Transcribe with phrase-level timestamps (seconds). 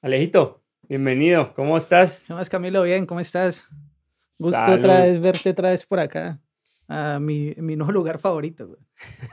[0.00, 2.22] Alejito, bienvenido, ¿cómo estás?
[2.24, 2.84] ¿Qué más, Camilo?
[2.84, 3.64] Bien, ¿cómo estás?
[4.38, 6.40] Gusto otra vez verte otra vez por acá,
[6.86, 8.78] a mi, mi nuevo lugar favorito.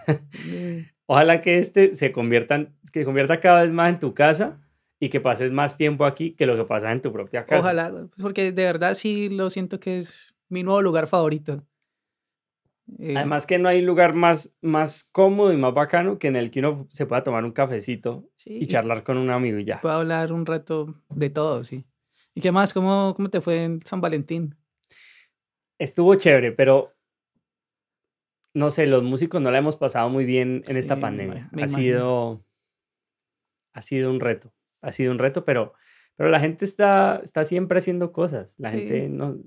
[1.05, 4.59] Ojalá que este se convierta, que se convierta cada vez más en tu casa
[4.99, 7.59] y que pases más tiempo aquí que lo que pasas en tu propia casa.
[7.59, 11.63] Ojalá, porque de verdad sí lo siento que es mi nuevo lugar favorito.
[12.99, 16.51] Eh, Además que no hay lugar más, más cómodo y más bacano que en el
[16.51, 19.81] que uno se pueda tomar un cafecito y charlar con un amigo y ya.
[19.81, 21.85] Puedo hablar un rato de todo, sí.
[22.35, 22.73] ¿Y qué más?
[22.73, 24.55] ¿Cómo, cómo te fue en San Valentín?
[25.79, 26.93] Estuvo chévere, pero
[28.53, 31.49] no sé, los músicos no la hemos pasado muy bien en esta pandemia.
[31.61, 32.45] ha sido
[33.73, 35.73] ha sido un reto, ha sido un reto, pero
[36.15, 38.55] pero la gente está está siempre haciendo cosas.
[38.57, 39.37] La gente no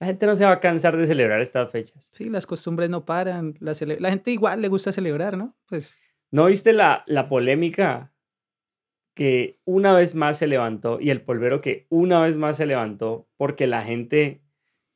[0.00, 2.10] la gente no se va a cansar de celebrar estas fechas.
[2.12, 3.54] Sí, las costumbres no paran.
[3.60, 5.56] La, la gente igual le gusta celebrar, ¿no?
[5.68, 5.96] Pues.
[6.30, 8.12] ¿No viste la, la polémica
[9.14, 13.28] que una vez más se levantó y el polvero que una vez más se levantó
[13.36, 14.42] porque la gente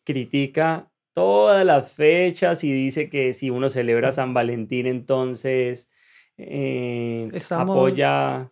[0.04, 5.90] critica todas las fechas y dice que si uno celebra San Valentín entonces
[6.36, 8.50] eh, apoya...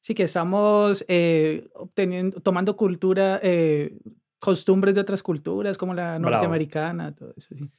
[0.00, 3.96] Sí, que estamos eh, obteniendo, tomando cultura eh,
[4.42, 7.70] costumbres de otras culturas, como la norteamericana, todo eso, sí.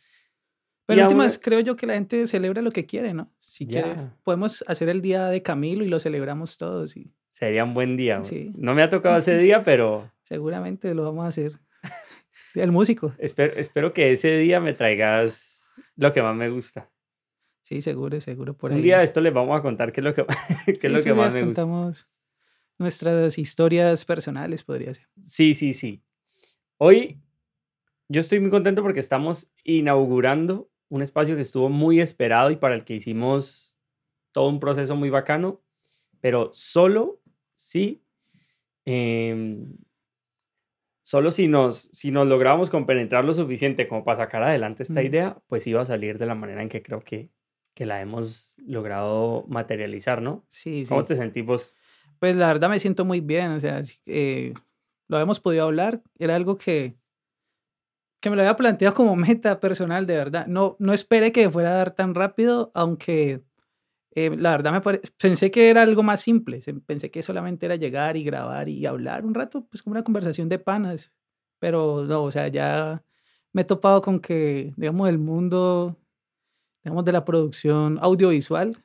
[0.86, 3.34] Pero en últimas, creo yo que la gente celebra lo que quiere, ¿no?
[3.42, 6.96] Si quiere, podemos hacer el día de Camilo y lo celebramos todos.
[6.96, 7.14] Y...
[7.34, 8.24] Sería un buen día.
[8.24, 8.54] Sí.
[8.58, 10.10] No me ha tocado ese día, pero...
[10.24, 11.60] Seguramente lo vamos a hacer.
[12.56, 13.14] El músico.
[13.18, 16.90] Espero, espero que ese día me traigas lo que más me gusta.
[17.62, 18.56] Sí, seguro, seguro.
[18.56, 20.26] Por un día de esto les vamos a contar qué es lo que,
[20.80, 21.62] qué es lo que más me gusta.
[21.62, 22.08] contamos
[22.78, 25.08] nuestras historias personales, podría ser.
[25.22, 26.02] Sí, sí, sí.
[26.86, 27.18] Hoy
[28.10, 32.76] yo estoy muy contento porque estamos inaugurando un espacio que estuvo muy esperado y para
[32.76, 33.78] el que hicimos
[34.34, 35.62] todo un proceso muy bacano,
[36.20, 37.22] pero solo
[37.56, 38.04] si,
[38.84, 39.78] em,
[41.02, 45.42] solo si nos, si nos logramos compenetrar lo suficiente como para sacar adelante esta idea,
[45.48, 47.30] pues iba a salir de la manera en que creo que,
[47.74, 50.46] que la hemos logrado materializar, ¿no?
[50.50, 51.74] Sí, ¿Cómo te sentís vos?
[52.20, 54.54] Pues la verdad me siento muy bien, o sea, eh,
[55.14, 56.98] lo habíamos podido hablar, era algo que,
[58.20, 60.48] que me lo había planteado como meta personal, de verdad.
[60.48, 63.44] No, no esperé que fuera a dar tan rápido, aunque
[64.16, 68.16] eh, la verdad me pensé que era algo más simple, pensé que solamente era llegar
[68.16, 71.12] y grabar y hablar un rato, pues como una conversación de panas,
[71.60, 73.04] pero no, o sea, ya
[73.54, 75.98] me he topado con que, digamos, el mundo,
[76.84, 78.78] digamos, de la producción audiovisual,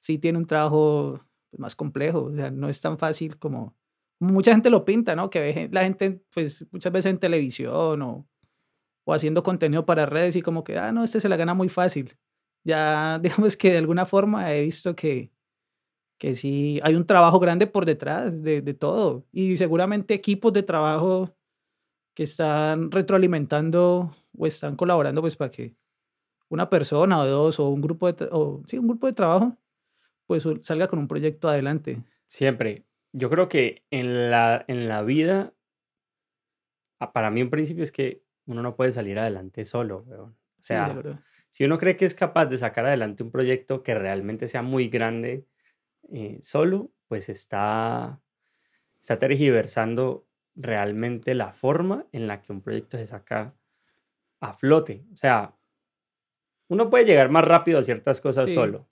[0.00, 3.76] sí tiene un trabajo pues, más complejo, o sea, no es tan fácil como
[4.20, 5.30] mucha gente lo pinta, ¿no?
[5.30, 8.28] Que ve la gente, pues muchas veces en televisión o,
[9.04, 11.68] o haciendo contenido para redes y como que, ah, no, este se la gana muy
[11.68, 12.16] fácil.
[12.64, 15.32] Ya, digamos que de alguna forma he visto que,
[16.18, 20.62] que sí, hay un trabajo grande por detrás de, de todo y seguramente equipos de
[20.62, 21.34] trabajo
[22.14, 25.74] que están retroalimentando o están colaborando pues para que
[26.50, 29.56] una persona o dos o un grupo de, o, sí, un grupo de trabajo
[30.26, 32.04] pues salga con un proyecto adelante.
[32.28, 35.54] Siempre, yo creo que en la, en la vida,
[37.12, 40.94] para mí un principio es que uno no puede salir adelante solo, O sea,
[41.48, 44.88] si uno cree que es capaz de sacar adelante un proyecto que realmente sea muy
[44.88, 45.46] grande
[46.12, 48.20] eh, solo, pues está,
[49.00, 53.54] está tergiversando realmente la forma en la que un proyecto se saca
[54.40, 55.04] a flote.
[55.12, 55.56] O sea,
[56.68, 58.88] uno puede llegar más rápido a ciertas cosas solo,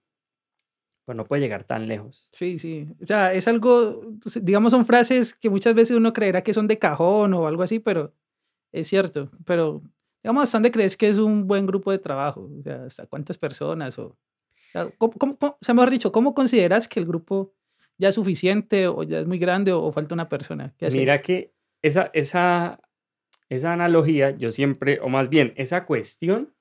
[1.09, 2.29] pues no puede llegar tan lejos.
[2.33, 2.87] Sí, sí.
[3.01, 4.03] O sea, es algo,
[4.43, 7.79] digamos, son frases que muchas veces uno creerá que son de cajón o algo así,
[7.79, 8.13] pero
[8.73, 9.31] es cierto.
[9.47, 9.81] Pero,
[10.23, 12.51] digamos, ¿hasta dónde crees que es un buen grupo de trabajo?
[12.59, 13.99] O sea, ¿hasta cuántas personas?
[13.99, 14.19] O,
[14.99, 17.55] ¿cómo, cómo, o sea, mejor dicho, ¿cómo consideras que el grupo
[17.97, 20.75] ya es suficiente o ya es muy grande o, falta una persona?
[20.93, 22.81] Mira que esa, esa,
[23.49, 26.53] esa analogía, yo siempre, o más bien, esa cuestión,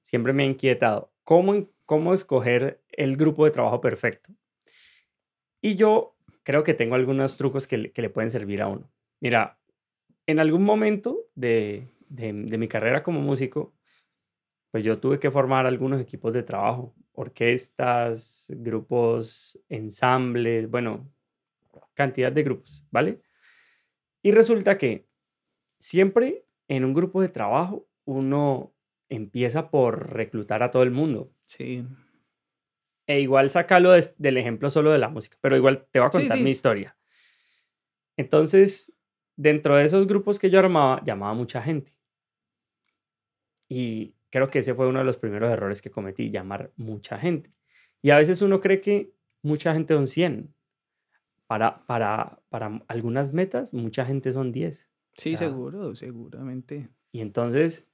[0.00, 1.12] siempre me ha inquietado.
[1.22, 4.32] ¿Cómo, cómo escoger el grupo de trabajo perfecto.
[5.60, 8.90] Y yo creo que tengo algunos trucos que le, pueden servir a uno.
[9.20, 9.58] Mira,
[10.26, 13.74] en algún momento de, mi carrera como músico,
[14.70, 21.10] pues yo tuve que formar algunos equipos de trabajo, orquestas, grupos, ensambles, bueno,
[21.94, 23.22] cantidad de grupos, ¿vale?
[24.22, 25.06] Y resulta que
[25.78, 28.74] siempre en un grupo de trabajo uno
[29.08, 31.32] empieza por reclutar a todo el mundo.
[31.46, 31.84] Sí.
[33.06, 36.38] E igual sácalo del ejemplo solo de la música, pero igual te voy a contar
[36.38, 36.96] mi historia.
[38.16, 38.94] Entonces,
[39.36, 41.92] dentro de esos grupos que yo armaba, llamaba mucha gente.
[43.68, 47.52] Y creo que ese fue uno de los primeros errores que cometí, llamar mucha gente.
[48.00, 49.12] Y a veces uno cree que
[49.42, 50.54] mucha gente son 100,
[51.46, 54.90] para, para, para algunas metas, mucha gente son 10.
[55.16, 56.88] Sí, seguro, seguramente.
[57.12, 57.86] Y entonces,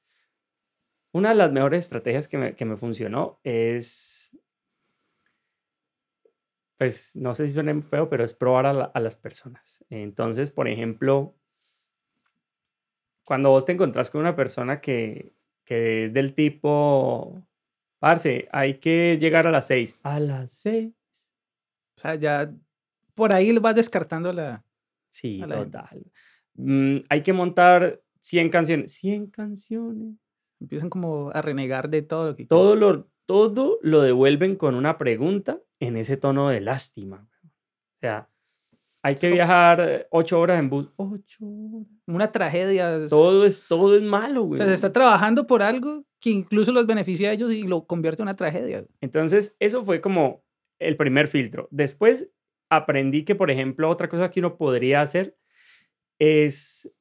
[1.13, 4.20] una de las mejores estrategias que me, que me funcionó es,
[6.81, 9.85] pues no sé si suena feo, pero es probar a, a las personas.
[9.91, 11.37] Entonces, por ejemplo,
[13.23, 15.35] cuando vos te encontrás con una persona que,
[15.67, 17.47] que es del tipo,
[17.99, 19.99] parce, hay que llegar a las 6.
[20.05, 20.95] A las 6.
[21.99, 22.51] O sea, ya
[23.15, 24.65] por ahí vas descartando la...
[25.11, 26.11] Sí, total.
[26.55, 28.93] Mm, hay que montar 100 canciones.
[28.93, 30.15] 100 canciones.
[30.59, 32.47] Empiezan como a renegar de todo lo que...
[32.47, 37.29] Todo lo, todo lo devuelven con una pregunta en ese tono de lástima.
[37.45, 38.29] O sea,
[39.05, 40.89] hay que viajar ocho horas en bus.
[40.97, 41.87] Ocho horas.
[42.09, 43.07] Una tragedia.
[43.09, 44.55] Todo es, todo es malo, güey.
[44.55, 47.87] O sea, se está trabajando por algo que incluso los beneficia a ellos y lo
[47.87, 48.85] convierte en una tragedia.
[49.01, 50.43] Entonces, eso fue como
[50.81, 51.69] el primer filtro.
[51.71, 52.33] Después
[52.69, 55.39] aprendí que, por ejemplo, otra cosa que uno podría hacer
[56.19, 56.93] es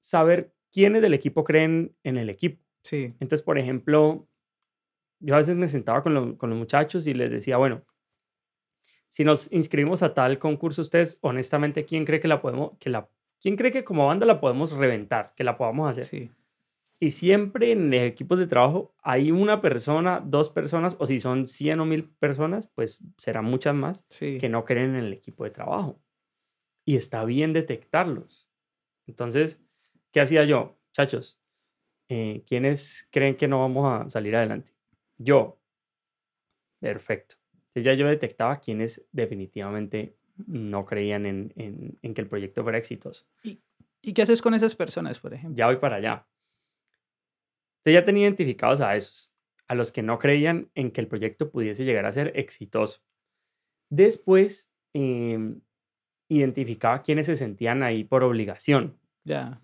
[0.00, 2.64] saber quiénes del equipo creen en el equipo.
[2.82, 3.12] Sí.
[3.20, 4.26] Entonces, por ejemplo,
[5.24, 7.84] yo a veces me sentaba con, con los muchachos y les decía, bueno,
[9.08, 13.08] si nos inscribimos a tal concurso, ustedes, honestamente, ¿quién cree que la podemos, que la,
[13.40, 16.04] quién cree que como banda la podemos reventar, que la podamos hacer?
[16.04, 16.30] Sí.
[16.98, 21.80] Y siempre en equipos de trabajo hay una persona, dos personas, o si son 100
[21.80, 26.00] o 1000 personas, pues serán muchas más que no creen en el equipo de trabajo.
[26.84, 28.48] Y está bien detectarlos.
[29.06, 29.64] Entonces,
[30.12, 30.76] ¿qué hacía yo?
[30.92, 31.40] Chachos,
[32.08, 34.73] eh, ¿quiénes creen que no vamos a salir adelante?
[35.24, 35.58] Yo.
[36.80, 37.36] Perfecto.
[37.68, 40.16] Entonces ya yo detectaba quiénes definitivamente
[40.46, 43.26] no creían en, en, que el proyecto fuera exitoso.
[43.42, 43.60] ¿Y,
[44.02, 45.56] ¿Y qué haces con esas personas, por ejemplo?
[45.56, 46.26] Ya voy para allá.
[47.78, 49.32] Entonces ya tenía identificados a esos,
[49.66, 53.02] a los que no creían en que el proyecto pudiese llegar a ser exitoso.
[53.90, 55.56] Después eh,
[56.28, 58.98] identificaba quienes se sentían ahí por obligación.
[59.24, 59.60] Ya.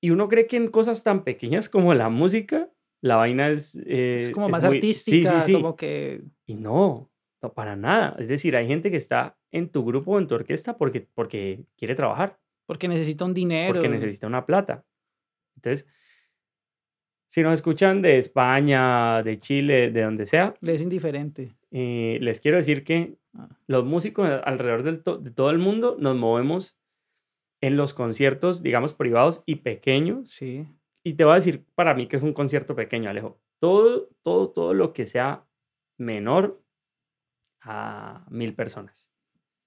[0.00, 2.70] Y uno cree que en cosas tan pequeñas como la música,
[3.04, 3.76] la vaina es...
[3.86, 6.22] es como más artística, sí, sí, como que...
[6.46, 7.10] Y no,
[7.42, 8.16] no, para nada.
[8.18, 11.66] Es decir, hay gente que está en tu grupo o en tu orquesta porque, porque
[11.76, 12.40] quiere trabajar.
[12.64, 13.74] Porque necesita un dinero.
[13.74, 14.86] Porque necesita una plata.
[15.54, 15.86] Entonces,
[17.28, 20.54] si nos escuchan de España, de Chile, de donde sea.
[20.62, 21.54] Les es indiferente.
[21.72, 23.50] Eh, les quiero decir que ah.
[23.66, 26.78] los músicos alrededor del de todo el mundo nos movemos
[27.60, 30.30] en los conciertos, digamos, privados y pequeños.
[30.30, 30.66] Sí.
[31.04, 33.38] Y te voy a decir para mí que es un concierto pequeño, Alejo.
[33.60, 35.46] Todo, todo, todo lo que sea
[35.98, 36.62] menor
[37.60, 39.12] a mil personas.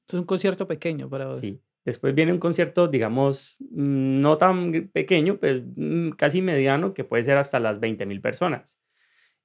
[0.07, 1.39] Es un concierto pequeño para vos.
[1.39, 1.62] Sí.
[1.86, 7.24] Después viene un concierto, digamos, mm, no tan pequeño, pues mm, casi mediano, que puede
[7.24, 8.81] ser hasta las 20 mil personas.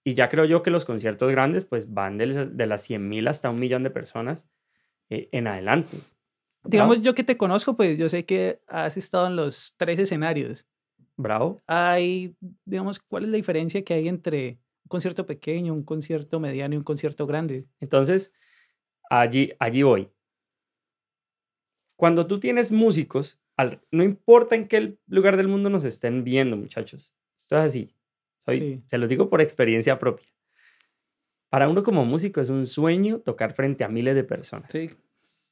[0.03, 2.27] Y ya creo yo que los conciertos grandes, pues van de,
[2.67, 4.49] las 100 mil hasta un millón de personas
[5.09, 5.99] eh, en adelante.
[6.65, 10.67] Digamos, yo que te conozco, pues yo sé que has estado en los tres escenarios.
[11.23, 11.63] Bravo.
[11.67, 16.75] Hay, digamos, ¿cuál es la diferencia que hay entre un concierto pequeño, un concierto mediano
[16.75, 17.67] y un concierto grande?
[17.81, 18.35] Entonces,
[19.09, 20.11] allí, allí voy.
[21.97, 23.41] Cuando tú tienes músicos,
[23.93, 27.15] no importa en qué lugar del mundo nos estén viendo, muchachos.
[27.39, 27.95] Esto es así.
[28.87, 30.27] Se los digo por experiencia propia.
[31.49, 34.73] Para uno como músico es un sueño tocar frente a miles de personas.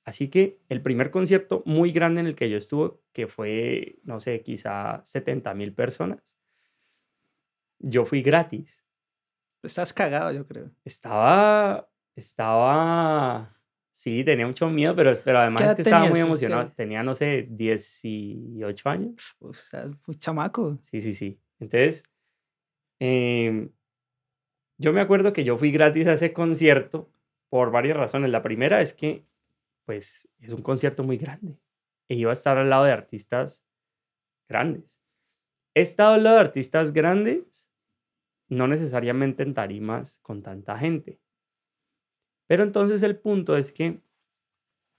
[0.04, 4.18] Así que el primer concierto muy grande en el que yo estuve, que fue, no
[4.20, 6.38] sé, quizá 70 mil personas,
[7.78, 8.84] yo fui gratis.
[9.62, 10.70] Estás cagado, yo creo.
[10.84, 13.60] Estaba, estaba
[14.00, 16.72] Sí, tenía mucho miedo, pero, pero además es que estaba muy emocionado.
[16.74, 19.36] Tenía, no sé, 18 años.
[19.40, 20.78] O sea, muy chamaco.
[20.80, 21.38] Sí, sí, sí.
[21.58, 22.04] Entonces,
[22.98, 23.70] em,
[24.78, 27.12] yo me acuerdo que yo fui gratis a ese concierto
[27.50, 28.30] por varias razones.
[28.30, 29.26] La primera es que,
[29.90, 31.58] pues, es un concierto muy grande.
[32.08, 33.66] E iba a estar al lado de artistas
[34.48, 35.02] grandes.
[35.74, 37.68] He estado al lado de artistas grandes,
[38.46, 41.18] no necesariamente en tarimas con tanta gente.
[42.46, 43.98] Pero entonces el punto es que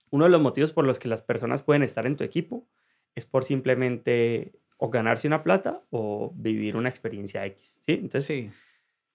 [0.09, 2.67] uno de los motivos por los que las personas pueden estar en tu equipo
[3.15, 7.79] es por simplemente o ganarse una plata o vivir una experiencia X.
[7.85, 7.93] ¿sí?
[7.93, 8.49] Entonces, sí.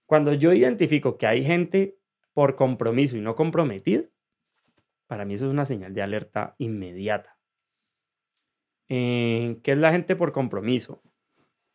[0.06, 1.98] cuando yo identifico que hay gente
[2.32, 4.04] por compromiso y no comprometida,
[5.06, 7.36] para mí eso es una señal de alerta inmediata.
[8.88, 11.02] Eh, ¿Qué es la gente por compromiso?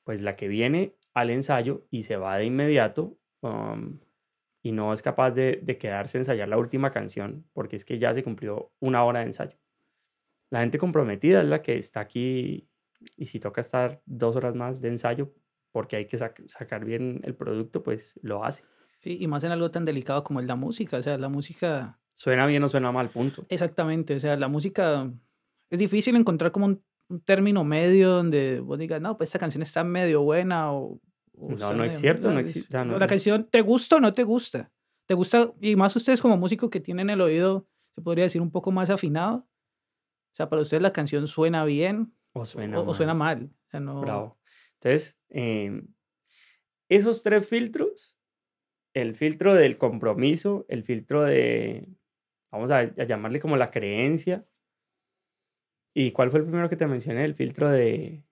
[0.04, 4.00] Pues la que viene al ensayo y se va de inmediato um,
[4.64, 8.14] y no es capaz de, quedarse a ensayar la última canción porque es que ya
[8.14, 9.58] se cumplió una hora de ensayo.
[10.50, 12.70] La gente comprometida es la que está aquí
[13.18, 15.34] y si toca estar dos horas más de ensayo
[15.72, 18.64] porque hay que sacar bien el producto, pues lo hace.
[19.00, 20.98] Sí, y más en algo tan delicado como es la música.
[20.98, 23.46] O sea, la música Suena bien o suena mal, punto.
[23.50, 25.12] Exactamente, o sea, la música
[25.70, 29.62] es difícil encontrar como un, un término medio donde vos digas, no, pues esta canción
[29.64, 31.00] está medio buena o...
[31.34, 32.68] o No, no medio- es cierto, no es- existe.
[32.70, 34.72] o sea, no- la canción te gusta o no te gusta.
[35.08, 38.52] Te gusta, y más ustedes como músicos que tienen el oído, se podría decir, un
[38.52, 39.38] poco más afinado.
[40.32, 43.50] O sea, para ustedes la canción suena bien o suena o, o suena mal.
[43.66, 44.38] O sea, no, Bravo.
[44.76, 45.88] Entonces, em,
[46.90, 48.18] esos tres filtros,
[48.94, 51.88] el filtro del compromiso, el filtro de,
[52.52, 54.46] vamos a, a llamarle como la creencia.
[55.94, 57.26] ¿Y cuál fue el primero que te mencioné?
[57.26, 58.24] El filtro de...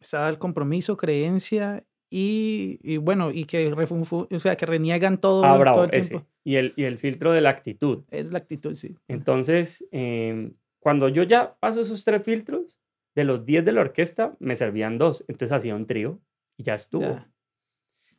[0.00, 5.44] Está el compromiso, creencia y, y bueno, y que, refunfu- o sea, que reniegan todo,
[5.44, 6.10] Ah, todo bravo, el ese.
[6.10, 6.26] tiempo.
[6.44, 8.04] Y el, y el filtro de la actitud.
[8.10, 8.96] Es la actitud, sí.
[9.08, 12.80] Entonces, em, cuando yo ya paso esos tres filtros,
[13.14, 15.24] de los 10 de la orquesta, me servían dos.
[15.28, 16.20] Entonces hacía un trío
[16.58, 17.02] y ya estuvo.
[17.04, 17.30] Ya.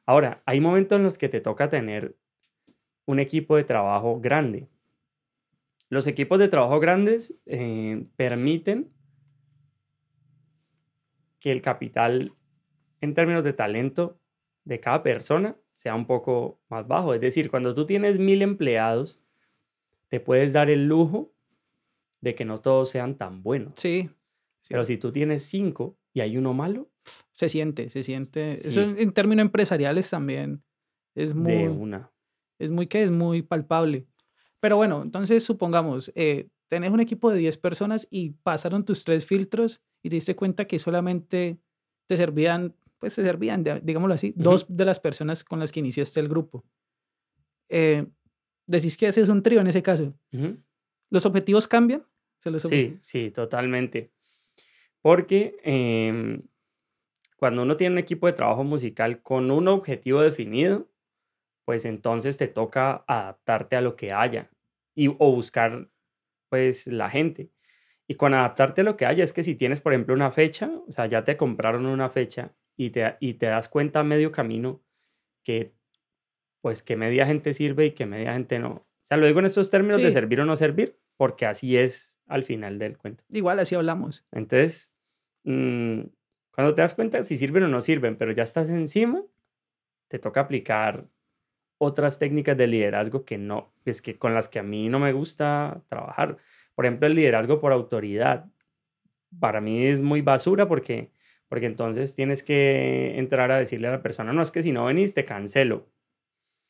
[0.05, 2.17] Ahora, hay momentos en los que te toca tener
[3.05, 4.67] un equipo de trabajo grande.
[5.89, 8.91] Los equipos de trabajo grandes eh, permiten
[11.39, 12.33] que el capital
[13.01, 14.19] en términos de talento
[14.65, 17.13] de cada persona sea un poco más bajo.
[17.13, 19.21] Es decir, cuando tú tienes mil empleados,
[20.09, 21.31] te puedes dar el lujo
[22.21, 23.73] de que no todos sean tan buenos.
[23.77, 24.09] Sí,
[24.61, 24.69] sí.
[24.69, 26.89] Pero si tú tienes cinco y hay uno malo,
[27.31, 28.53] se siente, se siente.
[28.53, 28.79] Eso Sí.
[28.79, 30.63] en, en términos empresariales también
[31.15, 32.11] es de muy, una.
[32.59, 33.03] es muy, ¿qué?
[33.03, 34.07] Es muy palpable.
[34.59, 39.25] Pero bueno, entonces supongamos, eh, tenés un equipo de 10 personas y pasaron tus tres
[39.25, 41.59] filtros y te diste cuenta que solamente
[42.07, 45.79] te servían, pues te servían, de- digámoslo así, dos de las personas con las que
[45.79, 46.65] iniciaste el grupo.
[47.69, 48.07] Eh,
[48.65, 50.13] decís que haces un trío en ese caso.
[51.09, 52.05] ¿Los objetivos cambian?
[52.39, 54.11] Se los Sí, sí, totalmente.
[55.01, 56.41] Porque em,
[57.37, 60.87] cuando uno tiene un equipo de trabajo musical con un objetivo definido,
[61.67, 64.49] pues entonces te toca adaptarte a lo que haya
[64.95, 65.89] y, o buscar
[66.47, 67.51] pues la gente.
[68.07, 70.71] Y con adaptarte a lo que haya es que si tienes, por ejemplo, una fecha,
[70.87, 74.31] o sea, ya te compraron una fecha y te, y te das cuenta a medio
[74.31, 74.81] camino
[75.43, 75.73] que
[76.61, 78.69] pues que media gente sirve y que media gente no.
[78.69, 82.17] O sea, lo digo en estos términos de servir o no servir, porque así es
[82.27, 83.25] al final del cuento.
[83.27, 84.25] Igual así hablamos.
[84.31, 84.95] Entonces,
[85.43, 85.99] mm,
[86.51, 89.21] cuando te das cuenta si sirven o no sirven, pero ya estás encima,
[90.07, 91.09] te toca aplicar
[91.77, 95.13] otras técnicas de liderazgo que no, es que con las que a mí no me
[95.13, 96.37] gusta trabajar.
[96.75, 98.45] Por ejemplo, el liderazgo por autoridad.
[99.39, 101.11] Para mí es muy basura porque,
[101.49, 104.85] porque entonces tienes que entrar a decirle a la persona, no, es que si no
[104.85, 105.87] venís te cancelo.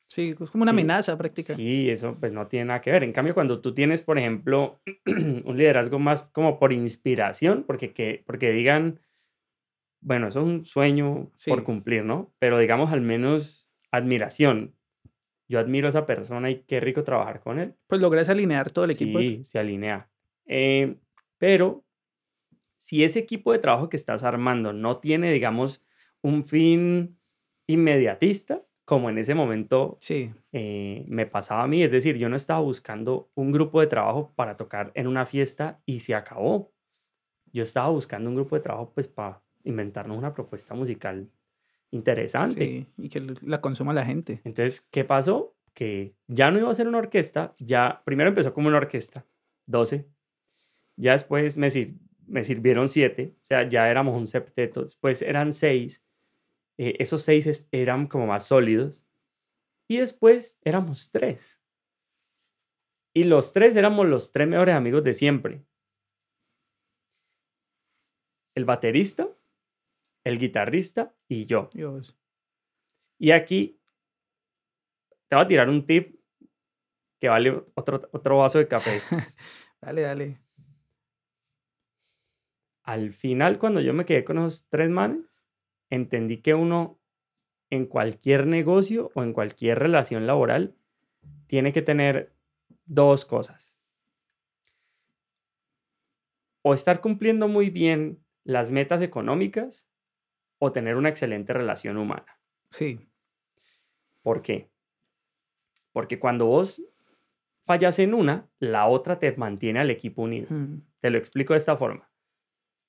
[0.10, 1.54] Sí, es como una Sí, amenaza práctica.
[1.54, 3.04] Sí, eso pues no tiene nada que ver.
[3.04, 4.80] En cambio, cuando tú tienes, por ejemplo,
[5.46, 9.00] un liderazgo más como por inspiración, porque, que, porque digan,
[10.02, 11.66] bueno, eso es un sueño por Sí.
[11.66, 12.34] cumplir, ¿no?
[12.40, 14.76] Pero digamos al menos admiración.
[15.50, 17.75] Yo admiro a esa persona y qué rico trabajar con él.
[17.88, 19.20] Pues logras alinear todo el equipo.
[19.20, 20.10] Sí, se alinea.
[20.46, 20.98] Eh,
[21.38, 21.86] pero
[22.77, 25.84] si ese equipo de trabajo que estás armando no tiene, digamos,
[26.22, 27.20] un fin
[27.68, 31.84] inmediatista, como en ese momento Sí, eh, me pasaba a mí.
[31.84, 35.82] Es decir, yo no estaba buscando un grupo de trabajo para tocar en una fiesta
[35.86, 36.72] y se acabó.
[37.51, 41.30] Yo estaba buscando un grupo de trabajo pues para inventarnos una propuesta musical
[41.91, 42.65] interesante.
[42.65, 44.41] sí, y que la consuma la gente.
[44.44, 45.56] Entonces, ¿qué pasó?
[45.74, 49.25] Que ya no iba a ser una orquesta, ya primero empezó como una orquesta,
[49.67, 50.10] 12,
[50.98, 51.96] ya después me, sir-
[52.27, 56.06] me sirvieron 7, o sea, ya éramos un septeto, después eran 6,
[56.77, 59.03] esos 6 eran como más sólidos,
[59.89, 61.62] y después éramos 3.
[63.15, 65.65] Y los tres éramos los tres mejores amigos de siempre.
[68.56, 69.29] El baterista,
[70.27, 71.69] el guitarrista y yo.
[71.74, 72.17] Dios.
[73.17, 73.79] Y aquí
[75.27, 76.19] te voy a tirar un tip
[77.19, 79.00] que vale otro, otro vaso de café.
[79.81, 80.39] Dale, dale.
[82.81, 85.24] Al final, cuando yo me quedé con esos tres manes,
[85.91, 87.00] entendí que uno
[87.69, 90.75] en cualquier negocio o en cualquier relación laboral
[91.46, 92.34] tiene que tener
[92.86, 93.79] dos cosas.
[96.63, 99.88] O estar cumpliendo muy bien las metas económicas
[100.60, 102.40] o tener una excelente relación humana.
[102.70, 103.00] Sí,
[104.22, 104.70] ¿Por qué?
[105.94, 106.82] Porque cuando vos
[107.64, 110.48] fallas en una, la otra te mantiene al equipo unido.
[110.50, 112.10] mm, Te lo explico de esta forma.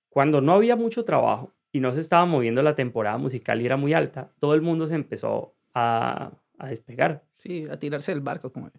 [0.09, 3.77] Cuando no había mucho trabajo y no se estaba moviendo la temporada musical y era
[3.77, 8.53] muy alta, todo el mundo se empezó a, a despegar sí, a tirarse del barco.
[8.53, 8.71] Como...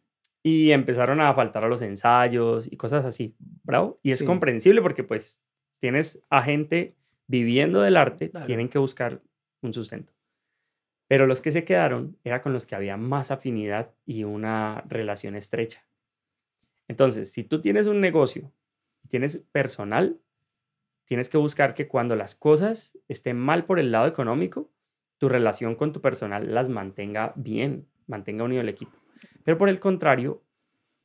[0.43, 3.35] y empezaron a faltar a los ensayos y cosas así.
[3.63, 3.99] Bravo.
[4.03, 4.25] Y es Sí.
[4.25, 5.45] comprensible porque pues
[5.79, 6.97] tienes a gente
[7.29, 8.47] viviendo del arte, Claro.
[8.47, 9.21] tienen que buscar
[9.61, 10.11] un sustento.
[11.07, 15.35] Pero los que se quedaron era con los que había más afinidad y una relación
[15.35, 15.85] estrecha.
[16.87, 18.51] Entonces, si tú tienes un negocio,
[19.09, 20.19] tienes personal,
[21.05, 24.71] tienes que buscar que cuando las cosas estén mal por el lado económico,
[25.19, 28.97] tu relación con tu personal las mantenga bien, mantenga unido el equipo.
[29.43, 30.43] Pero por el contrario,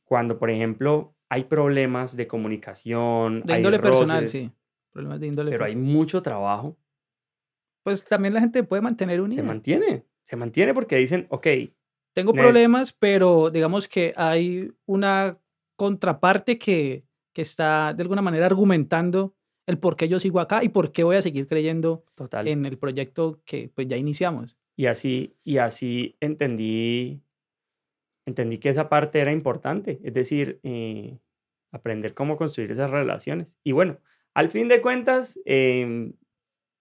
[0.05, 4.51] cuando, por ejemplo, hay problemas de comunicación, De hay índole personal, roces, sí.
[4.95, 5.51] Problemas de índole.
[5.51, 6.77] pero per- hay mucho trabajo,
[7.83, 9.43] Pues también la gente puede mantener se unida.
[9.43, 10.05] mantiene.
[10.23, 11.47] Se mantiene porque dicen, ok,
[12.13, 15.37] Tengo problemas, pero digamos que hay una
[15.75, 19.35] contraparte que, que está de alguna manera argumentando
[19.67, 22.47] el por qué yo sigo acá y por qué voy a seguir creyendo total.
[22.47, 24.55] en el proyecto que pues ya iniciamos.
[24.77, 27.21] Y así, y así entendí,
[28.25, 31.19] entendí que esa parte era importante, es decir, eh,
[31.73, 33.57] aprender cómo construir esas relaciones.
[33.63, 33.99] Y bueno,
[34.35, 36.13] al fin de cuentas, em,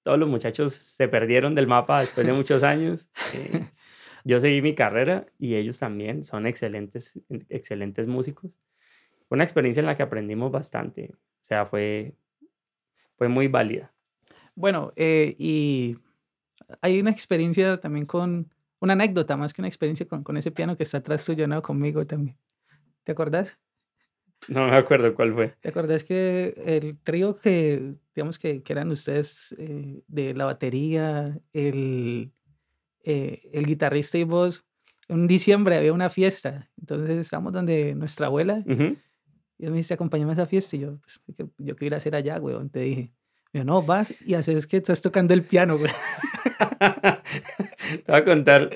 [0.02, 3.08] todos los muchachos se perdieron del mapa después de muchos años.
[3.32, 3.70] eh,
[4.24, 7.18] yo seguí mi carrera y ellos también son excelentes,
[7.48, 8.58] excelentes músicos.
[9.28, 12.14] Fue una experiencia en la que aprendimos bastante, o sea, fue,
[13.16, 13.92] fue muy válida.
[14.54, 15.96] Bueno, eh, y
[16.80, 20.76] hay una experiencia también con, una anécdota más que una experiencia con, con ese piano
[20.76, 21.62] que está atrás tuyo, ¿no?
[21.62, 22.36] Conmigo también.
[23.04, 23.58] ¿Te acordás?
[24.48, 25.54] No me acuerdo cuál fue.
[25.60, 31.24] ¿Te acordás que el trío que, digamos que, que eran ustedes eh, de la batería,
[31.52, 32.32] el,
[33.04, 34.64] eh, el guitarrista y vos,
[35.08, 38.96] en diciembre había una fiesta, entonces estamos donde nuestra abuela, Ujú.
[39.58, 41.94] y él me dice, acompáñame a esa fiesta, y yo, pues, ¿qué- yo qué ir
[41.94, 43.12] a hacer allá, weón, te dije.
[43.52, 45.92] Dijo, no, vas y haces que estás tocando el piano, güey.
[48.04, 48.70] Te voy a contar.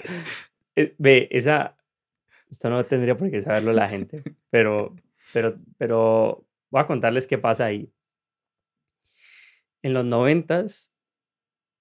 [0.77, 1.77] eh, Ve, esa.
[2.51, 4.95] Esto no tendría por qué saberlo la gente, pero,
[5.33, 7.93] pero, pero voy a contarles qué pasa ahí.
[9.83, 10.93] En los noventas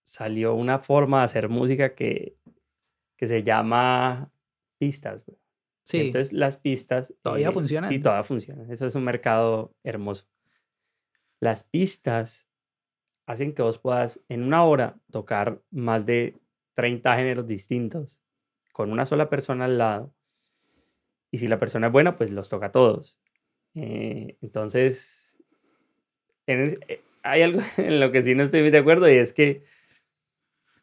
[0.04, 2.38] salió una forma de hacer música que,
[3.18, 4.32] que se llama
[4.78, 5.26] pistas.
[5.26, 5.38] güey.
[5.84, 7.14] Sí, Entonces las pistas...
[7.22, 7.90] Todavía eh, funcionan.
[7.90, 8.70] Sí, todavía funcionan.
[8.72, 10.28] Eso es un mercado hermoso.
[11.40, 12.48] Las pistas
[13.26, 16.38] hacen que vos puedas en una hora tocar más de
[16.76, 18.20] 30 géneros distintos
[18.72, 20.14] con una sola persona al lado.
[21.32, 23.18] Y si la persona es buena, pues los toca todos.
[23.80, 25.38] Eh, entonces,
[26.48, 29.34] en eh, hay algo en lo que sí no estoy muy de acuerdo y es
[29.34, 29.62] que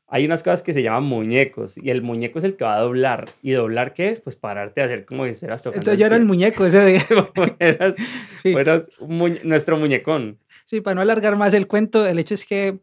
[0.06, 2.80] hay unas cosas que se llaman muñecos y el muñeco es el que va a
[2.80, 3.24] doblar.
[3.42, 4.20] ¿Y doblar qué es?
[4.20, 5.80] Pues pararte a hacer como si estuvieras tocando.
[5.80, 7.00] entonces yo era el muñeco ese de...
[7.34, 7.96] fueras-
[8.42, 8.52] Sí.
[8.52, 10.38] fueras un muñe- nuestro muñecón.
[10.66, 12.78] Sí, para no alargar más el cuento, el hecho es que,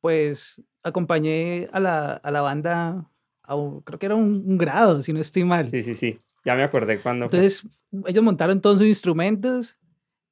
[0.00, 3.08] pues, acompañé a la, a la banda,
[3.42, 5.68] a un- creo que era un, un grado, si no estoy mal.
[5.68, 6.18] Sí, sí, sí.
[6.48, 7.28] Ya me acordé cuando.
[7.28, 7.38] fue.
[7.40, 7.68] Entonces,
[8.06, 9.76] ellos montaron todos sus instrumentos.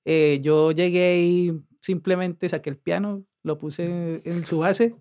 [0.07, 1.53] eh, yo llegué y
[1.83, 4.95] simplemente saqué el piano, lo puse en su base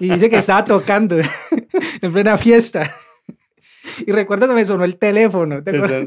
[0.00, 1.18] y dice que estaba tocando
[2.00, 2.90] en plena fiesta.
[4.06, 5.62] Y recuerdo que me sonó el teléfono.
[5.62, 6.06] ¿te acuerdas?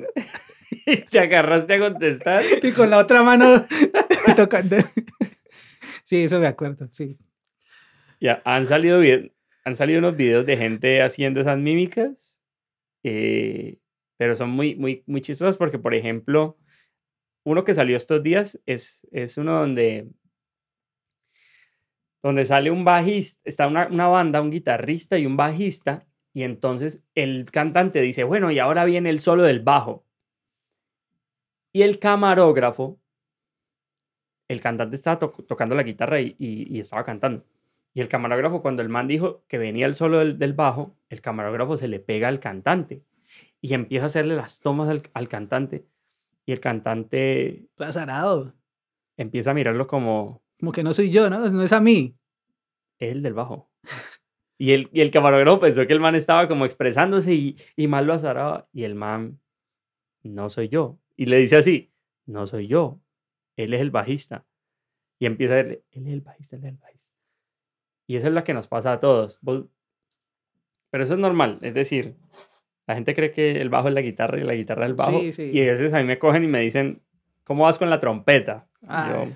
[0.87, 2.41] y te agarraste a contestar.
[2.63, 3.67] Y con la otra mano
[4.35, 4.77] tocando.
[6.03, 7.19] Sí, eso me acuerdo, sí.
[8.19, 9.33] Ya, han salido bien,
[9.65, 12.39] han salido unos videos de gente haciendo esas mímicas,
[13.03, 13.77] eh,
[14.21, 16.55] pero son muy, muy, muy chistosos porque, por ejemplo,
[17.43, 20.11] uno que salió estos días es, es uno donde,
[22.21, 27.03] donde sale un bajista, está una, una banda, un guitarrista y un bajista, y entonces
[27.15, 30.05] el cantante dice, bueno, y ahora viene el solo del bajo.
[31.73, 32.99] Y el camarógrafo,
[34.47, 37.43] el cantante estaba to- tocando la guitarra y- y- y estaba cantando.
[37.95, 41.21] Y el camarógrafo, cuando el man dijo que venía el solo del, del bajo, el
[41.21, 43.01] camarógrafo se le pega al cantante
[43.61, 45.85] y empieza a hacerle las tomas al, al cantante.
[46.45, 48.55] Y el cantante Azarado.
[49.17, 51.49] empieza a mirarlo como Como que no soy yo, ¿no?
[51.49, 52.17] No es a mí.
[52.99, 53.69] el del bajo.
[54.57, 58.05] Y el, y el camarógrafo pensó que el man estaba como expresándose y, y mal
[58.05, 58.63] lo azaraba.
[58.71, 59.39] Y el man,
[60.23, 60.99] no soy yo.
[61.17, 61.91] Y le dice así,
[62.27, 63.01] no soy yo.
[63.55, 64.45] Él es el bajista.
[65.19, 67.13] Y empieza a decirle, él es el bajista, él es el bajista.
[68.07, 69.39] Y eso es lo que nos pasa a todos.
[69.43, 71.59] Pero eso es normal.
[71.61, 72.15] Es decir,
[72.87, 75.19] la gente cree que el bajo es la guitarra y la guitarra es el bajo.
[75.21, 75.51] Sí, sí.
[75.53, 77.01] Y a veces a mí me cogen y me dicen,
[77.43, 78.67] ¿cómo vas con la trompeta?
[78.81, 79.27] Yo,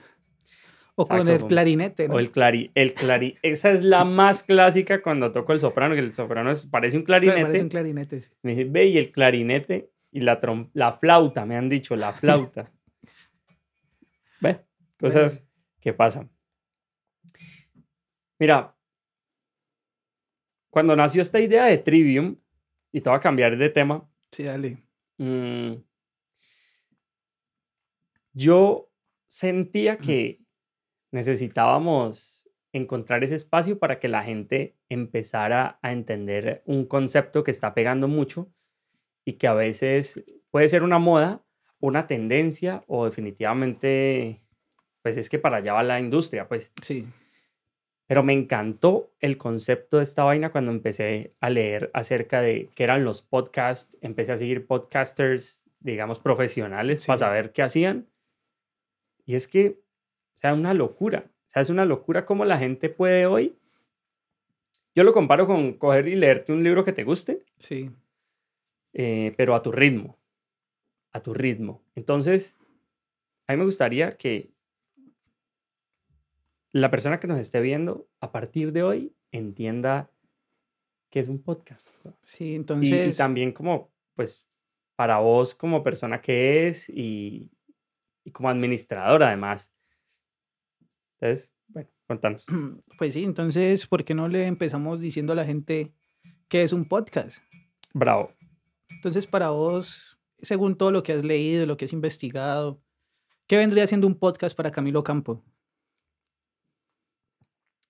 [0.97, 2.15] o con el clarinete, ¿no?
[2.15, 5.99] o el clari, el clari, esa es la más clásica cuando toco el soprano, que
[5.99, 7.45] el soprano es- parece un Claro, clarinete.
[7.45, 8.21] parece un clarinete.
[8.21, 8.31] sí.
[8.43, 12.13] Me dice, ve, y el clarinete y la, trom- la flauta, me han dicho, la
[12.13, 12.71] flauta.
[14.41, 14.61] ve,
[14.99, 15.43] cosas
[15.81, 16.29] que pasan.
[18.39, 18.75] Mira,
[20.69, 22.37] cuando nació esta idea de Trivium,
[22.95, 24.77] y te voy a cambiar de tema, Sí, dale.
[25.17, 25.75] Mm,
[28.31, 28.89] yo
[29.27, 30.39] sentía que
[31.11, 37.73] necesitábamos encontrar ese espacio para que la gente empezara a entender un concepto que está
[37.73, 38.49] pegando mucho
[39.25, 41.43] y que a veces puede ser una moda
[41.81, 44.39] una tendencia o definitivamente,
[45.01, 46.71] pues es que para allá va la industria, pues.
[46.81, 47.05] Sí.
[48.07, 52.83] Pero me encantó el concepto de esta vaina cuando empecé a leer acerca de qué
[52.83, 58.07] eran los podcasts, empecé a seguir podcasters, digamos, profesionales para saber qué hacían.
[59.25, 59.79] Y es que,
[60.35, 61.25] o sea, una locura.
[61.47, 63.57] O sea, es una locura cómo la gente puede hoy.
[64.93, 67.89] Yo lo comparo con coger y leerte un libro que te guste, Sí.
[68.93, 70.17] eh, pero a tu ritmo.
[71.11, 71.81] A tu ritmo.
[71.95, 72.57] Entonces,
[73.47, 74.51] a mí me gustaría que
[76.75, 80.11] la persona que nos esté viendo a partir de hoy entienda
[81.09, 81.87] que es un podcast.
[82.03, 82.19] ¿no?
[82.23, 83.15] Sí, Y, y entonces.
[83.15, 84.45] también como, pues,
[84.97, 87.49] para vos como persona que es y,
[88.25, 89.73] y como administrador además.
[91.17, 92.43] Entonces, bueno, contanos.
[92.97, 95.93] Pues sí, entonces, ¿por qué no le empezamos diciendo a la gente
[96.49, 97.41] que es un podcast?
[97.93, 98.33] Bravo.
[98.89, 102.81] Entonces, para vos, según todo lo que has leído, lo que has investigado,
[103.47, 105.41] ¿qué vendría siendo un podcast para Camilo Campo?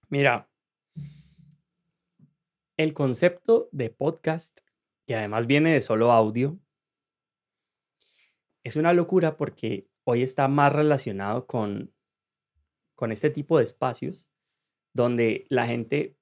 [0.09, 0.49] Mira,
[2.77, 4.59] el concepto de podcast,
[5.07, 6.59] que además viene de solo audio,
[8.63, 11.93] es una locura porque hoy está más relacionado con,
[12.95, 14.27] con este tipo de espacios
[14.93, 16.17] donde la gente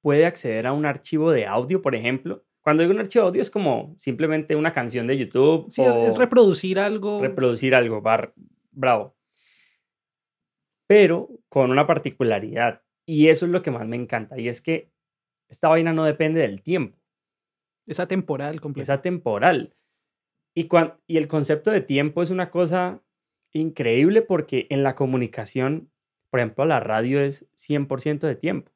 [0.00, 2.44] puede acceder a un archivo de audio, por ejemplo.
[2.62, 6.16] Cuando digo un archivo de audio es como simplemente una canción de YouTube Sí, es-
[6.16, 7.20] reproducir algo.
[7.20, 8.34] reproducir algo, bar-
[8.70, 9.14] bravo.
[10.86, 14.90] Pero con una particularidad, y eso es lo que más me encanta, y es que
[15.48, 16.98] esta vaina no depende del tiempo,
[17.86, 18.84] es atemporal completo.
[18.84, 19.74] es atemporal.
[20.54, 23.02] Y, cuan- y el concepto de tiempo es una cosa
[23.52, 25.90] increíble porque en la comunicación,
[26.30, 28.72] por ejemplo, la radio es 100% de tiempo.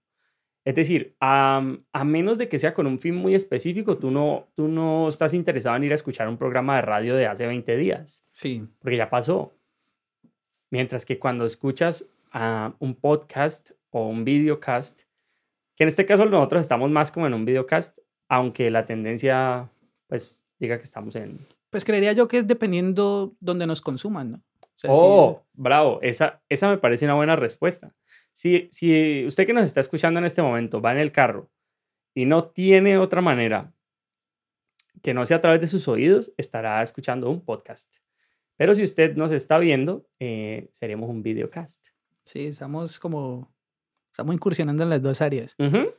[0.64, 4.48] Es decir, a, a menos de que sea con un fin muy específico, tú no,
[4.54, 7.76] tú no estás interesado en ir a escuchar un programa de radio de hace 20
[7.76, 9.52] días Sí, porque ya pasó.
[10.70, 15.02] Mientras que cuando escuchas a un podcast o un videocast,
[15.76, 19.70] que en este caso nosotros estamos más como en un videocast, aunque la tendencia,
[20.08, 21.38] pues, diga que estamos en...
[21.70, 24.42] pues creería yo que es dependiendo donde nos consuman, ¿no?
[24.60, 27.94] O sea, sí, Oh, bravo, esa, esa me parece una buena respuesta.
[28.32, 31.50] Si, si usted que nos está escuchando en este momento va en el carro
[32.14, 33.72] y no tiene otra manera
[35.02, 37.96] que no sea a través de sus oídos, estará escuchando un podcast.
[38.58, 41.86] Pero si usted nos está viendo, eh, seremos un videocast.
[42.24, 43.54] sí, estamos como,
[44.12, 45.54] estamos incursionando en las dos áreas.
[45.58, 45.94] Ujú.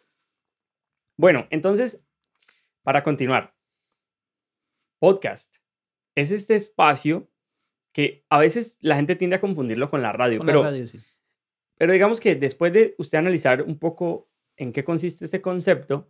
[1.18, 2.06] Bueno, entonces,
[2.84, 3.56] para continuar,
[5.00, 5.56] podcast
[6.16, 7.30] es este espacio
[7.94, 10.86] que a veces la gente tiende a confundirlo con la radio, Con pero, la radio,
[10.88, 11.00] sí.
[11.78, 16.10] pero digamos que después de usted analizar un poco en qué consiste este concepto,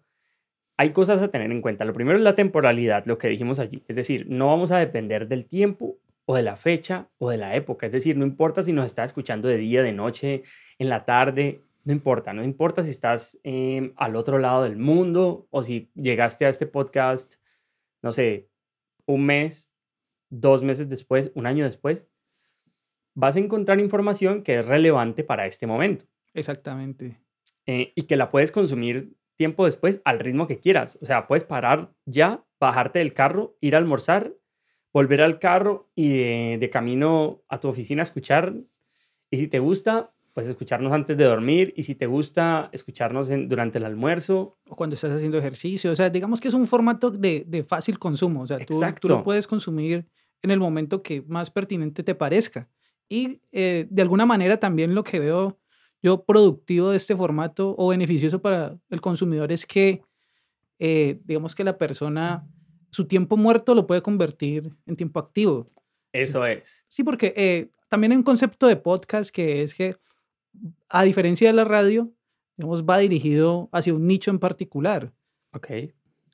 [0.78, 1.86] hay cosas a tener en cuenta.
[1.86, 3.84] Lo primero es la temporalidad, lo que dijimos allí.
[3.88, 7.56] Es decir, no vamos a depender del tiempo o de la fecha o de la
[7.56, 7.88] época.
[7.88, 10.44] Es decir, no importa si nos está escuchando de día, de noche,
[10.78, 12.34] en la tarde, no importa.
[12.34, 16.68] No importa si estás em, al otro lado del mundo o si llegaste a este
[16.68, 17.42] podcast,
[18.04, 18.48] no sé,
[19.08, 19.74] un mes,
[20.30, 22.08] dos meses después, un año después.
[23.15, 27.20] Vas a encontrar información que es relevante para este momento Exactamente.
[27.65, 31.00] eh, y que la puedes consumir tiempo después al ritmo que quieras.
[31.02, 34.36] O sea, puedes parar ya, bajarte del carro, ir a almorzar,
[34.93, 38.54] volver al carro y de, de camino a tu oficina escuchar.
[39.32, 41.73] Y si te gusta, pues escucharnos antes de dormir.
[41.78, 44.58] Y si te gusta, escucharnos en- durante el almuerzo.
[44.67, 45.91] O cuando estás haciendo ejercicio.
[45.91, 48.41] O sea, digamos que es un formato de, de fácil consumo.
[48.41, 50.08] O sea, tú, tú lo puedes consumir
[50.41, 52.67] en el momento que más pertinente te parezca.
[53.10, 55.60] Y eh, de alguna manera también lo que veo
[56.02, 60.02] yo productivo de este formato o beneficioso para el consumidor es que,
[60.80, 62.47] eh, digamos que la persona,
[62.91, 65.65] su tiempo muerto lo puede convertir en tiempo activo.
[66.12, 66.86] Eso es.
[66.88, 69.97] Sí, porque eh, también hay un concepto de podcast que es que,
[70.89, 72.12] a diferencia de la radio,
[72.58, 75.13] digamos, va dirigido hacia un nicho en particular.
[75.54, 75.67] Ok.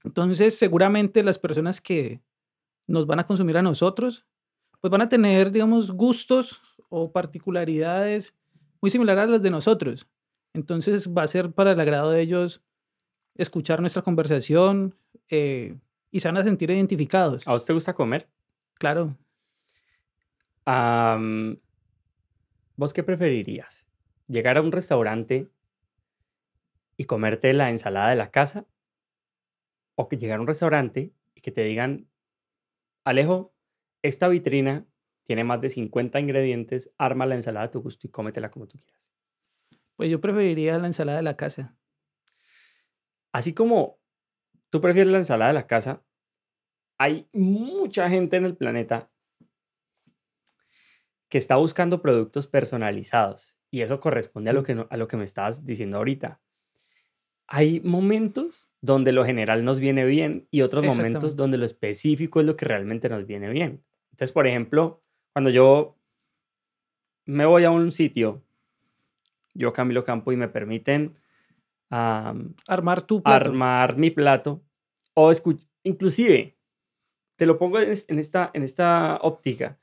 [0.04, 2.22] Entonces, seguramente las personas que
[2.88, 4.26] nos van a consumir a nosotros,
[4.80, 8.34] pues van a tener, digamos, gustos o particularidades
[8.82, 10.08] muy similares a las de nosotros.
[10.54, 12.62] Entonces, va a ser para el agrado de ellos
[13.36, 14.96] escuchar nuestra conversación
[15.30, 15.76] eh,
[16.12, 17.48] y se van a sentir identificados.
[17.48, 18.30] ¿A vos te gusta comer?
[18.76, 19.18] Claro.
[20.66, 21.60] Am,
[22.78, 23.88] ¿Vos qué preferirías?
[24.28, 25.50] ¿Llegar a un restaurante
[26.98, 28.66] y comerte la ensalada de la casa?
[29.96, 32.10] ¿O que llegar a un restaurante y que te digan,
[33.06, 33.54] Alejo,
[34.02, 34.86] esta vitrina
[35.24, 38.78] tiene más de 50 ingredientes, arma la ensalada a tu gusto y cómetela como tú
[38.78, 39.10] quieras?
[39.96, 41.78] Pues yo preferiría la ensalada de la casa.
[43.32, 44.00] Así como
[44.76, 46.04] tú prefieres la ensalada de la casa,
[46.98, 49.10] hay mucha gente en el planeta
[51.30, 53.58] que está buscando productos personalizados.
[53.72, 56.42] Y eso corresponde a lo que, a lo que me estabas diciendo ahorita.
[57.48, 62.46] Hay momentos donde lo general nos viene bien y otros momentos donde lo específico es
[62.46, 63.82] lo que realmente nos viene bien.
[64.12, 65.98] Entonces, por ejemplo, cuando yo
[67.24, 68.44] me voy a un sitio,
[69.54, 71.16] yo Camilo Campo y me permiten
[71.90, 73.36] armar tu plato.
[73.38, 74.65] armar mi plato
[75.16, 75.32] o
[75.84, 76.58] inclusive
[77.38, 79.80] te lo pongo en, esta, en esta óptica.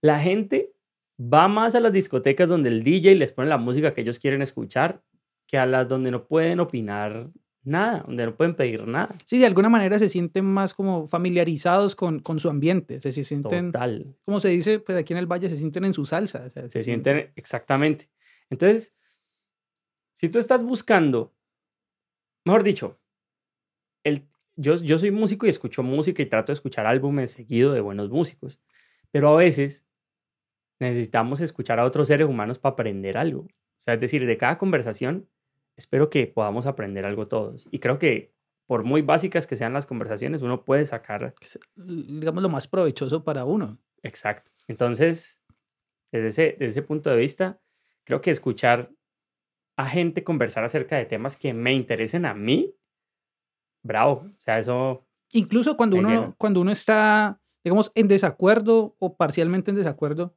[0.00, 0.72] La gente
[1.20, 4.42] va más a las discotecas donde el DJ les pone la música que ellos quieren
[4.42, 5.02] escuchar
[5.46, 7.30] que a las donde no pueden opinar
[7.62, 9.14] nada, donde no pueden pedir nada.
[9.24, 13.72] Sí, de alguna manera se sienten más como familiarizados con, con su ambiente, se, sienten,
[13.72, 14.16] Total.
[14.24, 16.48] como se dice, pues aquí en el valle se sienten en su salsa.
[16.50, 18.08] se, sienten, exactamente.
[18.50, 18.96] Entonces,
[20.14, 21.34] si tú estás buscando,
[22.44, 22.98] mejor dicho,
[24.04, 27.80] el, yo, yo soy músico y escucho música y trato de escuchar álbumes seguido de
[27.80, 28.60] buenos músicos,
[29.10, 29.86] pero a veces
[30.80, 33.42] necesitamos escuchar a otros seres humanos para aprender algo.
[33.42, 35.28] O sea, es decir, de cada conversación
[35.76, 37.68] espero que podamos aprender algo todos.
[37.70, 38.34] Y creo que
[38.66, 41.34] por muy básicas que sean las conversaciones, uno puede sacar...
[41.76, 43.78] Digamos, lo más provechoso para uno.
[44.02, 44.50] Exacto.
[44.66, 45.40] Entonces,
[46.10, 47.60] desde ese, desde ese punto de vista,
[48.04, 48.90] creo que escuchar
[49.76, 52.74] a gente conversar acerca de temas que me interesen a mí,
[53.86, 54.24] bravo.
[54.26, 55.04] O sea, eso...
[55.32, 60.36] Incluso cuando uno, cuando uno está, digamos, en desacuerdo o parcialmente en desacuerdo,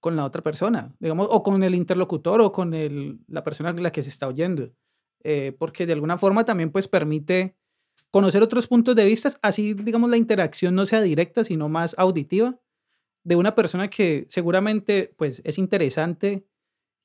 [0.00, 3.74] con la otra persona, digamos, o con el interlocutor o con el, la persona a
[3.74, 4.72] la que se está oyendo,
[5.22, 7.56] eh, porque de alguna forma también pues permite
[8.10, 12.58] conocer otros puntos de vista, así digamos la interacción no sea directa, sino más auditiva,
[13.22, 16.46] de una persona que seguramente pues es interesante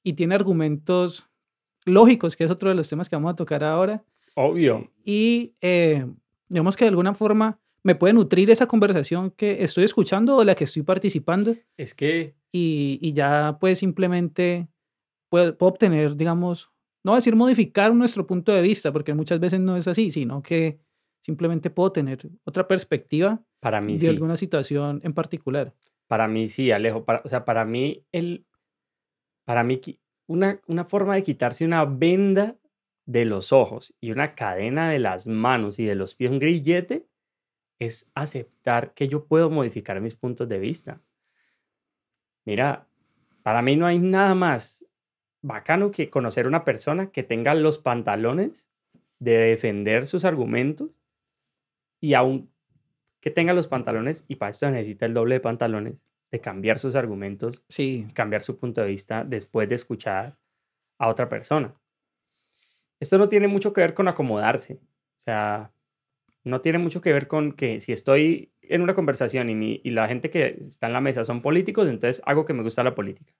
[0.02, 1.30] y tiene argumentos
[1.84, 4.06] lógicos, que es otro de los temas que vamos a tocar ahora.
[4.36, 4.91] Obvio.
[5.04, 6.06] Y eh,
[6.48, 10.56] digamos que de alguna forma me puede nutrir esa conversación que estoy escuchando o la
[10.56, 11.56] que estoy participando.
[11.78, 12.36] Es que...
[12.52, 14.69] Y, y ya pues simplemente
[15.30, 16.71] puedo, obtener, digamos,
[17.04, 20.80] no decir modificar nuestro punto de vista, porque muchas veces no es así, sino que
[21.21, 25.74] simplemente puedo tener otra perspectiva para mí, de alguna situación en particular.
[26.08, 27.04] Para mí sí, Alejo.
[27.04, 28.45] Para, o sea, para mí, el,
[29.43, 29.82] para mí
[30.28, 32.58] una, una forma de quitarse una venda
[33.06, 37.06] de los ojos y una cadena de las manos y de los pies, un grillete,
[37.80, 41.02] es aceptar que yo puedo modificar mis puntos de vista.
[42.46, 42.88] Mira,
[43.44, 44.86] para mí no hay nada más
[45.41, 48.68] bacano que conocer una persona que tenga los pantalones
[49.20, 50.89] de defender sus argumentos
[52.02, 52.50] y aún
[53.22, 55.96] que tenga los pantalones, y para esto necesita el doble de pantalones,
[56.32, 58.06] de cambiar sus argumentos, sí.
[58.13, 60.38] cambiar su punto de vista después de escuchar
[61.00, 61.74] a otra persona.
[62.99, 64.79] Esto no tiene mucho que ver con acomodarse.
[65.19, 65.71] O sea,
[66.43, 70.08] no tiene mucho que ver con que si estoy en una conversación y, y la
[70.08, 73.34] gente que está en la mesa son políticos, entonces hago que me gusta la política.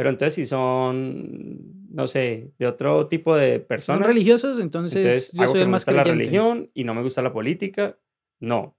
[0.00, 4.00] Pero entonces si son, no sé, de otro tipo de personas.
[4.00, 7.98] Son religiosos, entonces, yo soy el más la religión y no me gusta la política.
[8.38, 8.76] No.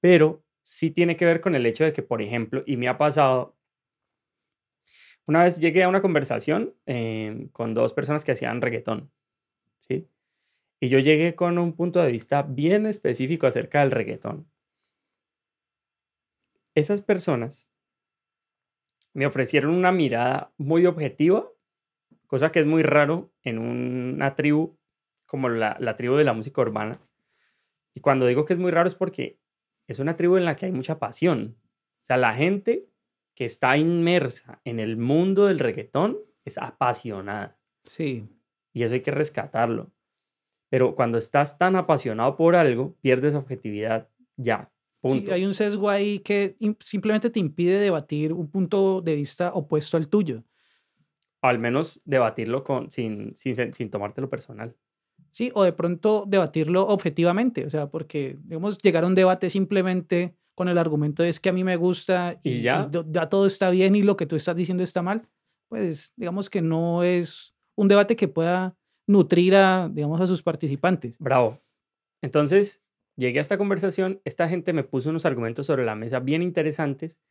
[0.00, 2.96] Pero sí tiene que ver con el hecho de que, por ejemplo, y me ha
[2.96, 3.56] pasado,
[5.30, 9.12] una vez llegué a una conversación eh, con dos personas que hacían reggaetón,
[9.78, 10.08] ¿sí?
[10.80, 14.50] Y yo llegué con un punto de vista bien específico acerca del reggaetón.
[16.74, 17.68] Esas personas
[19.12, 21.48] me ofrecieron una mirada muy objetiva,
[22.26, 24.80] cosa que es muy raro en una tribu
[25.26, 27.00] como la, la tribu de la música urbana.
[27.94, 29.38] Y cuando digo que es muy raro es porque
[29.86, 31.56] es una tribu en la que hay mucha pasión.
[32.02, 32.89] O sea, la gente
[33.40, 37.58] que está inmersa en el mundo del reggaetón es apasionada.
[37.84, 38.28] Sí.
[38.74, 39.90] Y eso hay que rescatarlo.
[40.68, 44.70] Pero cuando estás tan apasionado por algo, pierdes objetividad ya.
[45.00, 45.24] Punto.
[45.24, 49.96] Sí, hay un sesgo ahí que simplemente te impide debatir un punto de vista opuesto
[49.96, 50.44] al tuyo.
[51.40, 54.76] Al menos debatirlo con, sin, sin, sin tomártelo personal.
[55.30, 60.36] Sí, o de pronto debatirlo objetivamente, o sea, porque, digamos, llegar a un debate simplemente
[60.60, 62.86] con el argumento es que a mí me gusta y, ya?
[63.08, 65.26] ya todo está bien y lo que tú estás diciendo está mal,
[65.68, 71.18] pues digamos que no es un debate que pueda nutrir a, digamos, a sus participantes.
[71.18, 71.58] Bravo.
[72.20, 72.82] Entonces,
[73.16, 77.22] llegué a esta conversación, esta gente me puso unos argumentos sobre la mesa bien interesantes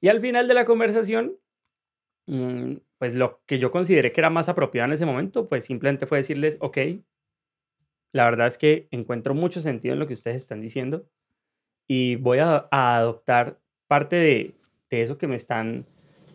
[0.00, 1.36] y al final de la conversación,
[2.26, 6.06] mm, pues lo que yo consideré que era más apropiado en ese momento, pues simplemente
[6.06, 6.78] fue decirles, ok,
[8.12, 11.06] la verdad es que encuentro mucho sentido en lo que ustedes están diciendo
[11.92, 14.54] y voy a, adoptar parte de,
[14.90, 15.86] de, eso que me están,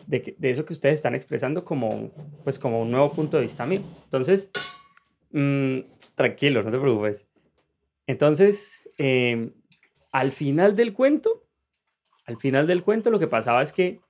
[0.06, 2.10] de, eso que ustedes están expresando como,
[2.44, 3.82] pues como un nuevo punto de vista mío.
[4.04, 4.50] Entonces,
[5.30, 5.80] Mm,
[6.14, 7.26] tranquilo, no te preocupes.
[8.06, 9.52] Entonces, em,
[10.12, 11.46] al final del cuento,
[12.24, 14.00] al final del cuento lo que pasaba es que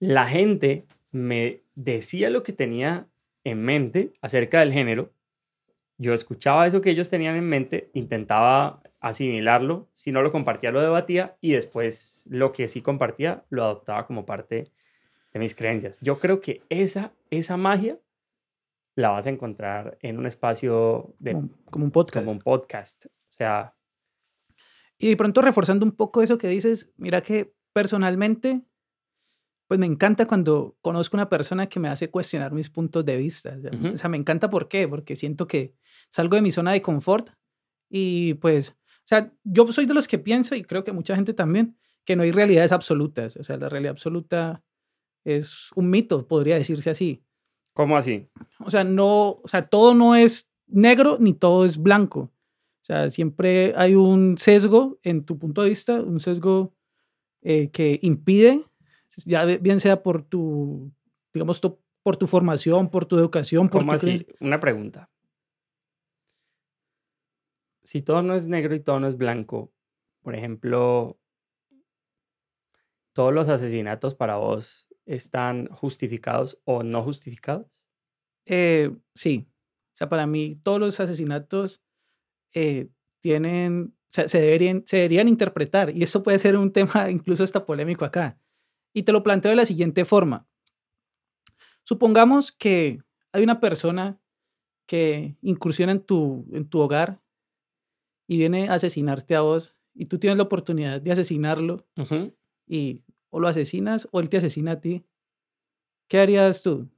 [0.00, 3.08] la gente me decía lo que tenía
[3.44, 5.12] en mente acerca del género.
[5.98, 10.80] Yo escuchaba eso que ellos tenían en mente, intentaba asimilarlo, si no lo compartía lo
[10.80, 14.72] debatía y después lo que sí compartía lo adoptaba como parte
[15.32, 15.98] de mis creencias.
[16.00, 17.98] Yo creo que esa, esa magia
[18.94, 21.32] la vas a encontrar en un espacio de,
[21.68, 22.24] como, un podcast.
[22.24, 23.06] Como un podcast.
[23.06, 23.74] O sea...
[24.98, 28.62] Y de pronto reforzando un poco eso que dices, mira que personalmente,
[29.66, 33.58] pues me encanta cuando conozco una persona que me hace cuestionar mis puntos de vista.
[33.92, 34.86] O sea, me encanta ¿por qué?
[34.86, 35.74] Porque siento que
[36.10, 37.30] salgo de mi zona de confort
[37.88, 38.76] y pues,
[39.16, 42.22] sea, yo soy de los que pienso y creo que mucha gente también, que no
[42.22, 43.36] hay realidades absolutas.
[43.36, 44.62] O sea, la realidad absoluta
[45.24, 47.24] es un mito, podría decirse así.
[47.74, 48.28] ¿Cómo así?
[48.60, 52.20] O sea, no, o sea, todo no es negro ni todo es blanco.
[52.20, 56.74] O sea, siempre hay un sesgo en tu punto de vista, un sesgo
[57.42, 58.62] eh, que impide,
[59.24, 60.92] ya bien sea por tu,
[61.32, 61.60] digamos,
[62.02, 64.26] por tu formación, por tu educación, por ¿Cómo así?
[64.40, 65.11] Una pregunta.
[67.92, 69.70] Si todo no es negro y todo no es blanco,
[70.22, 71.20] por ejemplo,
[73.12, 77.66] todos los asesinatos para vos están justificados o no justificados?
[78.46, 79.46] Eh, sí.
[79.92, 81.82] O sea, para mí todos los asesinatos
[82.54, 82.88] eh,
[83.20, 85.94] tienen, o sea, se deberían, se deberían interpretar.
[85.94, 88.40] Y esto puede ser un tema incluso hasta polémico acá.
[88.94, 90.48] Y te lo planteo de la siguiente forma.
[91.82, 93.02] Supongamos que
[93.32, 94.18] hay una persona
[94.86, 97.21] que incursiona en tu, en tu hogar
[98.32, 101.86] y viene a asesinarte a vos y tú tienes la oportunidad de asesinarlo
[102.66, 105.04] y o lo asesinas o él te asesina a ti,
[106.08, 106.88] ¿qué harías tú?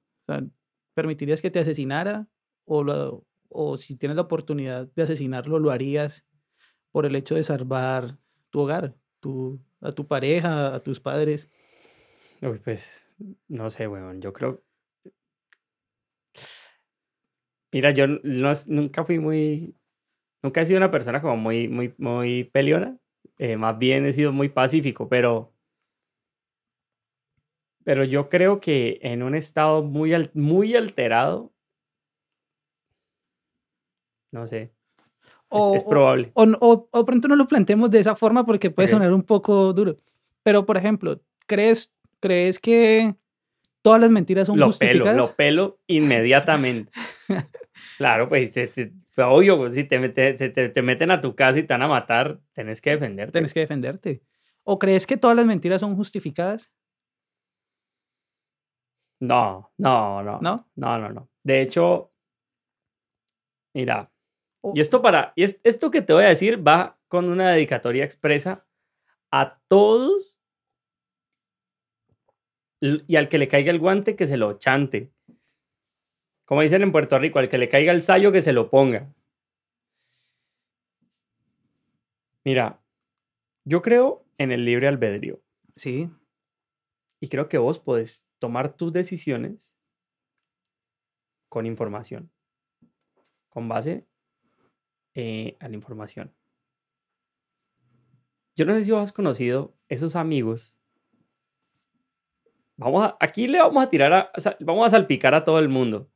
[0.94, 2.29] ¿Permitirías que te asesinara
[2.66, 6.25] o, o si tienes la oportunidad de asesinarlo, lo harías
[6.92, 8.16] por el hecho de salvar
[8.51, 11.51] tu hogar, tu, a tu pareja, a tus padres?
[12.42, 13.09] Uy, pues,
[13.49, 14.62] no sé, weón, yo creo...
[17.73, 19.75] Mira, yo nunca fui muy...
[20.44, 22.98] Nunca he sido una persona como muy, muy, muy peleona.
[23.38, 25.54] Eh, más bien he sido muy pacífico, pero
[27.83, 31.50] pero yo creo que en un estado muy, muy alterado,
[34.33, 34.74] no sé,
[35.50, 36.30] es, probable.
[36.35, 39.96] O, o, pronto no lo planteemos de esa forma porque puede sonar un poco duro.
[40.42, 43.14] Pero, por ejemplo, ¿crees, ¿crees que
[43.80, 45.12] todas las mentiras son lo justificadas?
[45.12, 46.92] Pelo, lo pelo inmediatamente.
[47.96, 48.52] claro, pues,
[49.16, 52.40] obvio, pues, si te, te, te, meten a tu casa y te van a matar,
[52.52, 53.33] tenés que defenderte.
[53.33, 54.22] Tienes que defenderte.
[54.62, 56.72] ¿O crees que todas las mentiras son justificadas?
[59.20, 60.38] No, no, no.
[60.40, 60.68] ¿No?
[60.74, 61.30] No, no, no.
[61.42, 62.12] De hecho,
[63.74, 64.11] mira,
[64.72, 68.66] y esto para, y esto que te voy a decir va con una dedicatoria expresa
[69.30, 70.38] a todos
[72.80, 75.12] y al que le caiga el guante que se lo chante.
[76.44, 79.12] Como dicen en Puerto Rico, al que le caiga el sayo que se lo ponga.
[82.44, 82.83] Mira,
[83.64, 85.40] yo creo en el libre albedrío.
[85.76, 86.11] Sí.
[87.20, 89.74] Y creo que vos podés tomar tus decisiones
[91.48, 92.30] con información,
[93.48, 94.07] con base
[95.14, 96.35] eh, a la información.
[98.57, 100.76] Yo no sé si vos has conocido esos amigos.
[102.76, 106.11] Vamos a, aquí le vamos a tirar a, vamos a salpicar a todo el mundo.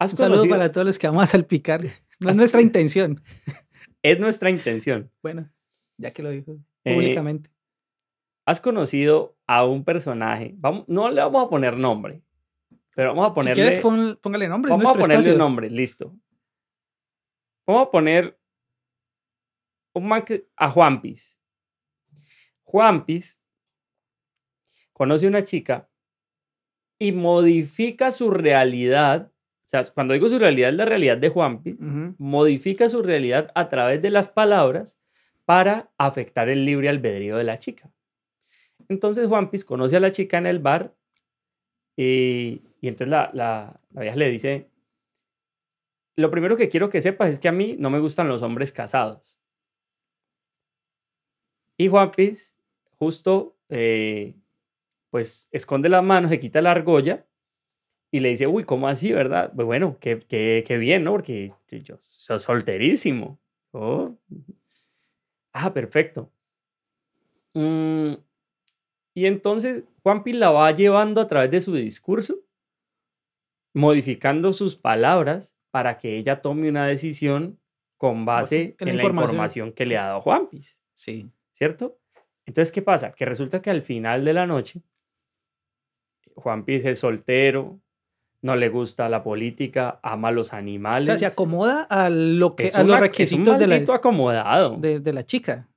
[0.00, 1.82] Un saludo para todos los que vamos a salpicar.
[2.20, 3.22] No es nuestra intención.
[4.02, 5.08] es nuestra intención.
[5.22, 5.48] Bueno,
[5.98, 7.48] ya que lo dijo eh, públicamente.
[8.44, 10.52] ¿Has conocido a un personaje?
[10.56, 12.24] Vamos, no le vamos a poner nombre,
[12.96, 13.72] pero vamos a ponerle.
[13.72, 14.70] Si quieres, póngale nombre.
[14.72, 16.12] Vamos a ponerle nombre, listo.
[17.68, 18.36] Vamos a poner
[19.92, 20.12] un
[20.56, 21.38] a Juanpis.
[22.62, 23.40] Juanpis
[24.92, 25.88] conoce a una chica
[26.98, 29.32] y modifica su realidad.
[29.68, 31.76] O sea, cuando digo su realidad, es la realidad de Juanpis.
[32.16, 34.98] Modifica su realidad a través de las palabras
[35.44, 37.92] para afectar el libre albedrío de la chica.
[38.88, 40.96] Entonces Juan Piz conoce a la chica en el bar
[41.94, 44.70] y, entonces la, la, vieja le dice,
[46.16, 48.72] lo primero que quiero que sepas es que a mí no me gustan los hombres
[48.72, 49.38] casados.
[51.76, 52.56] Y Juan Piz
[52.98, 54.34] justo eh,
[55.10, 57.26] pues esconde las manos, se quita la argolla
[58.10, 59.52] y le dice, uy, ¿cómo así, verdad?
[59.54, 61.12] Pues bueno, qué, qué, bien, ¿no?
[61.12, 63.38] Porque yo soy solterísimo.
[63.72, 64.16] Oh.
[65.52, 66.30] Ah, perfecto.
[67.54, 68.14] Mm,
[69.14, 72.40] y entonces Juanpi la va llevando a través de su discurso,
[73.74, 77.58] modificando sus palabras para que ella tome una decisión
[77.98, 79.72] con base en, la, información.
[79.72, 80.80] que le ha dado Juanpis.
[80.94, 81.30] Sí.
[81.52, 81.98] ¿Cierto?
[82.46, 83.12] Entonces, ¿qué pasa?
[83.12, 84.80] Que resulta que al final de la noche,
[86.36, 87.80] Juan Piz es soltero,
[88.42, 91.06] no le gusta la política, ama a los O animales.
[91.06, 93.76] sea, se acomoda a, lo que, es a los una- es un requisitos de la,
[93.94, 94.76] acomodado.
[94.76, 95.68] de, de la chica.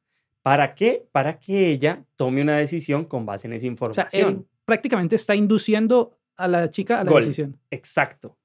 [0.43, 1.07] ¿Para qué?
[1.11, 4.29] Para que ella tome una decisión con base en esa O sea, información.
[4.29, 7.21] él prácticamente está induciendo a la chica a la Gol.
[7.21, 7.59] decisión.
[7.69, 8.37] Exacto.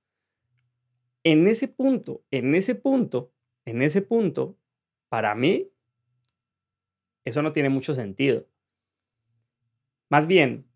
[1.24, 3.32] En ese punto, en ese punto,
[3.64, 4.56] en ese punto,
[5.08, 5.68] para mí,
[7.24, 8.46] eso no tiene mucho sentido.
[10.08, 10.66] Más bien,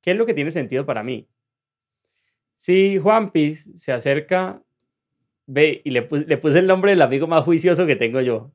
[0.00, 1.28] ¿qué es lo que tiene sentido para mí?
[2.56, 4.62] Si Juan Piz se acerca,
[5.46, 8.52] ve, y le, pus- le puse el nombre del amigo más juicioso que tengo yo.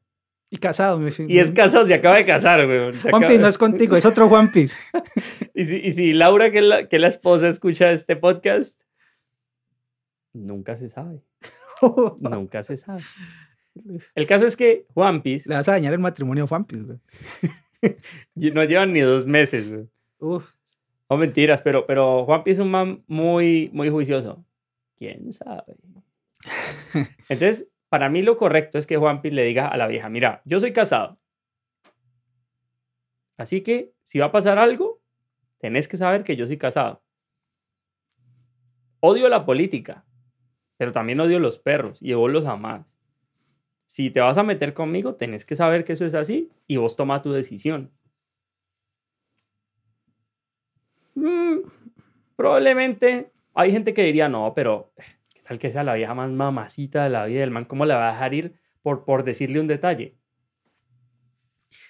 [0.49, 0.97] Y casado.
[0.99, 2.91] me- Y es casado, se acaba de casar, güey.
[3.09, 4.75] Juan Piz no es contigo, es otro Juan Piz.
[5.53, 8.81] Y si, y si Laura, que es, la, que la esposa, escucha este podcast,
[10.33, 11.21] nunca se sabe.
[12.19, 13.01] Nunca se sabe.
[14.15, 16.83] El caso es que Juan Piz Le vas a dañar el matrimonio a Juan Piz.
[16.85, 16.99] güey.
[18.53, 19.69] no llevan ni dos meses.
[19.71, 19.87] güey.
[20.19, 20.45] Uf,
[21.09, 24.45] No mentiras, pero, pero Juan Piz es un man muy, muy juicioso.
[24.95, 25.75] ¿Quién sabe?
[27.29, 30.41] Entonces, para mí lo correcto es que Juan Piz le diga a la vieja, mira,
[30.45, 31.19] yo soy casado.
[33.37, 35.01] Así que si va a pasar algo,
[35.57, 37.01] tenés que saber que yo soy casado.
[38.99, 40.05] Odio la política,
[40.77, 42.97] pero también odio los perros y vos los amás.
[43.85, 46.95] Si te vas a meter conmigo, tenés que saber que eso es así y vos
[46.95, 47.91] toma tu decisión.
[51.19, 51.69] Mm,
[52.35, 54.93] probablemente hay gente que diría, no, pero
[55.33, 57.65] ¿qué tal que sea la vieja más mamacita de la vida del man?
[57.65, 60.15] ¿Cómo la va a dejar ir por, por decirle un detalle?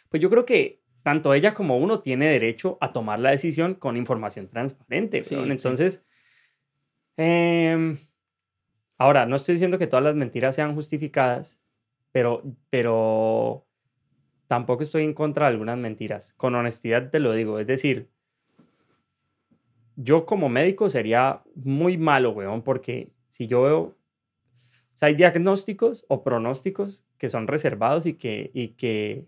[0.09, 3.97] Pues yo creo que tanto ella como uno tiene derecho a tomar la decisión con
[3.97, 5.23] información transparente.
[5.23, 5.35] Sí.
[5.35, 6.05] Entonces,
[7.17, 7.97] em,
[8.97, 11.61] ahora, no estoy diciendo que todas las mentiras sean justificadas,
[12.11, 13.67] pero, pero
[14.47, 16.33] tampoco estoy en contra de algunas mentiras.
[16.33, 17.59] Con honestidad te lo digo.
[17.59, 18.09] Es decir,
[20.01, 23.95] yo como médico sería muy malo, weón, porque si yo veo, o
[24.93, 29.27] sea, hay diagnósticos o pronósticos que son reservados y que, y que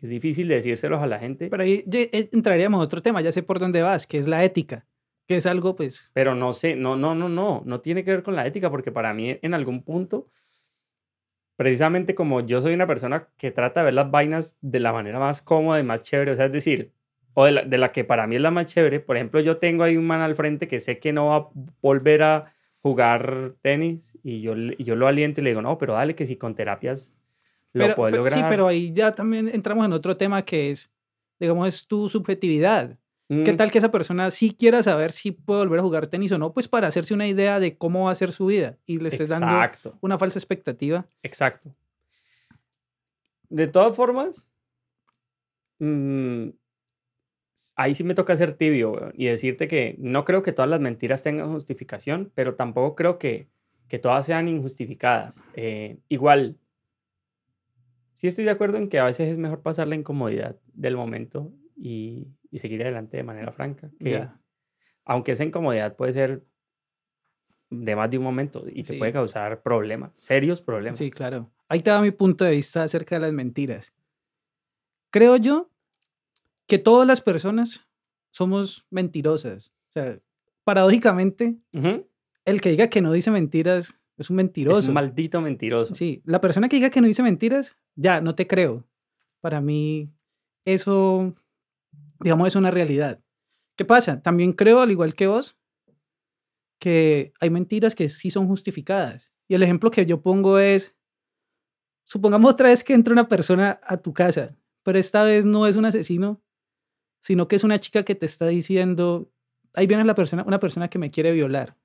[0.00, 3.30] es difícil decírselos a la gente, pero, Pero ahí eh, entraríamos a otro tema, ya
[3.30, 4.86] sé por dónde vas, que es la ética,
[5.28, 8.34] que es algo, pues, no sé, no, no, no, no, no tiene que ver con
[8.34, 10.26] la ética, porque para mí en algún punto,
[11.54, 15.20] precisamente como yo soy una persona que trata de ver las vainas de la manera
[15.20, 16.92] más cómoda y más chévere, o sea, es decir,
[17.34, 19.56] o de la, de la que para mí es la más chévere, por ejemplo, yo
[19.58, 21.48] tengo ahí un man al frente que sé que no va a
[21.80, 25.92] volver a jugar tenis y yo, y yo lo aliento y le digo, no, pero
[25.94, 27.14] dale que si con terapias
[27.72, 28.38] lo pero, puedes pe- lograr.
[28.38, 30.90] sí, pero ahí ya también entramos en otro tema que es,
[31.38, 32.98] digamos, es tu subjetividad.
[33.28, 36.32] ¿Qué Mm, tal que esa persona sí quiera saber si puede volver a jugar tenis
[36.32, 36.52] o no?
[36.52, 39.30] Pues para hacerse una idea de cómo va a ser su vida y le estés
[39.30, 39.96] dando Exacto.
[40.00, 41.06] una falsa expectativa.
[41.22, 41.72] Exacto.
[43.48, 44.48] De todas formas,
[45.78, 46.48] mm,
[47.76, 50.80] ahí sí me toca ser tibio weón, y decirte que no creo que todas las
[50.80, 53.48] mentiras tengan justificación, pero tampoco creo que,
[53.88, 55.42] que todas sean injustificadas.
[55.54, 56.58] Eh, igual,
[58.12, 61.52] sí estoy de acuerdo en que a veces es mejor pasar la incomodidad del momento
[61.76, 63.90] y, y seguir adelante de manera franca.
[63.98, 64.36] que Ya.
[65.04, 66.44] Aunque esa incomodidad puede ser
[67.70, 68.98] de más de un momento y te Sí.
[68.98, 70.98] puede causar problemas, serios problemas.
[70.98, 71.50] Sí, claro.
[71.68, 73.92] Ahí te va mi punto de vista acerca de las mentiras.
[75.10, 75.70] Creo yo
[76.70, 77.88] que todas las personas
[78.30, 79.74] somos mentirosas.
[79.88, 80.20] O sea,
[80.62, 81.58] paradójicamente,
[82.44, 84.78] el que diga que no dice mentiras es un mentiroso.
[84.78, 85.96] Es un maldito mentiroso.
[85.96, 88.86] Sí, la persona que diga que no dice mentiras, ya, no te creo.
[89.40, 90.12] Para mí,
[90.64, 91.34] eso,
[92.20, 93.20] digamos, es una realidad.
[93.76, 94.22] ¿Qué pasa?
[94.22, 95.58] También creo, al igual que vos,
[96.78, 99.32] que hay mentiras que sí son justificadas.
[99.48, 100.94] Y el ejemplo que yo pongo es,
[102.04, 105.74] supongamos otra vez que entra una persona a tu casa, pero esta vez no es
[105.74, 106.40] un asesino,
[107.20, 109.30] sino que es una chica que te está diciendo,
[109.74, 111.76] ahí viene la persona, una persona que me quiere violar.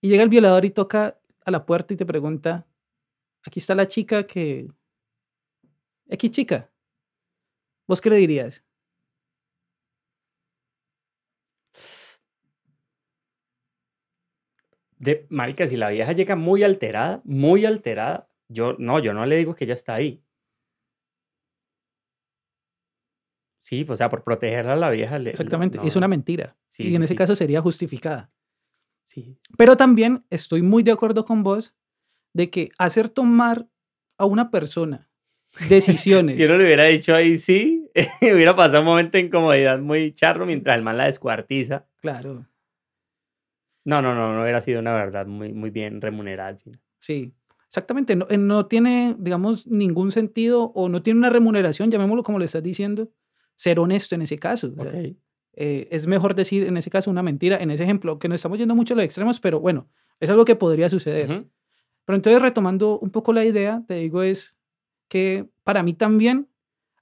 [0.00, 2.66] Y llega el violador y toca a la puerta y te pregunta,
[3.44, 4.68] aquí está la chica que...
[6.08, 6.70] X chica.
[7.86, 8.64] ¿Vos qué le dirías?
[14.98, 19.36] De, marica, si la vieja llega muy alterada, muy alterada, yo no, yo no le
[19.36, 20.22] digo que ella está ahí.
[23.62, 25.20] Sí, o sea, por protegerla a la vieja.
[25.20, 26.56] le- Exactamente, no, es una mentira.
[26.68, 27.16] Sí, y sí, en ese sí.
[27.16, 28.32] caso sería justificada.
[29.04, 31.72] Sí, Pero también estoy muy de acuerdo con vos
[32.34, 33.68] de que hacer tomar
[34.18, 35.08] a una persona
[35.68, 36.34] decisiones.
[36.34, 37.88] Si uno le hubiera dicho ahí sí,
[38.20, 41.86] hubiera pasado un momento de incomodidad muy charro mientras el man la descuartiza.
[42.00, 42.46] Claro,
[43.84, 46.80] No, no, no, no hubiera sido una verdad muy, muy bien remunerada al final.
[46.98, 47.32] sí.
[47.66, 52.38] Exactamente, no, eh, no tiene, digamos, ningún sentido o no tiene una remuneración, llamémoslo como
[52.38, 53.08] le estás diciendo,
[53.62, 54.72] ser honesto en ese caso.
[54.76, 55.16] o sea, Ok.
[55.54, 58.58] eh, es mejor decir en ese caso una mentira, en ese ejemplo, que no estamos
[58.58, 59.88] yendo mucho a los extremos, pero bueno,
[60.18, 61.46] es algo que podría suceder.
[62.04, 64.56] Pero entonces retomando un poco la idea, te digo es
[65.08, 66.48] que para mí también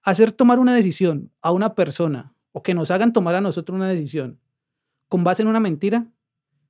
[0.02, 3.88] hacer tomar una decisión a una persona o que nos hagan tomar a nosotros una
[3.88, 4.38] decisión
[5.08, 6.06] con base en una mentira,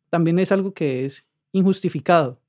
[0.08, 2.40] también es algo que es injustificado.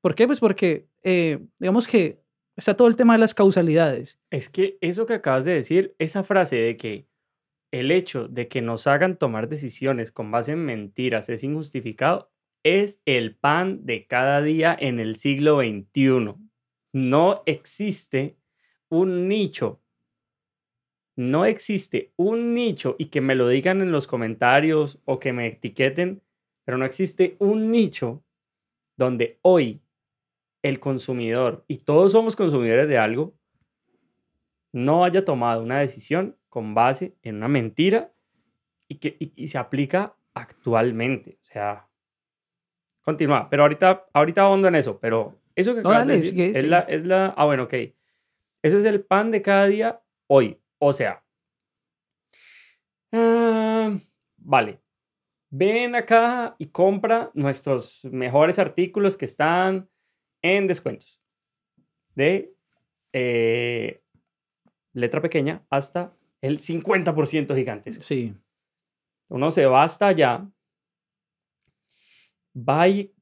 [0.00, 0.26] ¿Por qué?
[0.26, 2.19] Pues porque eh, digamos que
[2.60, 4.20] está todo el tema de las causalidades.
[4.30, 7.08] Es que eso que acabas de decir, esa frase de que
[7.72, 12.30] el hecho de que nos hagan tomar decisiones con base en mentiras es injustificado,
[12.62, 16.34] es el pan de cada día en el siglo XXI.
[16.92, 18.36] No existe
[18.90, 19.80] un nicho.
[21.16, 25.46] No existe un nicho y que me lo digan en los comentarios o que me
[25.46, 26.20] etiqueten,
[26.66, 28.22] pero no existe un nicho
[28.98, 29.80] donde hoy
[30.62, 33.34] el consumidor, y todos somos consumidores de algo,
[34.72, 38.12] no haya tomado una decisión con base en una mentira
[38.88, 41.38] y que y- y se aplica actualmente.
[41.42, 41.88] O sea,
[43.02, 46.66] continúa, pero ahorita, ahorita ahondo en eso, pero eso que No, de dale, decir es,
[46.68, 47.34] la, es la...
[47.36, 47.74] Ah, bueno, ok.
[48.62, 50.60] Eso es el pan de cada día hoy.
[50.78, 51.24] O sea,
[53.12, 53.96] ah,
[54.36, 54.80] vale.
[55.50, 59.88] Ven acá y compra nuestros mejores artículos que están
[60.42, 61.20] en descuentos.
[62.14, 62.54] De
[63.12, 64.02] eh,
[64.92, 68.02] letra pequeña hasta el 50% gigantesco.
[68.02, 68.34] Sí,
[69.28, 70.48] Uno se va hasta allá,
[72.56, 73.14] va y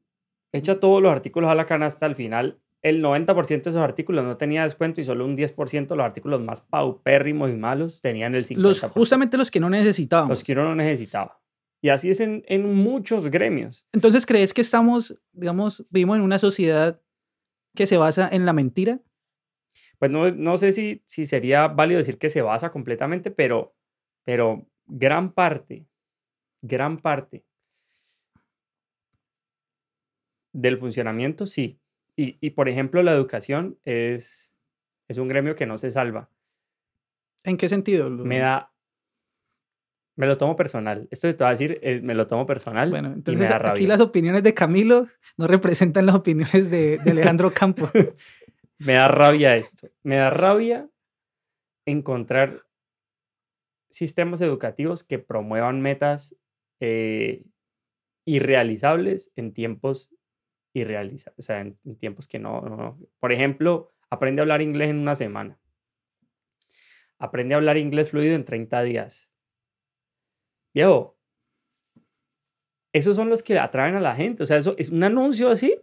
[0.52, 2.06] echa todos los artículos a la canasta.
[2.06, 5.96] Al final, el 90% de esos artículos no tenía descuento y solo un 10% de
[5.96, 8.56] los artículos más paupérrimos y malos tenían el 50%.
[8.56, 10.30] los, justamente los que no necesitábamos.
[10.30, 11.40] los que uno no necesitaba.
[11.80, 13.86] Y así es en, en muchos gremios.
[13.92, 17.00] Entonces, ¿crees que estamos, digamos, vivimos en una sociedad
[17.74, 19.00] que se basa en la mentira?
[19.98, 23.74] Pues no, no sé si, si sería válido decir que se basa completamente, pero,
[24.24, 25.86] pero gran parte,
[26.62, 27.44] gran parte
[30.52, 31.80] del funcionamiento sí.
[32.16, 34.52] Y, y, por ejemplo, la educación es,
[35.06, 36.30] es un gremio que no se salva.
[37.44, 38.10] ¿En qué sentido?
[38.10, 38.72] Me da...
[40.18, 41.06] Me lo tomo personal.
[41.12, 43.48] Esto que te voy a decir, eh, me lo tomo personal Bueno, y me entonces
[43.48, 43.88] da aquí rabia.
[43.88, 45.06] las opiniones de Camilo
[45.36, 47.88] no representan las opiniones de, de Alejandro Campo.
[48.80, 49.88] Me da rabia esto.
[50.02, 50.88] Me da rabia
[51.86, 52.64] encontrar
[53.90, 56.36] sistemas educativos que promuevan metas
[56.80, 57.44] eh,
[58.24, 60.10] irrealizables en tiempos
[60.74, 62.98] irrealizables, o sea, en, en tiempos que no, no- no.
[63.20, 65.58] Por ejemplo, aprende a hablar inglés en una semana.
[67.18, 69.28] Aprende a hablar inglés fluido en 30 días.
[70.74, 71.16] Viejo,
[72.94, 74.42] esos son los que atraen a la gente.
[74.42, 75.78] O sea, eso es un anuncio así.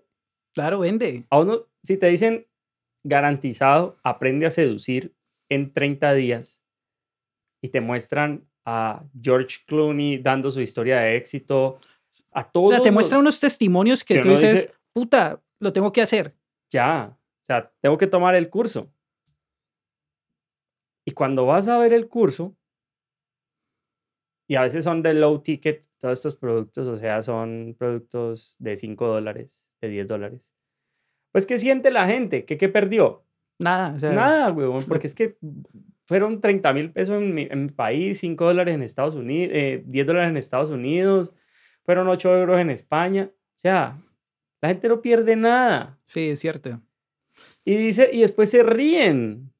[0.53, 1.25] Claro, vende.
[1.29, 2.47] A uno, si te dicen
[3.03, 5.13] garantizado, aprende a seducir
[5.49, 6.63] en 30 días
[7.61, 11.79] y te muestran a George Clooney dando su historia de éxito,
[12.31, 12.67] a todos.
[12.71, 16.01] O sea, te muestran unos testimonios que, que tú dices, dice- puta, lo tengo que
[16.01, 16.33] hacer.
[16.71, 18.89] Ya, o sea, tengo que tomar el curso.
[21.07, 22.55] Y cuando vas a ver el curso,
[24.47, 28.75] y a veces son de low ticket, todos estos productos, o sea, son productos de
[28.75, 30.53] 5 dólares, de 10 dólares.
[31.31, 32.45] Pues, ¿qué siente la gente?
[32.45, 33.25] ¿Qué, qué perdió?
[33.59, 35.37] Nada, o sea, Nada, huevón, porque es que
[36.05, 40.07] fueron 30 mil pesos en mi, en mi país, 5 dólares en Estados Unidos, 10
[40.07, 41.33] dólares en Estados Unidos,
[41.83, 43.31] fueron 8 euros en España.
[43.31, 44.01] O sea,
[44.61, 45.99] la gente no pierde nada.
[46.03, 46.81] Sí, es cierto.
[47.63, 49.51] Y dice, y después se ríen.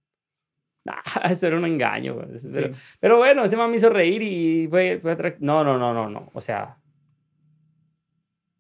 [1.16, 2.62] Ah, eso era un engaño, Sí.
[3.00, 6.30] Pero bueno, ese man me hizo reír y fue, fue No, no, no, no, no.
[6.34, 6.80] O sea,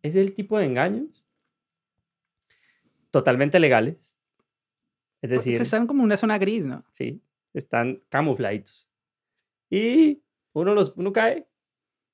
[0.02, 1.26] es el tipo de engaños
[3.12, 4.16] totalmente legales.
[5.22, 6.84] Es decir, están como una zona gris, ¿no?
[6.92, 7.22] sí,
[7.54, 8.90] están camufladitos.
[9.70, 10.22] Y
[10.54, 11.48] uno, los, uno cae,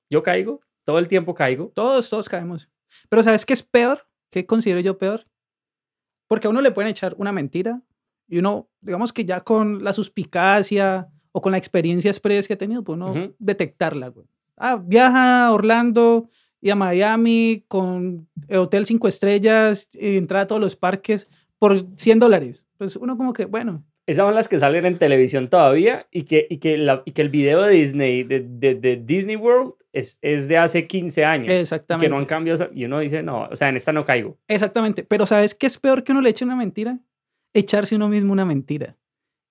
[0.08, 1.72] yo caigo, todo el tiempo caigo.
[1.74, 2.70] Todos, todos caemos.
[3.08, 4.06] Pero ¿sabes qué es peor?
[4.30, 5.26] ¿Qué considero yo peor?
[6.26, 7.82] Porque a uno le pueden echar una mentira
[8.28, 12.58] y uno, digamos que ya con la suspicacia o con la experiencia express que ha
[12.58, 13.34] tenido, pues uno Ujú.
[13.38, 14.08] detectarla.
[14.08, 14.26] güey.
[14.56, 16.28] Ah, viaja a Orlando
[16.60, 22.18] y a Miami con hotel cinco estrellas y entrada a todos los parques por 100
[22.18, 22.64] dólares.
[22.78, 26.46] Pues uno como que, bueno, Esas son las que salen en televisión todavía y que,
[26.50, 30.18] y que, la- y que el video de Disney, de, de- de Disney World, es,
[30.22, 31.52] es de hace 15 años.
[31.52, 32.06] exactamente.
[32.06, 32.68] Que no han cambiado.
[32.74, 34.36] Y uno dice, no, o sea, en esta no caigo.
[34.48, 35.04] Exactamente.
[35.04, 36.98] Pero ¿sabes qué es peor que uno le eche una mentira?
[37.54, 38.96] Echarse uno mismo una mentira.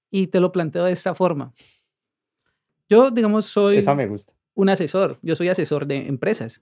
[0.09, 1.53] Y te lo planteo de esta forma.
[2.89, 4.33] Yo, digamos, soy Esa me gusta.
[4.53, 5.17] un asesor.
[5.21, 6.61] Yo soy asesor de empresas.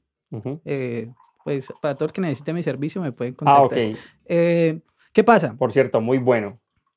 [0.65, 1.11] Eh,
[1.43, 3.89] pues para todo el que necesite mi servicio me pueden Ah, contactar.
[3.89, 3.97] ok.
[4.25, 4.79] Eh,
[5.13, 5.55] ¿Qué pasa?
[5.57, 6.53] Por cierto, muy bueno.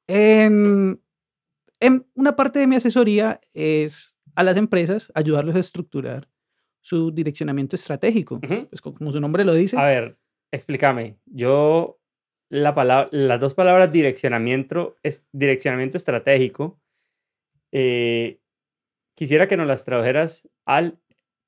[0.07, 1.01] En,
[1.81, 6.29] en una parte de mi asesoría es a las empresas, ayudarlos a estructurar
[6.83, 8.41] su direccionamiento estratégico.
[8.41, 9.79] Pues co- como su nombre lo dice.
[9.79, 10.19] A ver,
[10.51, 11.17] explícame.
[11.27, 11.99] Yo,
[12.53, 16.79] la palabra, las dos palabras direccionamiento, es, direccionamiento estratégico,
[17.73, 18.41] eh,
[19.15, 20.99] quisiera que nos las tradujeras al,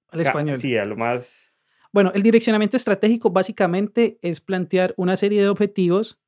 [0.08, 0.56] al español.
[0.56, 1.52] Sí, a lo más...
[1.92, 6.18] Bueno, el direccionamiento estratégico básicamente es plantear una serie de objetivos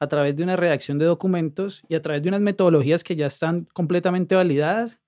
[0.00, 3.28] a través de una redacción de documentos y a través de unas metodologías que ya
[3.28, 5.00] están completamente validadas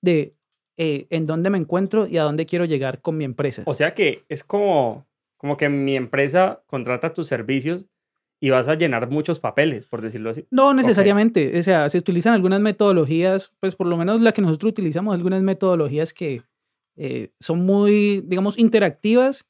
[0.00, 0.34] de
[0.76, 3.62] eh, en dónde me encuentro y a dónde quiero llegar con mi empresa.
[3.64, 5.06] O sea que es como,
[5.36, 7.86] como que mi empresa contrata tus servicios
[8.42, 10.48] y vas a llenar muchos papeles, por decirlo así.
[10.50, 14.70] No necesariamente, o sea, se utilizan algunas metodologías, pues por lo menos la que nosotros
[14.70, 16.42] utilizamos, algunas metodologías que
[16.96, 19.46] eh, son muy, digamos, interactivas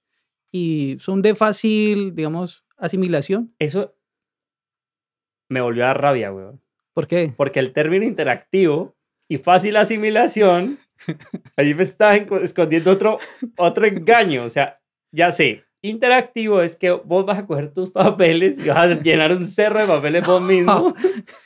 [0.51, 3.55] y son de fácil, digamos, asimilación.
[3.59, 3.95] Eso
[5.49, 6.61] me volvió a dar rabia, weón.
[6.93, 7.33] ¿Por qué?
[7.35, 8.95] Porque el término interactivo
[9.27, 10.79] y fácil asimilación,
[11.57, 13.19] allí me está escondiendo otro,
[13.57, 14.45] otro engaño.
[14.45, 14.83] O sea,
[15.13, 19.33] ya sé, interactivo es que vos vas a coger tus papeles y vas a llenar
[19.33, 20.95] un cerro de papeles vos mismo.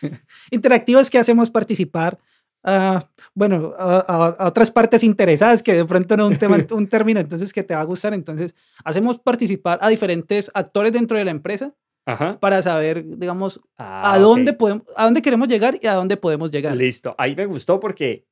[0.51, 2.19] Interactivo es que hacemos participar
[2.65, 2.99] a,
[3.35, 7.21] bueno, a, a- a otras partes interesadas que de pronto no un tema, un término
[7.21, 8.13] entonces que te va a gustar.
[8.15, 11.75] Entonces, hacemos participar a diferentes actores dentro de la empresa
[12.07, 12.39] Ajá.
[12.41, 16.51] para saber, digamos, Ah, a, dónde podemos, a dónde queremos llegar y a dónde podemos
[16.51, 16.77] llegar.
[16.77, 17.15] Listo.
[17.19, 18.27] Ahí me gustó porque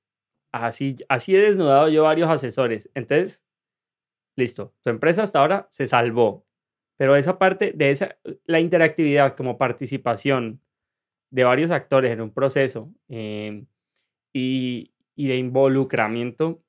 [0.53, 2.91] así, así he desnudado yo varios asesores.
[2.95, 3.43] Entonces,
[4.37, 4.75] listo.
[4.83, 6.47] Tu empresa hasta ahora se salvó.
[6.97, 8.17] Pero esa parte de esa,
[8.47, 10.61] la interactividad como participación
[11.31, 13.65] de varios actores en un proceso eh,
[14.33, 16.63] y, y de involucramiento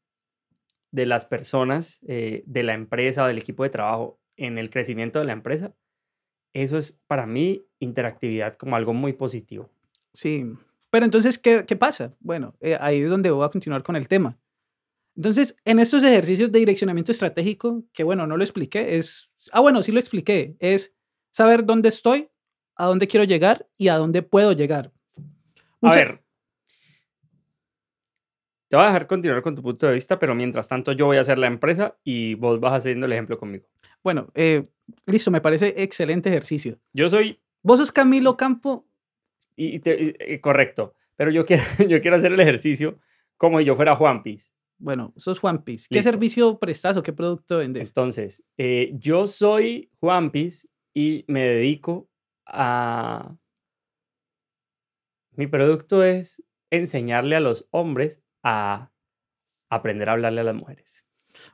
[0.92, 5.26] de las personas, eh, de la empresa del equipo de trabajo en el crecimiento de
[5.26, 5.74] la empresa,
[6.54, 9.70] eso es para mí interactividad como algo muy positivo.
[10.14, 10.46] Sí.
[10.90, 12.16] Pero entonces, ¿qué, qué pasa?
[12.22, 14.38] Bueno, eh, ahí es donde voy a continuar con el tema.
[15.16, 19.82] Entonces, en estos ejercicios de direccionamiento estratégico, que bueno, no lo expliqué, es, ah, bueno,
[19.82, 20.94] sí lo expliqué, es
[21.32, 22.30] saber dónde estoy,
[22.76, 24.92] a dónde quiero llegar y a dónde puedo llegar.
[25.82, 26.22] A ver,
[28.70, 31.18] te voy a dejar continuar con tu punto de vista, pero mientras tanto yo voy
[31.18, 33.66] a hacer la empresa y vos vas haciendo el ejemplo conmigo.
[34.04, 34.68] Bueno, eh,
[35.06, 36.80] listo, me parece excelente ejercicio.
[36.94, 38.88] Yo soy, Vos sos Camilo Campo,
[39.56, 43.00] y, y te- y- eh, correcto, pero yo quiero, yo quiero hacer el ejercicio
[43.38, 44.52] como si yo fuera Juan Piz.
[44.78, 45.88] Bueno, sos Juan Piz.
[45.88, 46.12] ¿Qué Listo.
[46.12, 47.88] servicio prestas o qué producto vendes?
[47.88, 52.10] Entonces, eh, yo soy Juan Piz y me dedico
[52.46, 53.36] a...
[55.32, 58.92] Mi producto es enseñarle a los hombres a
[59.70, 61.06] aprender a hablarle a las mujeres.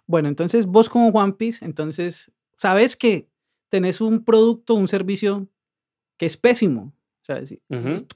[0.06, 3.30] Bueno, entonces vos como Juan Piz, entonces sabes que
[3.70, 5.48] tenés un producto, un servicio
[6.18, 6.94] que es pésimo.
[7.22, 7.42] O sea,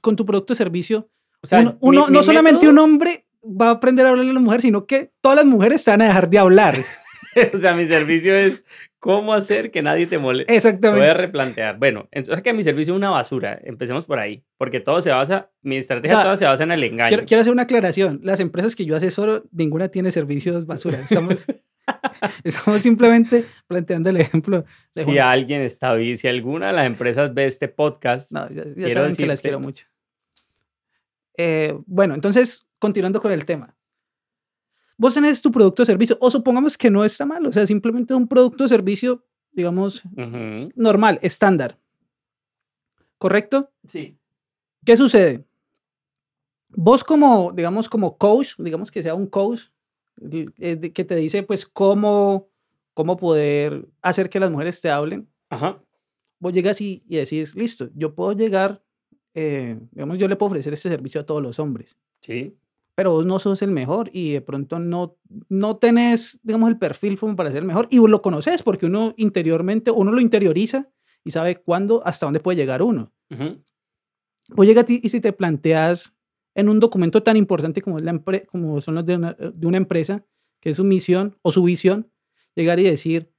[0.00, 1.10] con tu producto o servicio,
[1.42, 4.30] O sea, uno, mi- uno- mi no solamente un hombre va a aprender a hablarle
[4.30, 6.84] a la mujer, sino que todas las mujeres te van a dejar de hablar.
[7.54, 8.64] o sea, mi servicio es
[8.98, 10.52] cómo hacer que nadie te moleste.
[10.52, 11.14] Lo voy a Exactamente.
[11.14, 11.78] replantear.
[11.78, 13.58] Bueno, entonces que mi servicio es una basura.
[13.62, 14.44] Empecemos por ahí.
[14.58, 17.08] Porque todo se basa, mi estrategia sea, toda se basa en el engaño.
[17.08, 18.20] Quiero, quiero hacer una aclaración.
[18.22, 20.98] Las empresas que yo asesoro, ninguna tiene servicios basura.
[20.98, 21.46] Estamos,
[22.44, 25.18] estamos simplemente planteando el ejemplo de si Juan.
[25.28, 29.40] alguien está si alguna de las empresas ve este podcast, No, ya, saben que las
[29.40, 29.86] quiero mucho.
[31.38, 33.74] Eh, bueno, entonces, continuando con el tema.
[34.98, 38.14] Vos tenés tu producto o servicio, o supongamos que no está mal, o sea, simplemente
[38.14, 40.02] un producto o servicio, digamos,
[40.74, 41.78] normal, estándar.
[43.18, 43.70] ¿Correcto?
[43.88, 44.16] sí.
[44.84, 45.44] ¿Qué sucede?
[46.68, 49.62] Vos como, digamos, como coach, digamos que sea un coach,
[50.30, 52.48] eh, que te dice, pues, cómo,
[52.94, 55.82] cómo poder hacer que las mujeres te hablen, Ajá.
[56.38, 58.80] vos llegas y, y decís, listo, yo puedo llegar,
[59.34, 62.56] eh, digamos, yo le puedo ofrecer este servicio a todos los hombres, Sí.
[62.96, 65.18] Pero vos no sos el mejor y de pronto no,
[65.50, 68.86] no tenés, digamos, el perfil como para ser el mejor y vos lo conoces porque
[68.86, 70.90] uno interiormente, uno lo interioriza
[71.22, 73.12] y sabe cuándo, hasta dónde puede llegar uno.
[73.30, 73.62] ujú,
[74.54, 76.16] Vos llegas a ti y si te planteas
[76.54, 79.76] en un documento tan importante como, es la como son los de una, de una
[79.76, 80.24] empresa,
[80.58, 82.10] que es su misión o su visión,
[82.54, 83.30] llegar y decir,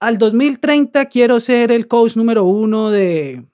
[0.00, 3.46] al 2030 quiero ser el coach número uno de,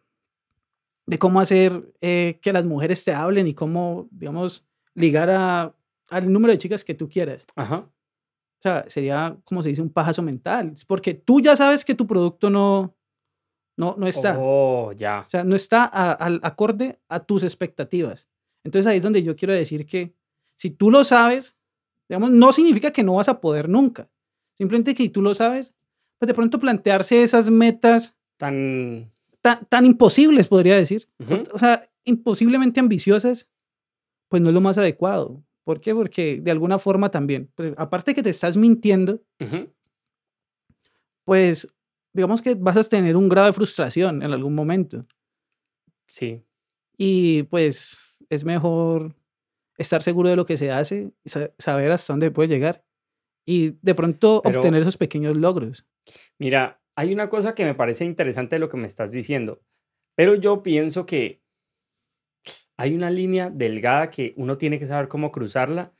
[1.07, 4.68] de cómo hacer eh, que las mujeres te hablen y cómo, digamos,
[4.99, 5.74] ligar a,
[6.11, 7.46] al número de chicas que tú quieras.
[7.57, 7.76] Ajá.
[7.78, 12.07] O sea, sería, como se dice, un pajazo mental, porque tú ya sabes que tu
[12.07, 12.94] producto no,
[13.76, 14.36] no, no está.
[14.38, 15.24] Oh, ya.
[15.26, 18.28] O sea, no está a- al acorde a tus expectativas.
[18.64, 20.12] Entonces ahí es donde yo quiero decir que
[20.57, 21.57] si tú lo sabes,
[22.09, 24.09] digamos, no significa que no vas a poder nunca.
[24.55, 25.74] Simplemente que si tú lo sabes,
[26.18, 29.09] pues de pronto plantearse esas metas Tan.
[29.40, 31.09] tan, tan imposibles, podría decir.
[31.20, 31.34] Ujú.
[31.34, 33.46] O- O sea, imposiblemente ambiciosas,
[34.29, 35.43] pues no es lo más adecuado.
[35.64, 35.95] ¿Por qué?
[35.95, 39.22] Porque de alguna forma también, pues, aparte que te estás mintiendo,
[41.24, 41.68] pues
[42.12, 45.07] digamos que vas a tener un grado de frustración en algún momento.
[46.07, 46.43] Sí.
[46.97, 49.14] Y pues es mejor
[49.76, 51.12] estar seguro de lo que se hace,
[51.59, 52.85] saber hasta dónde puede llegar
[53.47, 55.87] y de pronto Pero- obtener esos pequeños logros.
[56.39, 59.61] Mira, hay una cosa que me parece interesante de lo que me estás diciendo,
[60.16, 61.43] pero yo pienso que
[62.79, 65.93] hay una línea delgada que uno tiene que saber cómo cruzarla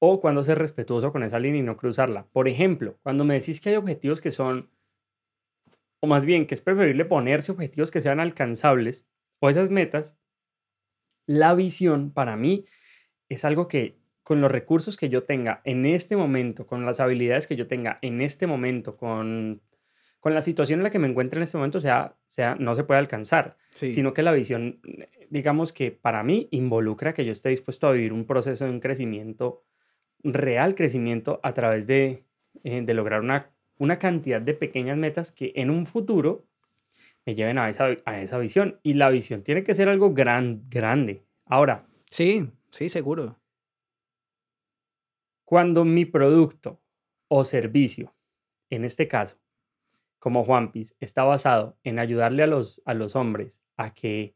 [0.00, 2.26] o cuando ser respetuoso con esa línea y no cruzarla.
[2.32, 4.68] Por ejemplo, cuando me decís que hay objetivos que son,
[6.00, 9.08] o más bien que es preferible ponerse objetivos que sean alcanzables
[9.38, 10.18] o esas metas,
[11.26, 12.64] la visión para mí
[13.28, 17.46] es algo que con los recursos que yo tenga en este momento, con las habilidades
[17.46, 19.62] que yo tenga en este momento, con,
[20.24, 22.82] con la situación en la que me encuentro en este momento, sea, sea, no se
[22.84, 23.92] puede alcanzar, Sí.
[23.92, 24.80] sino que la visión,
[25.28, 28.80] digamos que para mí involucra que yo esté dispuesto a vivir un proceso de un
[28.80, 29.64] crecimiento,
[30.22, 32.24] real crecimiento a través de,
[32.62, 36.46] eh, de lograr una, una cantidad de pequeñas metas que en un futuro
[37.26, 38.80] me lleven a esa, a esa visión.
[38.82, 41.22] Y la visión tiene que ser algo gran, grande.
[41.44, 43.38] Ahora, sí, sí, seguro.
[45.44, 46.80] Cuando mi producto
[47.28, 48.14] o servicio,
[48.70, 49.36] en este caso,
[50.24, 54.34] como Juanpis, está basado en ayudarle a los, a los hombres a que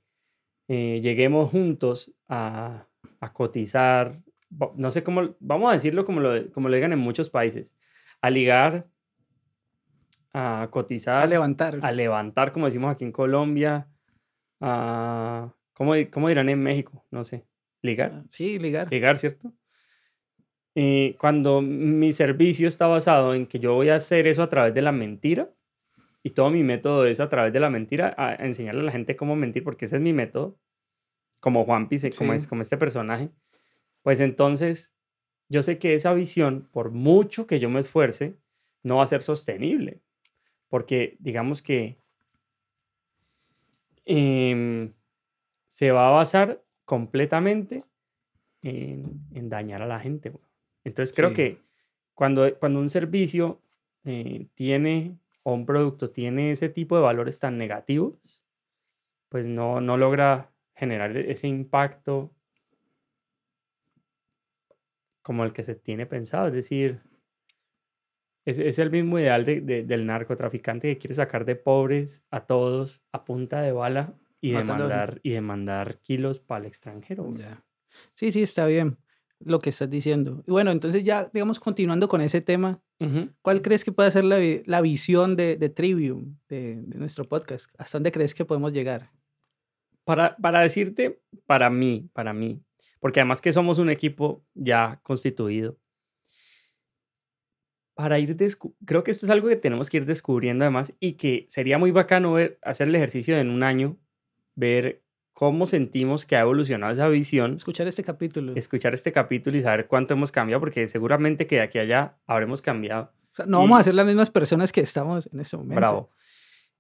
[0.69, 2.87] eh, lleguemos juntos a,
[3.21, 4.21] a cotizar,
[4.77, 7.75] no sé cómo, vamos a decirlo como lo, como lo digan en muchos países,
[8.21, 8.87] a ligar,
[10.35, 11.79] a cotizar, A levantar.
[11.81, 13.89] a levantar, como decimos aquí en Colombia,
[14.61, 17.07] a, ¿cómo, cómo dirán en México?
[17.11, 17.47] No sé,
[17.81, 18.91] ligar Sí, ligar.
[18.91, 19.55] llegar, ¿cierto?
[20.75, 24.75] Eh, cuando mi servicio está basado en que yo voy a hacer eso a través
[24.75, 25.49] de la mentira
[26.23, 29.17] y todo mi método es a través de la mentira, a, enseñarle a la gente
[29.17, 30.59] cómo mentir, porque ese es mi método,
[31.41, 33.31] como Juan Pice, como, es, como este personaje,
[34.03, 34.93] pues entonces
[35.49, 38.37] yo sé que esa visión, por mucho que yo me esfuerce,
[38.83, 40.01] no va a ser sostenible,
[40.69, 41.99] porque digamos que
[44.05, 44.93] em,
[45.67, 47.85] se va a basar completamente
[48.63, 50.33] en, en dañar a la gente.
[50.85, 51.35] Entonces creo Sí.
[51.37, 51.59] que
[52.15, 53.61] cuando, cuando un servicio
[54.05, 58.45] eh, tiene o un producto tiene ese tipo de valores tan negativos,
[59.29, 62.33] pues no, no logra generar e- ese impacto
[65.23, 66.49] como el que se tiene pensado.
[66.49, 67.01] Es decir,
[68.45, 72.47] es, es el mismo ideal de- de- del narcotraficante que quiere sacar de pobres a
[72.47, 77.25] todos a punta de bala y demandar, y demandar kilos para el extranjero.
[78.15, 78.99] Sí, sí, está bien
[79.41, 80.43] lo que estás diciendo.
[80.47, 82.81] Y bueno, entonces ya, digamos, continuando con ese tema,
[83.43, 87.71] ¿cuál crees que puede ser la, la visión de, de Trivium, de, de nuestro podcast?
[87.79, 89.11] ¿Hasta dónde crees que podemos llegar?
[90.05, 92.63] Para, para decirte, para mí, para mí,
[92.99, 95.79] porque además que somos un equipo ya constituido,
[97.99, 98.37] para ir,
[98.85, 101.91] creo que esto es algo que tenemos que ir descubriendo además y que sería muy
[101.91, 103.97] bacano ver, hacer el ejercicio en un año,
[104.55, 105.03] ver
[105.39, 108.55] cómo sentimos que ha evolucionado esa visión, Escuchar este capítulo.
[108.57, 112.19] escuchar este capítulo y saber cuánto hemos cambiado, porque seguramente que de aquí a allá
[112.27, 113.13] habremos cambiado.
[113.33, 115.77] O sea, no vamos y- a ser las mismas personas que estamos en este momento.
[115.77, 116.11] Bravo.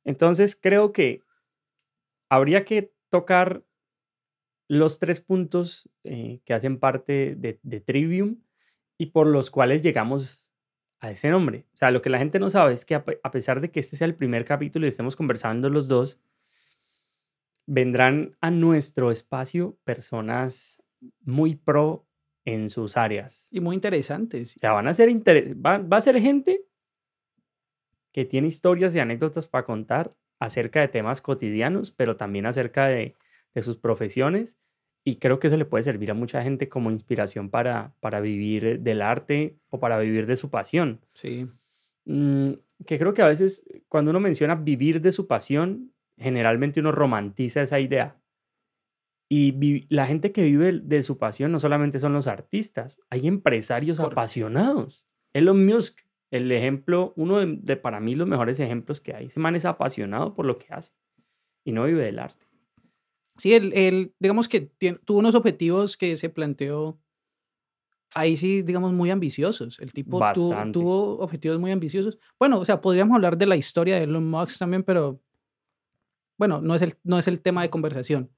[0.05, 1.23] Entonces creo que
[2.29, 3.63] habría que tocar
[4.69, 8.39] los tres puntos eh, que hacen parte de, de Trivium
[8.99, 10.45] y por los cuales llegamos
[10.99, 11.65] a ese nombre.
[11.75, 13.97] O sea, lo que la gente no sabe es que a pesar de que este
[13.97, 16.19] sea el primer capítulo y estemos conversando los dos,
[17.69, 20.83] vendrán a nuestro espacio personas
[21.21, 22.07] muy pro
[22.47, 23.47] en sus áreas.
[23.51, 24.57] Y muy interesantes.
[24.57, 26.65] O sea, van a ser inter- va, va a ser gente
[28.13, 33.15] que tiene historias y anécdotas para contar acerca de temas cotidianos, pero también acerca de,
[33.55, 34.57] de sus profesiones.
[35.05, 38.81] Y creo que eso le puede servir a mucha gente como inspiración para, para vivir
[38.81, 41.01] del arte o para vivir de su pasión.
[41.13, 41.47] Sí.
[42.07, 42.53] Mm,
[42.87, 47.63] que creo que a veces cuando uno menciona vivir de su pasión, generalmente uno romantiza
[47.63, 48.21] esa idea.
[49.31, 53.99] Y la gente que vive de su pasión no solamente son los artistas, hay empresarios
[53.99, 54.13] Correcto.
[54.21, 55.07] apasionados.
[55.35, 56.01] Elon Musk,
[56.31, 59.27] el ejemplo, uno de, de para mí los mejores ejemplos que hay.
[59.27, 60.93] Ese man es apasionado por lo que hace
[61.65, 62.47] y no vive del arte.
[63.37, 66.99] Sí, él, él, digamos que tien- tuvo unos objetivos que se planteó
[68.15, 69.79] ahí sí, digamos, muy ambiciosos.
[69.79, 70.73] El tipo Bastante.
[70.79, 72.19] tuvo objetivos muy ambiciosos.
[72.39, 75.21] Bueno, o sea, podríamos hablar de la historia de Elon Musk también, pero
[76.39, 78.31] bueno, no es el, no es el tema de conversación.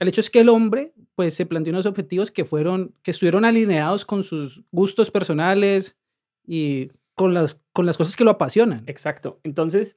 [0.00, 3.44] El hecho es que el hombre, pues, se planteó unos objetivos que fueron, que estuvieron
[3.44, 5.96] alineados con sus gustos personales
[6.44, 8.82] y con las, con las cosas que lo apasionan.
[8.88, 9.40] Exacto.
[9.44, 9.96] Entonces,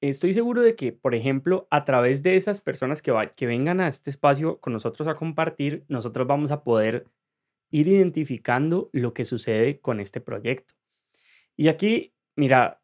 [0.00, 3.80] estoy seguro de que, por ejemplo, a través de esas personas que, va- que vengan
[3.82, 7.06] a este espacio con nosotros a compartir, nosotros vamos a poder
[7.70, 10.74] ir identificando lo que sucede con este proyecto.
[11.56, 12.80] Y aquí, mira,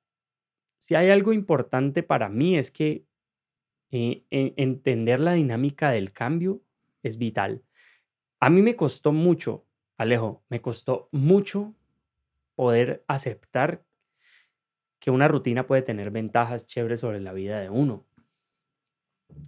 [0.80, 3.06] si hay algo importante para mí es que
[3.92, 6.62] eh, entender la dinámica del cambio
[7.02, 7.62] es vital.
[8.40, 9.66] A mí me costó mucho,
[9.98, 11.74] Alejo, me costó mucho
[12.54, 13.84] poder aceptar
[14.98, 18.06] que una rutina puede tener ventajas chéveres sobre la vida de uno.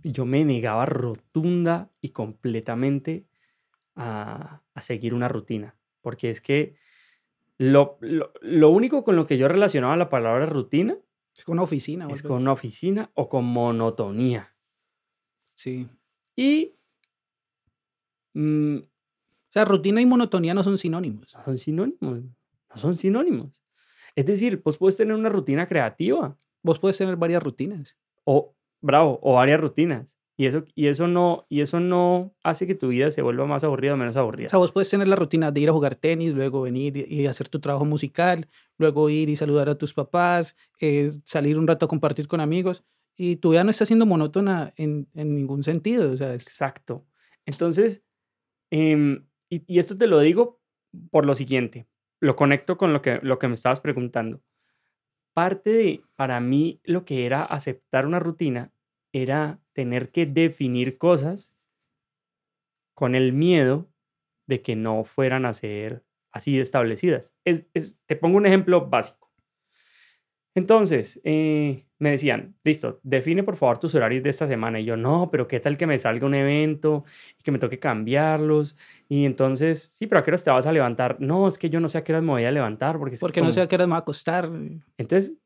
[0.03, 3.25] Yo me negaba rotunda y completamente
[3.97, 6.77] a, seguir una rutina, porque es que
[7.57, 10.99] lo, lo, único con lo que yo relacionaba la palabra rutina
[11.37, 12.09] es con una oficina.
[12.11, 14.57] Es con una oficina o con monotonía.
[15.55, 15.89] Sí.
[16.37, 16.75] Y...
[18.35, 21.33] Mm, o sea, rutina y monotonía no son sinónimos.
[21.35, 22.23] No son sinónimos.
[22.71, 23.63] No son sinónimos.
[24.17, 26.37] Es decir, vos puedes tener una rutina creativa.
[26.63, 27.97] Vos puedes tener varias rutinas.
[28.25, 30.17] O, bravo, o varias rutinas.
[30.37, 33.63] Y eso, y, eso no, y eso no hace que tu vida se vuelva más
[33.63, 34.47] aburrida o menos aburrida.
[34.47, 37.27] O sea, vos puedes tener la rutina de ir a jugar tenis, luego venir y
[37.27, 41.87] hacer tu trabajo musical, luego ir y saludar a tus papás, eh, salir un rato
[41.87, 42.85] a compartir con amigos,
[43.17, 46.11] y tu vida no está siendo monótona en, en ningún sentido.
[46.13, 47.07] O sea, Exacto.
[47.47, 48.03] Entonces,
[48.71, 50.61] em, y, y, esto te lo digo
[51.11, 51.87] por lo siguiente,
[52.21, 54.43] lo conecto con lo que, lo que me estabas preguntando.
[55.33, 58.73] Parte de, para mí, lo que era aceptar una rutina
[59.15, 61.55] era tener que definir cosas
[62.95, 63.89] con el miedo
[64.47, 67.35] de que no fueran a ser así establecidas.
[67.45, 67.67] Es,
[68.07, 69.33] te pongo un ejemplo básico.
[70.57, 74.79] Entonces, eh, me decían, listo, define por favor tus horarios de esta semana.
[74.79, 77.05] Y yo, no, pero ¿qué tal que me salga un evento
[77.39, 78.77] y que me toque cambiarlos?
[79.09, 81.17] Y entonces, sí, pero ¿a qué hora te vas a levantar?
[81.21, 82.99] No, es que yo no sé a qué hora me voy a levantar.
[82.99, 84.49] Porque, porque no sé a qué hora me va a acostar.
[84.97, 85.37] Entonces,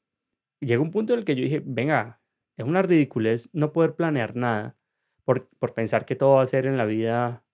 [0.61, 2.21] llega un punto en el que yo dije, venga,
[2.59, 4.77] es una ridiculez no poder planear nada
[5.25, 7.45] por, por pensar que todo va a ser en la vida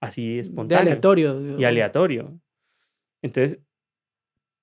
[0.00, 0.84] así espontáneo.
[0.84, 1.58] De aleatorio.
[1.58, 2.40] Y aleatorio.
[3.20, 3.58] Entonces,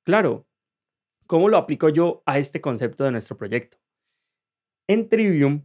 [0.03, 0.47] claro,
[1.27, 3.77] ¿cómo lo aplico yo a este concepto de nuestro proyecto?
[4.87, 5.61] En Trivium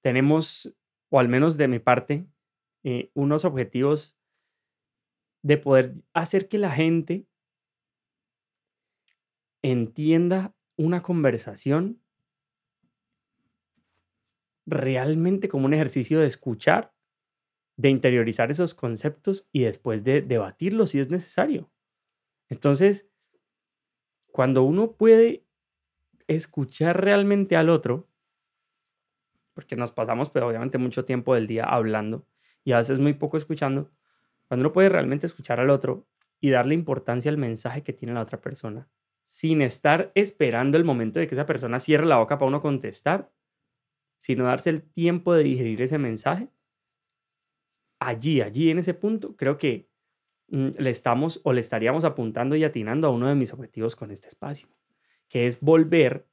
[0.00, 0.74] tenemos,
[1.10, 2.26] o al menos de mi parte,
[2.82, 4.16] eh, unos objetivos
[5.42, 7.26] de poder hacer que la gente
[9.62, 12.03] entienda una conversación
[14.66, 16.94] realmente como un ejercicio de escuchar,
[17.76, 21.70] de interiorizar esos conceptos y después de debatirlos si es necesario.
[22.48, 23.08] Entonces,
[24.26, 25.44] cuando uno puede
[26.26, 28.08] escuchar realmente al otro,
[29.54, 32.26] porque nos pasamos pero pues, obviamente mucho tiempo del día hablando
[32.64, 33.90] y a veces muy poco escuchando,
[34.48, 36.06] cuando uno puede realmente escuchar al otro
[36.40, 38.88] y darle importancia al mensaje que tiene la otra persona,
[39.26, 43.32] sin estar esperando el momento de que esa persona cierre la boca para uno contestar,
[44.18, 46.48] sino darse el tiempo de digerir ese mensaje,
[47.98, 49.88] allí, allí en ese punto, creo que
[50.48, 54.10] mm, le estamos o le estaríamos apuntando y atinando a uno de mis objetivos con
[54.10, 54.68] este espacio,
[55.28, 56.26] que es volver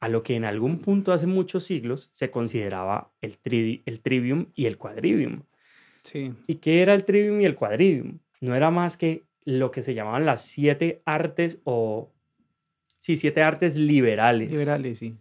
[0.00, 3.38] a lo que en algún punto hace muchos siglos se consideraba el,
[3.86, 5.44] el trivium y el quadrivium.
[6.02, 6.34] Sí.
[6.46, 8.18] ¿Y qué era el trivium y el quadrivium?
[8.40, 12.12] No era más que lo que se llamaban las siete artes o...
[12.98, 14.50] Sí, siete artes liberales.
[14.50, 15.14] Liberales, sí.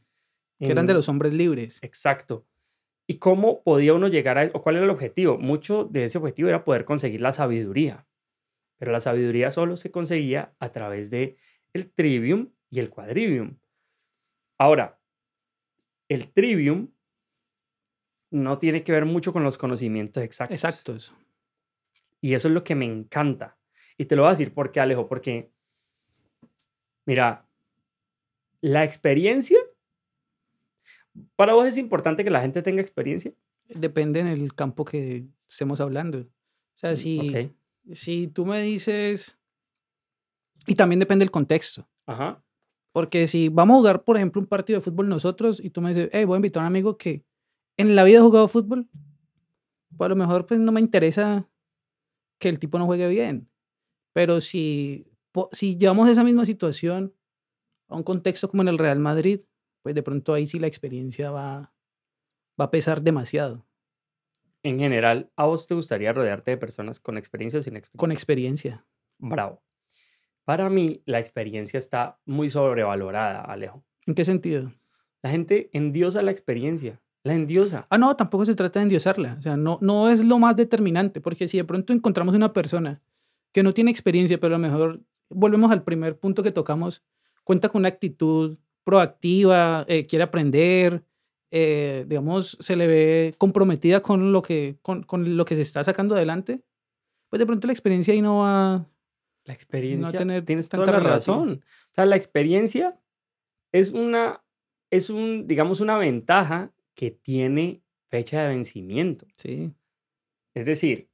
[0.60, 1.80] Que eran de los hombres libres.
[1.82, 2.46] Exacto.
[3.08, 5.38] ¿Y cómo podía uno llegar a, o cuál era el objetivo?
[5.38, 8.08] Mucho de ese objetivo era poder conseguir la sabiduría,
[8.78, 11.36] pero la sabiduría solo se conseguía a través de
[11.74, 13.58] el trivium y el quadrivium.
[14.58, 15.00] Ahora,
[16.08, 16.90] el trivium
[18.32, 20.54] no tiene que ver mucho con los conocimientos exactos.
[20.54, 21.14] Exactos.
[22.22, 23.58] Y eso es lo que me encanta.
[23.98, 25.52] Y te lo voy a decir por qué, Alejo, porque,
[27.06, 27.48] mira,
[28.62, 29.60] la experiencia
[31.36, 33.34] ¿Para vos es importante que la gente tenga experiencia?
[33.68, 36.20] Depende en el campo que estemos hablando.
[36.20, 36.26] O
[36.76, 37.52] sea, mm, si,
[37.92, 39.38] si tú me dices...
[40.66, 41.88] Y también depende del contexto.
[42.06, 42.44] Ajá.
[42.94, 45.90] Porque si vamos a jugar, por ejemplo, un partido de fútbol nosotros y tú me
[45.90, 47.26] dices, hey, voy a invitar a un amigo que
[47.76, 48.88] en la vida ha jugado fútbol,
[49.98, 51.50] pues a lo mejor pues no me interesa
[52.40, 53.50] que el tipo no juegue bien.
[54.14, 55.08] Pero si,
[55.52, 57.16] si llevamos esa misma situación
[57.88, 59.42] a un contexto como en el Real Madrid,
[59.84, 61.74] pues de pronto ahí sí la experiencia va,
[62.60, 63.68] va a pesar demasiado.
[64.64, 68.00] En general, ¿a vos te gustaría rodearte de personas con experiencia o sin experiencia?
[68.00, 68.86] Con experiencia.
[69.20, 69.62] Bravo.
[70.46, 73.84] Para mí, la experiencia está muy sobrevalorada, Alejo.
[74.06, 74.74] ¿En qué sentido?
[75.22, 77.02] La gente endiosa la experiencia.
[77.24, 77.88] La endiosa.
[77.90, 79.36] Ah, no, tampoco se trata de endiosarla.
[79.40, 83.02] O sea, no, no es lo más determinante, porque si de pronto encontramos una persona
[83.54, 87.04] que no tiene experiencia, pero a lo mejor volvemos al primer punto que tocamos,
[87.44, 91.04] cuenta con una actitud proactiva, eh, quiere aprender,
[91.56, 95.84] eh, digamos, se le ve comprometida con lo, que, con, con, lo que se está
[95.84, 96.64] sacando adelante,
[97.30, 98.90] pues de pronto la experiencia ahí no va...
[99.46, 101.38] La experiencia, tener tienes toda tanta la relación.
[101.38, 101.64] razón.
[101.92, 103.00] O sea, la experiencia
[103.72, 104.44] es una,
[104.90, 109.28] es un, digamos, una ventaja que tiene fecha de vencimiento.
[109.38, 109.74] Sí,
[110.56, 111.10] Es decir,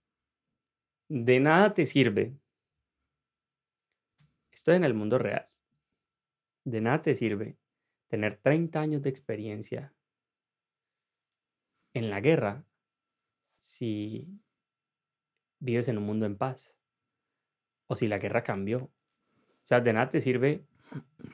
[1.10, 2.38] de nada te sirve.
[4.54, 5.50] Esto es en el mundo real.
[6.66, 7.59] De nada te sirve
[8.10, 9.94] tener 30 años de experiencia
[11.94, 12.66] en la guerra
[13.60, 14.28] si
[15.60, 16.78] vives en un mundo en paz
[17.88, 18.84] o si la guerra cambió.
[18.84, 20.66] O sea, de nada te sirve,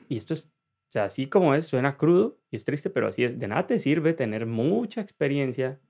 [0.08, 3.24] y esto es, o sea, así como es, suena crudo y es triste, pero así
[3.24, 5.80] es, de nada te sirve tener mucha experiencia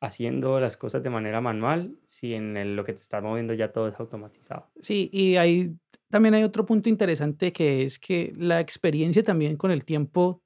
[0.00, 3.86] haciendo las cosas de manera manual si en lo que te está moviendo ya todo
[3.88, 4.68] es automatizado.
[4.80, 5.76] sí, y ahí
[6.12, 10.42] también hay otro punto interesante que es que la experiencia también con el tiempo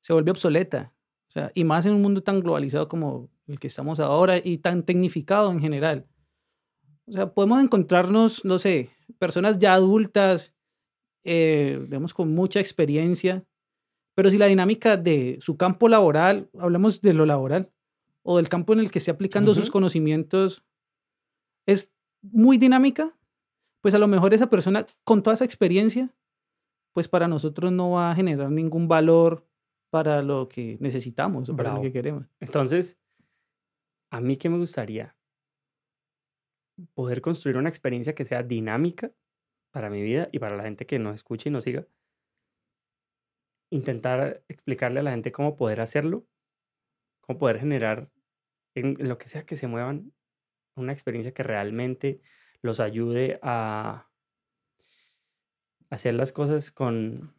[0.00, 0.94] se vuelve obsoleta.
[1.26, 4.58] O sea, y más en un mundo tan globalizado como el que estamos ahora y
[4.58, 6.06] tan tecnificado en general.
[7.06, 10.54] O sea, podemos encontrarnos, no sé, personas ya adultas,
[11.24, 13.44] eh, digamos, con mucha experiencia,
[14.14, 17.72] pero si la dinámica de su campo laboral, hablamos de lo laboral,
[18.22, 20.64] o del campo en el que esté aplicando sus conocimientos,
[21.66, 21.92] es
[22.22, 23.17] muy dinámica,
[23.80, 26.14] pues a lo mejor esa persona con toda esa experiencia,
[26.92, 29.46] pues para nosotros no va a generar ningún valor
[29.90, 32.26] para lo que necesitamos o para lo que queremos.
[32.40, 32.98] Entonces,
[34.10, 35.16] a mí que me gustaría
[36.94, 39.12] poder construir una experiencia que sea dinámica
[39.70, 41.86] para mi vida y para la gente que nos escuche y nos siga.
[43.70, 46.26] Intentar explicarle a la gente cómo poder hacerlo,
[47.20, 48.10] cómo poder generar
[48.74, 50.12] en, en lo que sea que se muevan
[50.76, 52.20] una experiencia que realmente
[52.62, 54.08] los ayude a
[55.90, 57.34] hacer las cosas con,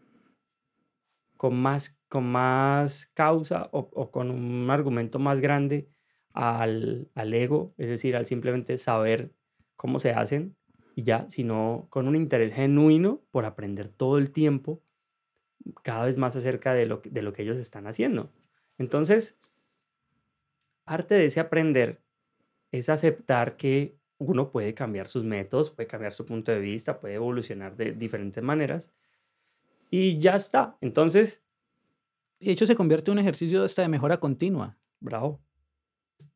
[1.38, 5.90] con más, con más causa o, con un argumento más grande
[6.34, 9.34] al, al ego, es decir, al simplemente saber
[9.76, 10.56] cómo se hacen
[10.96, 14.82] y ya, sino con un interés genuino por aprender todo el tiempo
[15.84, 18.32] cada vez más acerca de lo, de lo que ellos están haciendo.
[18.78, 19.40] Entonces,
[20.86, 22.02] parte de ese aprender
[22.72, 27.16] es aceptar que uno puede cambiar sus métodos, puede cambiar su punto de vista, puede
[27.16, 28.92] evolucionar de diferentes maneras
[29.90, 30.78] y ya está.
[30.82, 31.44] Entonces,
[32.40, 34.78] de hecho se convierte en un ejercicio hasta de mejora continua.
[35.00, 35.40] bravo.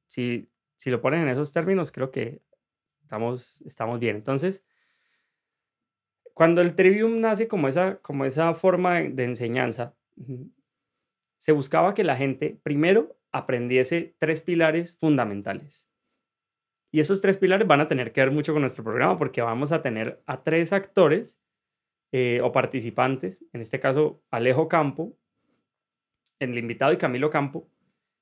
[0.08, 2.42] Si, si lo ponen en esos términos, creo que
[3.02, 4.16] estamos, estamos bien.
[4.16, 4.66] Entonces,
[6.34, 9.96] cuando el Trivium nace como esa, como esa forma de, enseñanza,
[11.38, 15.88] se buscaba que la gente primero aprendiese tres pilares fundamentales.
[16.94, 19.72] Y esos tres pilares van a tener que ver mucho con nuestro programa porque vamos
[19.72, 21.42] a tener a tres actores
[22.12, 25.18] eh, o participantes, en este caso Alejo Campo,
[26.38, 27.68] el invitado y Camilo Campo,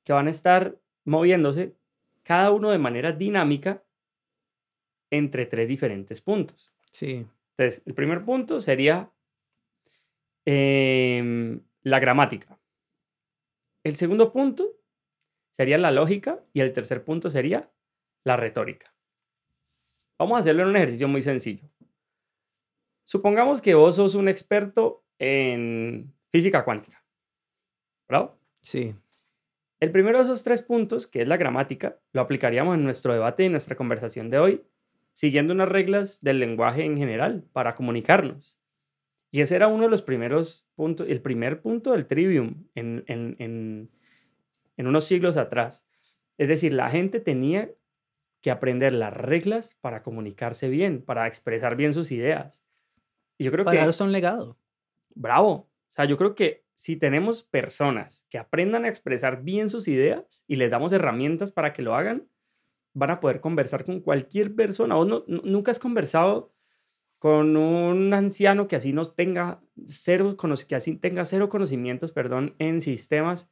[0.06, 1.76] que van a estar moviéndose
[2.24, 3.84] cada uno de manera dinámica
[5.10, 6.74] entre tres diferentes puntos.
[6.94, 9.12] Sí, Entonces, el primer punto sería
[10.46, 12.58] em, la gramática.
[13.84, 14.78] El segundo punto
[15.50, 17.70] sería la lógica y el tercer punto sería
[18.24, 18.94] la retórica.
[20.18, 21.68] Vamos a hacerlo en un ejercicio muy sencillo.
[23.04, 27.04] Supongamos que vos sos un experto en física cuántica.
[28.08, 28.32] ¿Verdad?
[28.62, 28.94] sí,
[29.80, 33.44] El primero de esos tres puntos, que es la gramática, lo aplicaríamos en nuestro debate
[33.44, 34.64] y en nuestra conversación de hoy,
[35.14, 38.60] siguiendo unas reglas del lenguaje en general para comunicarnos.
[39.32, 43.36] Y ese era uno de los primeros puntos, el primer punto del trivium en, en,
[43.40, 43.90] en,
[44.78, 45.88] en unos siglos atrás.
[46.38, 47.72] Es decir, la gente tenía
[48.42, 52.64] que aprender las reglas para comunicarse bien, para expresar bien sus ideas.
[53.38, 54.58] Y yo creo para que eso un legado.
[55.14, 55.52] bravo.
[55.52, 60.44] O sea, yo creo que si tenemos personas que aprendan a expresar bien sus ideas
[60.48, 62.28] y les damos herramientas para que lo hagan,
[62.94, 64.98] van a poder conversar con cualquier persona.
[64.98, 66.54] ¿O no, nu- nunca has conversado
[67.20, 70.38] con un anciano que así no tenga cero,
[70.68, 73.52] que así tenga cero conocimientos, perdón, en sistemas?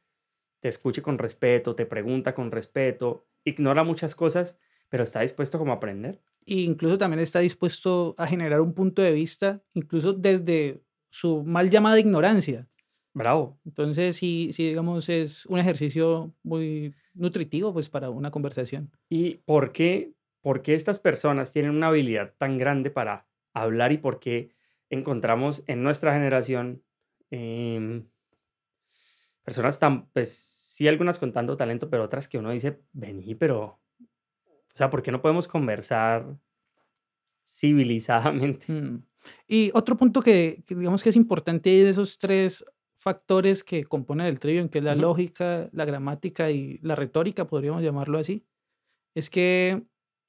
[0.60, 4.58] Te escuche con respeto, te pregunta con respeto, ignora muchas cosas,
[4.90, 6.20] pero está dispuesto como a aprender.
[6.46, 11.70] E incluso también está dispuesto a generar un punto de vista, incluso desde su mal
[11.70, 12.68] llamada ignorancia.
[13.14, 13.58] Bravo.
[13.64, 18.90] Entonces, sí, sí, digamos, es un ejercicio muy nutritivo pues para una conversación.
[19.08, 20.12] ¿Y por qué,
[20.42, 24.52] por qué estas personas tienen una habilidad tan grande para hablar y por qué
[24.90, 26.82] encontramos en nuestra generación
[27.30, 28.06] em,
[29.42, 33.79] personas tan, pues sí, algunas con tanto talento, pero otras que uno dice, vení, pero,
[34.80, 36.36] sea, ¿por qué no podemos conversar
[37.44, 38.72] civilizadamente?
[38.72, 39.02] Mm.
[39.46, 42.64] Y otro punto que, que digamos que es importante de esos tres
[43.00, 47.82] factores que componen el trivium, que es la lógica, la gramática y la retórica, podríamos
[47.82, 48.44] llamarlo así,
[49.14, 49.82] es que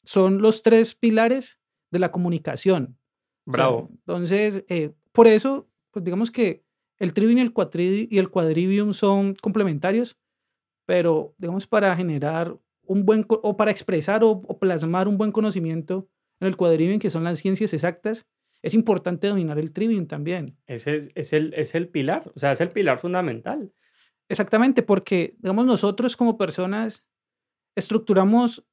[0.04, 1.60] son los tres pilares
[1.92, 2.98] de la comunicación.
[3.46, 3.90] Bravo.
[3.92, 6.64] entonces, eh, por eso, pues digamos que
[6.98, 10.18] el trivium y el, y el quadrivium son complementarios,
[10.86, 12.58] pero digamos para generar
[12.92, 16.10] un buen, o para expresar o, plasmar un buen conocimiento
[16.42, 18.28] en el quadrivium, que son las ciencias exactas,
[18.62, 20.58] es importante dominar el trivium también.
[20.68, 23.72] Ese es, el, es el pilar, o sea, es el pilar fundamental.
[24.28, 27.08] Exactamente, porque, digamos, nosotros como personas
[27.78, 28.68] estructuramos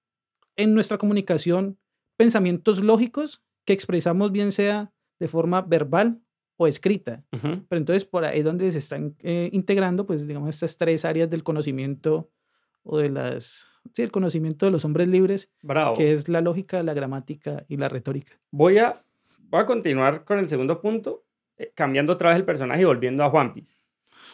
[0.56, 1.78] en nuestra comunicación
[2.16, 6.20] pensamientos lógicos que expresamos bien sea de forma verbal
[6.56, 7.24] o escrita.
[7.30, 11.30] Pero entonces por ahí es donde se están eh, integrando, pues digamos, estas tres áreas
[11.30, 12.32] del conocimiento
[12.82, 15.52] o de las, sí, el conocimiento de los hombres libres,
[15.96, 18.38] que es la lógica, la gramática y la retórica.
[18.50, 19.02] Voy a,
[19.38, 21.24] voy a continuar con el segundo punto,
[21.56, 23.78] eh, cambiando otra vez el personaje y volviendo a Juan Piz.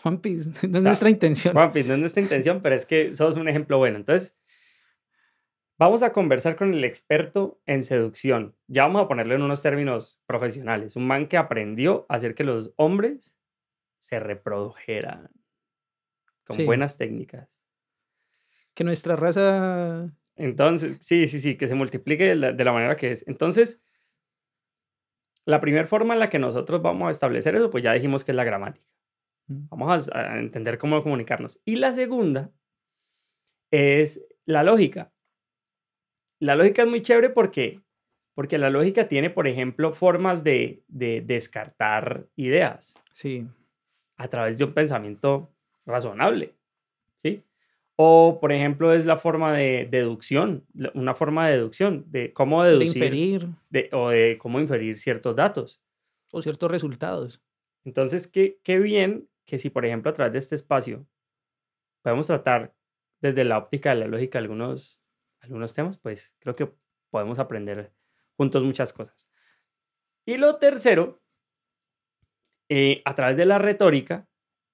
[0.02, 1.54] Juan Piz, no es nuestra intención.
[1.54, 3.96] Juan Piz, no es nuestra intención, pero es que sos un ejemplo bueno.
[3.96, 4.36] Entonces,
[5.76, 8.54] Vamos a conversar con el experto en seducción.
[8.68, 10.94] Ya vamos a ponerlo en unos términos profesionales.
[10.94, 13.34] Un man que aprendió a hacer que los hombres
[13.98, 15.30] se reprodujeran
[16.44, 17.48] con buenas técnicas.
[18.74, 20.10] Que nuestra raza...
[20.36, 23.26] Entonces, sí, sí, sí, que se multiplique de la, manera que es.
[23.28, 23.84] Entonces,
[25.44, 28.32] la primera forma en la que nosotros vamos a establecer eso, pues ya dijimos que
[28.32, 28.86] es la gramática.
[29.46, 31.60] Vamos a entender cómo comunicarnos.
[31.64, 32.50] Y la segunda
[33.70, 35.14] es la lógica
[36.44, 37.80] la lógica es muy chévere porque,
[38.34, 42.94] porque la lógica tiene, por ejemplo, formas de, descartar ideas.
[43.14, 43.46] Sí.
[44.16, 45.50] A través de un pensamiento
[45.86, 46.54] razonable.
[47.96, 53.00] O, por ejemplo, es la forma de deducción, una forma de deducción, de cómo deducir.
[53.00, 53.48] De inferir.
[53.92, 55.80] o de cómo inferir ciertos datos.
[56.32, 57.42] O ciertos resultados.
[57.84, 61.06] Entonces, qué, qué bien que si, por ejemplo, a través de este espacio
[62.02, 62.74] podemos tratar
[63.20, 65.00] desde la óptica de la lógica algunos
[65.44, 66.72] algunos temas, pues creo que
[67.10, 67.92] podemos aprender
[68.36, 69.28] juntos muchas cosas.
[70.26, 71.22] Y lo tercero,
[72.68, 74.28] eh, a través de la retórica,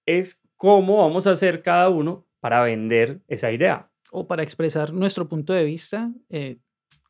[0.06, 3.90] es cómo vamos a hacer cada uno para vender esa idea.
[4.10, 6.58] O para expresar nuestro punto de vista, eh,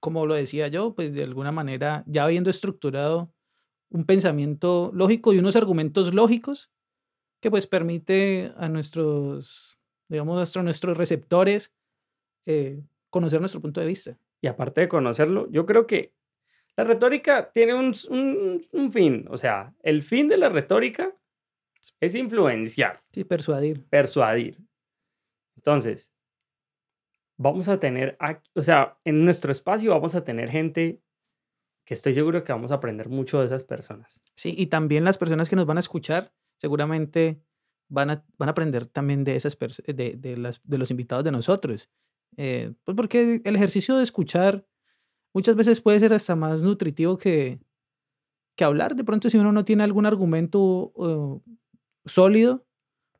[0.01, 3.33] como lo decía yo, pues de alguna manera, ya habiendo estructurado
[3.91, 6.71] un pensamiento lógico y unos argumentos lógicos
[7.41, 9.79] que pues permite a nuestros,
[10.09, 11.75] digamos, a nuestros receptores
[12.47, 14.19] eh, conocer nuestro punto de vista.
[14.41, 16.13] Y aparte de conocerlo, yo creo que
[16.77, 17.95] la retórica tiene un,
[18.73, 19.27] un, fin.
[19.29, 21.13] O sea, el fin de la retórica
[22.01, 23.01] es influenciar.
[23.13, 23.85] Sí, persuadir.
[23.91, 24.59] Persuadir.
[25.61, 26.11] Entonces,
[27.37, 28.17] vamos a tener,
[28.55, 31.03] o sea, en nuestro espacio vamos a tener gente
[31.85, 34.23] que estoy seguro que vamos a aprender mucho de esas personas.
[34.37, 37.43] Sí, y también las personas que nos van a escuchar seguramente
[37.89, 41.33] van a, van a aprender también de, esas de, de, las, de los invitados de
[41.33, 41.91] nosotros.
[42.39, 44.67] Eh, pues porque el ejercicio de escuchar
[45.35, 47.61] muchas veces puede ser hasta más nutritivo que,
[48.57, 48.97] que hablar.
[48.97, 51.43] De pronto, si uno no tiene algún argumento
[52.07, 52.67] sólido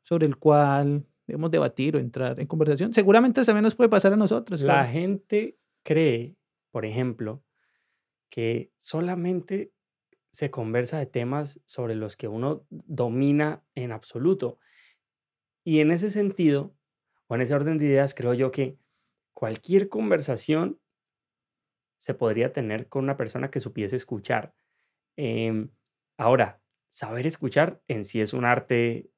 [0.01, 4.17] sobre el cual debemos debatir o entrar en conversación, seguramente también nos puede pasar a
[4.17, 4.61] nosotros.
[4.63, 6.35] La gente cree,
[6.71, 7.43] por ejemplo,
[8.29, 9.73] que solamente
[10.31, 14.59] se conversa de temas sobre los que uno domina en absoluto.
[15.63, 16.73] Y en ese sentido,
[17.27, 18.77] o en ese orden de ideas, creo yo que
[19.33, 20.79] cualquier conversación
[21.99, 24.55] se podría tener con una persona que supiese escuchar.
[25.17, 25.69] Em,
[26.17, 29.10] ahora, saber escuchar en sí es un arte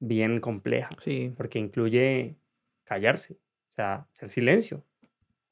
[0.00, 1.32] bien compleja, sí.
[1.36, 2.36] porque incluye
[2.84, 3.34] callarse,
[3.68, 4.84] o sea, hacer silencio,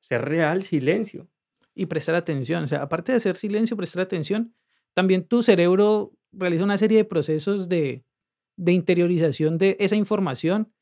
[0.00, 1.28] ser real silencio.
[1.74, 4.52] Y prestar atención, o sea, aparte de hacer silencio, prestar atención,
[4.94, 8.04] también tu cerebro realiza una serie de procesos de,
[8.56, 10.72] de interiorización de esa información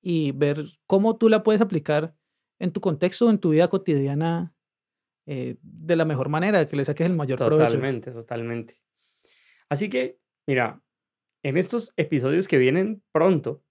[0.00, 2.14] y ver cómo tú la puedes aplicar
[2.60, 4.54] en tu contexto, en tu vida cotidiana,
[5.26, 7.64] eh, de la mejor manera, que le saques el mayor provecho.
[7.64, 8.74] Totalmente, totalmente.
[9.68, 10.83] Así que, mira,
[11.44, 13.62] en estos episodios que vienen pronto,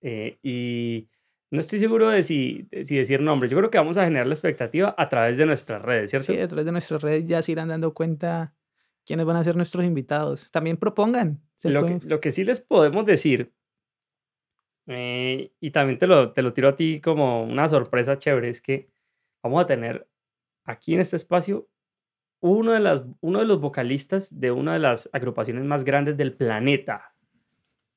[0.00, 1.08] eh, y
[1.50, 4.34] no estoy seguro de si, si decir nombres, yo creo que vamos a generar la
[4.34, 6.32] expectativa a través de nuestras redes, ¿cierto?
[6.32, 8.54] Sí, a través de nuestras redes ya se irán dando cuenta
[9.04, 10.50] quiénes van a ser nuestros invitados.
[10.50, 11.42] También propongan.
[11.64, 13.52] Lo, que, lo que sí les podemos decir
[14.86, 18.62] eh, y también te lo, te lo tiro a ti como una sorpresa chévere, es
[18.62, 18.90] que
[19.42, 20.08] vamos a tener
[20.64, 21.68] aquí en este espacio
[22.40, 26.34] uno de, las, uno de los vocalistas de una de las agrupaciones más grandes del
[26.34, 27.14] planeta.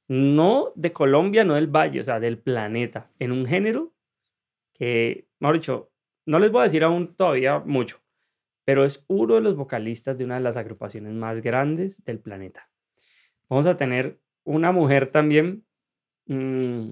[0.07, 3.09] No de Colombia, no del Valle, o sea, del planeta.
[3.19, 3.93] En un género
[4.73, 5.91] que, mejor dicho,
[6.25, 8.01] no les voy a decir aún todavía mucho,
[8.65, 12.69] pero es uno de los vocalistas de una de las agrupaciones más grandes del planeta.
[13.49, 15.65] Vamos a tener una mujer también
[16.25, 16.91] Mm,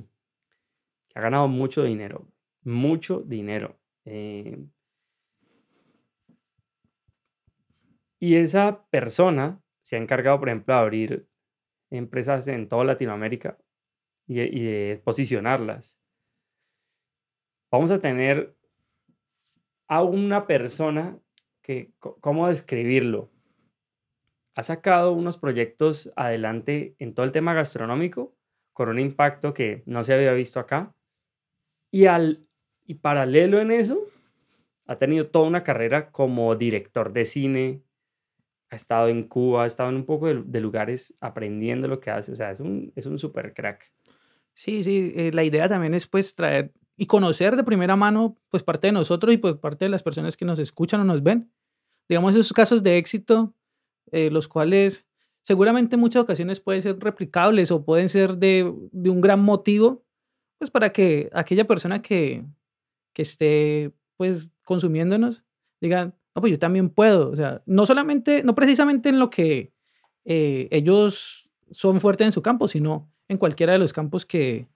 [1.10, 2.28] que ha ganado mucho dinero,
[2.64, 3.80] mucho dinero.
[4.06, 4.58] Eh,
[8.22, 11.28] Y esa persona se ha encargado, por ejemplo, de abrir
[11.90, 13.58] empresas en toda Latinoamérica
[14.28, 16.00] y, de- posicionarlas.
[17.72, 18.56] Vamos a tener
[19.88, 21.20] a una persona
[21.64, 23.32] que, ¿cómo describirlo?
[24.56, 28.36] Ha sacado unos proyectos adelante en todo el tema gastronómico
[28.74, 30.94] con un impacto que no se había visto acá.
[31.92, 32.48] Y, al,
[32.86, 34.00] y paralelo en eso,
[34.86, 37.84] ha tenido toda una carrera como director de cine,
[38.72, 42.10] ha estado en Cuba, ha estado en un poco de, de lugares aprendiendo lo que
[42.10, 42.32] hace.
[42.32, 43.92] O sea, es un, es un super crack.
[44.54, 48.64] Sí, sí, eh, la idea también es pues traer y conocer de primera mano pues
[48.64, 51.52] parte de nosotros y pues parte de las personas que nos escuchan o nos ven.
[52.08, 53.54] Digamos esos casos de éxito,
[54.12, 55.06] eh, los cuales
[55.42, 60.06] seguramente en muchas ocasiones pueden ser replicables o pueden ser de, de un gran motivo
[60.60, 62.46] pues para que aquella persona que,
[63.14, 65.44] que esté pues consumiéndonos
[65.82, 67.30] diga, no, pues yo también puedo.
[67.30, 69.74] O sea, no solamente, no precisamente en lo que
[70.26, 74.68] eh, ellos son fuertes en su campo, sino en cualquiera de los campos que,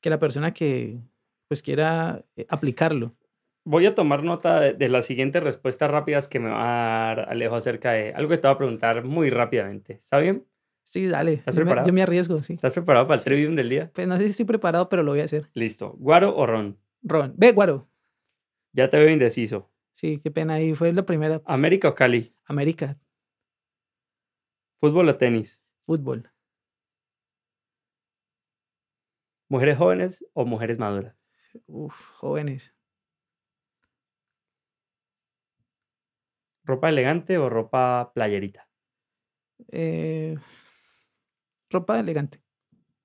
[0.00, 0.98] que la persona que
[1.48, 3.14] pues quiera eh, aplicarlo.
[3.64, 7.30] Voy a tomar nota de, de las siguientes respuestas rápidas que me va a dar
[7.30, 9.94] Alejo acerca de algo que te voy a preguntar muy rápidamente.
[9.94, 10.46] ¿Está bien?
[10.84, 11.34] Sí, dale.
[11.34, 11.86] ¿Estás yo, me, preparado?
[11.86, 12.54] yo me arriesgo, sí.
[12.54, 13.90] ¿Estás preparado para el trivium del día?
[13.94, 15.48] Pues no sé si estoy preparado, pero lo voy a hacer.
[15.54, 15.94] Listo.
[15.98, 16.76] ¿Guaro o ron?
[17.02, 17.32] Ron.
[17.36, 17.88] Ve, Guaro.
[18.72, 19.70] Ya te veo indeciso.
[19.92, 20.54] Sí, qué pena.
[20.54, 21.38] Ahí fue la primera.
[21.40, 22.34] pues, ¿América o Cali?
[22.46, 22.98] América.
[24.78, 25.62] ¿Fútbol o tenis?
[25.80, 26.30] Fútbol.
[29.48, 31.14] ¿Mujeres jóvenes o mujeres maduras?
[31.66, 32.74] Uf, jóvenes.
[36.64, 38.68] ¿Ropa elegante o ropa playerita?
[39.70, 40.36] Eh,
[41.70, 42.40] ropa elegante.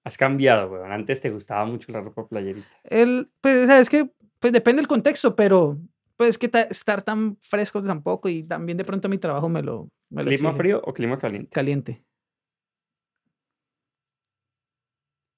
[0.04, 0.92] Has cambiado, weón.
[0.92, 2.68] Antes te gustaba mucho la ropa playerita.
[2.84, 4.10] El, pues, o sea, es que
[4.40, 5.78] pues depende del contexto, pero
[6.18, 9.90] pues que ta- estar tan fresco tampoco y también de pronto mi trabajo me lo,
[10.10, 10.58] me lo ¿Clima exige.
[10.58, 11.50] frío o clima caliente?
[11.52, 12.04] Caliente.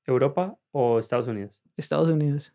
[0.06, 1.62] ¿Europa o Estados Unidos?
[1.78, 2.54] Estados Unidos.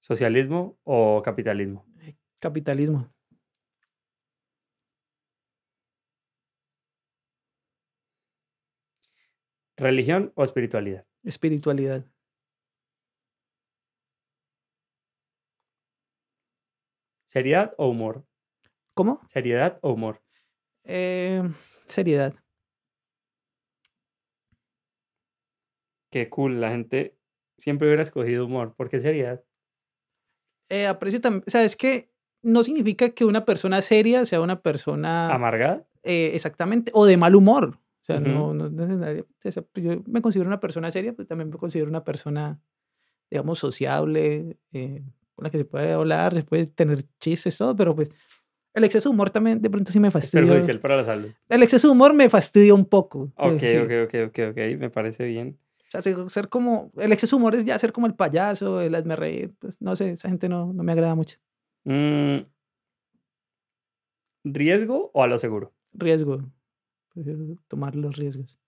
[0.00, 1.86] ¿Socialismo o capitalismo?
[2.40, 3.12] Capitalismo.
[9.76, 11.06] ¿Religión o espiritualidad?
[11.22, 12.04] Espiritualidad.
[17.28, 18.24] ¿Seriedad o humor?
[18.94, 19.20] ¿Cómo?
[19.28, 20.22] ¿Seriedad o humor?
[20.84, 21.42] Eh,
[21.84, 22.34] seriedad.
[26.10, 27.18] Qué cool, la gente
[27.58, 28.74] siempre hubiera escogido humor.
[28.74, 29.44] ¿Por qué seriedad?
[30.70, 31.44] Eh, aprecio también.
[31.46, 32.10] O sea, es que
[32.40, 35.32] no significa que una persona seria sea una persona.
[35.32, 35.86] ¿Amargada?
[36.04, 36.90] eh, exactamente.
[36.94, 37.78] O de mal humor.
[38.00, 41.26] O sea, no, no necesariamente, o sea, pues, yo me considero una persona seria, pero
[41.26, 42.58] también me considero una persona,
[43.30, 45.04] digamos, sociable, eh,
[45.38, 48.10] con la que se puede hablar, se puede tener chistes, todo, pero pues
[48.74, 50.44] el exceso de humor también de pronto sí me Es fastidia.
[50.44, 51.30] perjudicial para la salud.
[51.48, 53.30] El exceso de humor me fastidia un poco.
[53.36, 53.76] Ok, sí.
[53.76, 54.56] ok, ok, ok, ok.
[54.80, 55.56] Me parece bien.
[55.86, 58.80] O sea, ser, ser como, el exceso de humor es ya ser como el payaso,
[58.80, 61.38] el hazme reír, pues no sé, esa gente no, no me agrada mucho.
[61.84, 62.38] Mm,
[64.42, 65.72] ¿Riesgo o a lo seguro?
[65.92, 66.42] Riesgo,
[67.14, 67.38] prefiero
[67.68, 68.58] tomar los riesgos.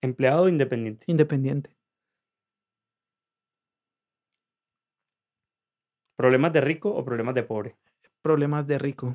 [0.00, 1.04] ¿Empleado o independiente?
[1.06, 1.70] Independiente.
[6.18, 7.76] ¿Problemas de rico o problemas de pobre?
[8.22, 9.14] Problemas de rico.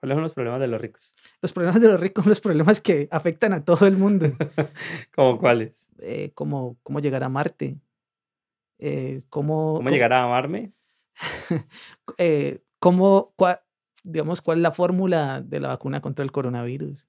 [0.00, 1.14] ¿Cuáles son los problemas de los ricos?
[1.40, 4.26] Los problemas de los ricos son los problemas que afectan a todo el mundo.
[5.14, 5.88] ¿Cómo cuáles?
[6.00, 7.78] eh, cómo, cómo llegar a Marte,
[8.80, 10.72] eh, cómo, ¿Cómo llegar a amarme?
[12.18, 13.62] eh, cómo, cua-
[14.02, 17.06] digamos, cuál es la fórmula de la vacuna contra el coronavirus.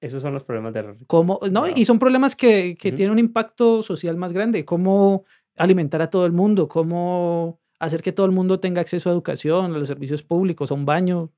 [0.00, 1.06] Esos son los problemas de los ricos.
[1.08, 5.24] cómo, no, y son problemas que, que tienen un impacto social más grande, cómo
[5.56, 9.66] alimentar a todo el mundo, cómo hacer que todo el mundo tenga acceso a educación,
[9.74, 11.32] a los servicios públicos, a un baño,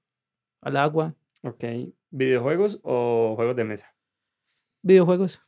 [0.61, 1.65] al agua, Ok.
[2.11, 3.95] ¿Videojuegos o juegos de mesa?
[4.83, 5.41] videojuegos,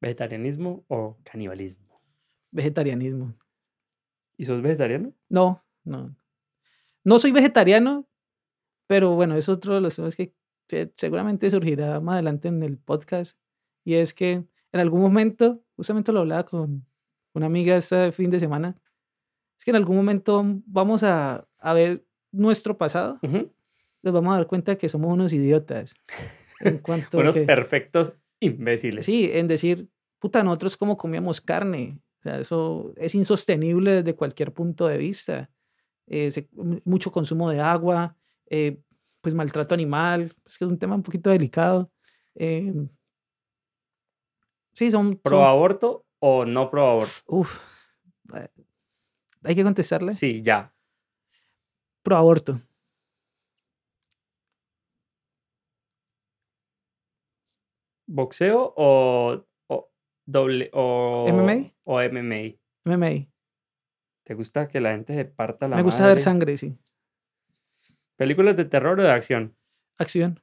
[0.00, 2.00] ¿Vegetarianismo o canibalismo?
[2.52, 3.34] vegetarianismo.
[4.36, 5.12] ¿Y sos vegetariano?
[5.28, 6.16] No, no.
[7.04, 8.08] No soy vegetariano,
[8.88, 10.34] pero bueno, es otro de los temas que
[10.68, 13.38] se- seguramente surgirá más adelante en el podcast.
[13.84, 16.86] Y es que en algún momento, justamente lo hablaba con
[17.34, 18.76] una amiga este fin de semana,
[19.58, 23.52] es que en algún momento vamos a, a ver nuestro pasado, Ujú.
[24.02, 25.94] nos vamos a dar cuenta que somos unos idiotas.
[26.60, 29.04] En cuanto Unos que- perfectos imbéciles.
[29.04, 29.88] Sí, en decir,
[30.18, 32.00] puta, nosotros cómo comíamos carne.
[32.20, 35.50] O sea, eso es insostenible desde cualquier punto de vista.
[36.06, 38.16] Eh, se- mu- mucho consumo de agua,
[38.46, 38.80] eh,
[39.20, 41.90] pues maltrato animal, es que es un tema un poquito delicado.
[42.34, 42.72] Eh,
[44.80, 45.16] Sí, son...
[45.18, 47.20] ¿Pro son aborto o no pro aborto?
[47.26, 47.60] uf,
[48.34, 48.48] eh,
[49.44, 50.14] hay que contestarle.
[50.14, 50.74] Sí, ya.
[52.02, 52.62] Pro aborto.
[58.06, 59.92] ¿Boxeo o, o
[60.24, 61.74] doble o MMA?
[61.84, 62.56] o MMA?
[62.84, 63.28] MMA.
[64.24, 66.22] ¿Te gusta que la gente se parta la Me gusta ver madre?
[66.22, 66.78] sangre, sí.
[68.16, 69.54] ¿Películas de terror o de acción?
[69.98, 70.40] Acción.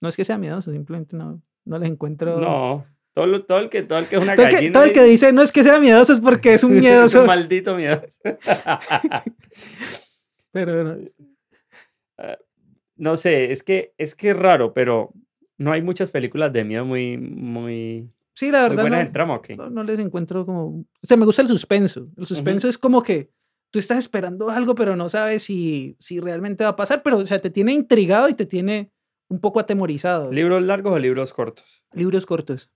[0.00, 2.40] No es que sea miedoso, simplemente no, no les encuentro...
[2.40, 2.86] No.
[3.14, 4.92] Todo, lo- todo el que todo el que es una Todo que, gallina todo el
[4.92, 7.22] que dice no es que sea miedoso es porque es un es miedoso.
[7.22, 8.16] un maldito miedoso.
[10.52, 10.96] pero no,
[12.96, 15.12] no sé, es que es que es raro, pero
[15.56, 19.34] no hay muchas películas de miedo muy muy, sí, la verdad buenas no, en trama,
[19.36, 19.56] ¿o qué?
[19.56, 20.66] no, no les encuentro como...
[20.68, 22.08] O sea, me gusta el suspenso.
[22.16, 23.30] El suspenso es como que
[23.70, 27.26] tú estás esperando algo, pero no sabes si, si realmente va a pasar, pero o
[27.26, 28.90] sea, te tiene intrigado y te tiene
[29.28, 30.32] un poco atemorizado.
[30.32, 31.82] ¿Libros largos o libros cortos?
[31.92, 32.70] Libros cortos.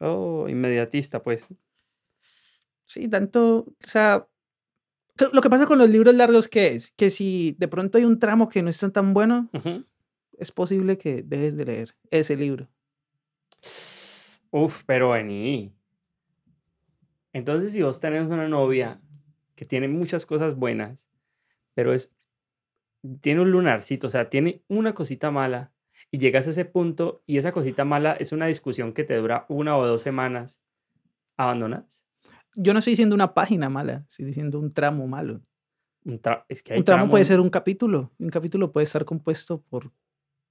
[0.00, 1.48] Oh, inmediatista, pues.
[2.84, 4.26] Sí, tanto, o sea,
[5.32, 8.18] lo que pasa con los libros largos que es que si de pronto hay un
[8.18, 9.50] tramo que no está tan bueno,
[10.38, 12.68] es posible que dejes de leer ese libro.
[14.50, 15.74] Uf, pero vení.
[17.32, 19.00] Entonces, si vos tenés una novia
[19.54, 21.10] que tiene muchas cosas buenas,
[21.74, 22.14] pero es
[23.20, 25.72] tiene un lunarcito, o sea, tiene una cosita mala
[26.10, 29.46] y llegas a ese punto y esa cosita mala es una discusión que te dura
[29.48, 30.60] una o dos semanas,
[31.36, 32.04] ¿abandonas?
[32.54, 35.42] Yo no estoy diciendo una página mala, estoy diciendo un tramo malo.
[36.04, 38.12] Un tra- es que hay Un tramo puede ser un capítulo.
[38.18, 39.92] Un capítulo puede estar compuesto por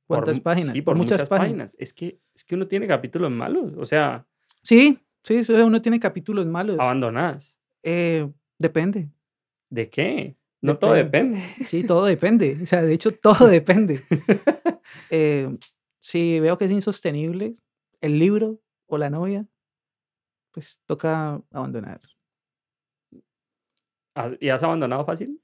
[0.06, 0.74] cuántas páginas.
[0.74, 1.76] Sí, por, muchas, páginas.
[1.80, 4.26] Es que, es que uno tiene capítulos malos, o sea,
[4.61, 6.78] Sí, sí, sí, uno tiene capítulos malos.
[6.80, 7.57] abandonas.
[7.84, 9.10] Eh, depende.
[9.69, 10.37] ¿De qué?
[10.62, 11.44] No todo Depende.
[11.64, 12.58] Sí, todo depende.
[12.64, 14.04] O sea, de hecho, todo depende.
[15.10, 15.56] Eh,
[16.00, 17.56] si veo que es insostenible
[18.02, 19.46] el libro o la novia,
[20.52, 22.02] pues toca abandonar.
[24.16, 25.42] ¿Has- ¿Y has abandonado fácil?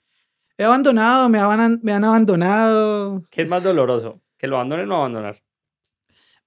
[0.57, 3.23] He abandonado, me, aban- me han abandonado.
[3.29, 4.21] ¿Qué es más doloroso?
[4.37, 5.43] ¿Que lo abandonen o abandonar?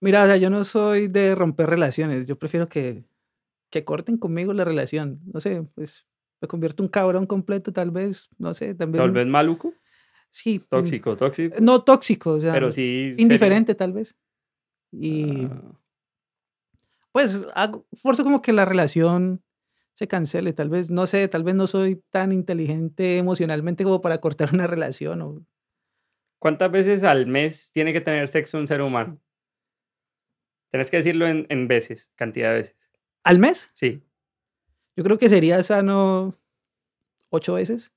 [0.00, 2.26] Mira, o sea, yo no soy de romper relaciones.
[2.26, 3.04] Yo prefiero que,
[3.70, 5.20] que corten conmigo la relación.
[5.32, 6.06] No sé, pues
[6.40, 8.28] me convierto en un cabrón completo, tal vez.
[8.38, 9.02] No sé, ¿Te también.
[9.02, 9.72] vuelves maluco?
[10.30, 10.58] Sí.
[10.58, 11.56] mm, Tóxico, tóxico.
[11.60, 13.10] No tóxico, o sea, Pero sí.
[13.10, 13.22] serio.
[13.22, 14.16] indiferente, tal vez.
[14.92, 15.72] Y Ah,
[17.12, 19.42] pues hago, forzo como que la relación
[19.94, 20.52] se cancele.
[20.52, 24.66] Tal vez, no sé, tal vez no soy tan inteligente emocionalmente como para cortar una
[24.66, 25.22] relación.
[25.22, 25.46] O,
[26.38, 29.18] ¿Cuántas veces al mes tiene que tener sexo un ser humano?
[30.70, 32.76] Tienes que decirlo en, en veces, cantidad de veces.
[33.24, 33.70] ¿Al mes?
[33.72, 34.02] Sí.
[34.96, 36.34] Yo creo que sería sano
[37.28, 37.92] ocho veces.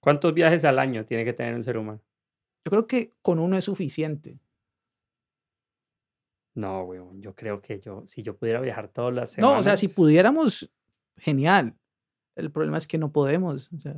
[0.00, 2.00] ¿Cuántos viajes al año tiene que tener un ser humano?
[2.64, 4.40] Yo creo que con uno es suficiente.
[6.54, 9.54] No, weón, yo creo que yo, si yo pudiera viajar todas las semanas.
[9.54, 10.72] No, o sea, si pudiéramos,
[11.16, 11.76] genial.
[12.34, 13.70] El problema es que no podemos.
[13.72, 13.96] O sea,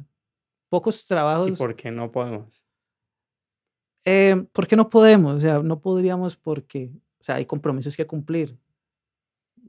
[0.69, 1.57] pocos ¿Y trabajos.
[1.57, 2.67] por qué no podemos?
[4.05, 5.37] Eh, ¿Por qué no podemos?
[5.37, 8.59] O sea, no podríamos porque, o sea, hay compromisos que cumplir.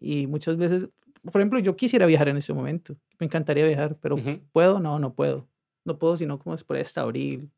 [0.01, 0.89] Y muchas veces,
[1.31, 2.97] por ejemplo, yo quisiera viajar en este momento.
[3.19, 4.41] Me encantaría viajar, pero Ujú.
[4.51, 4.79] ¿puedo?
[4.79, 5.47] No, no puedo.
[5.85, 7.51] No puedo, sino como es por esta abril,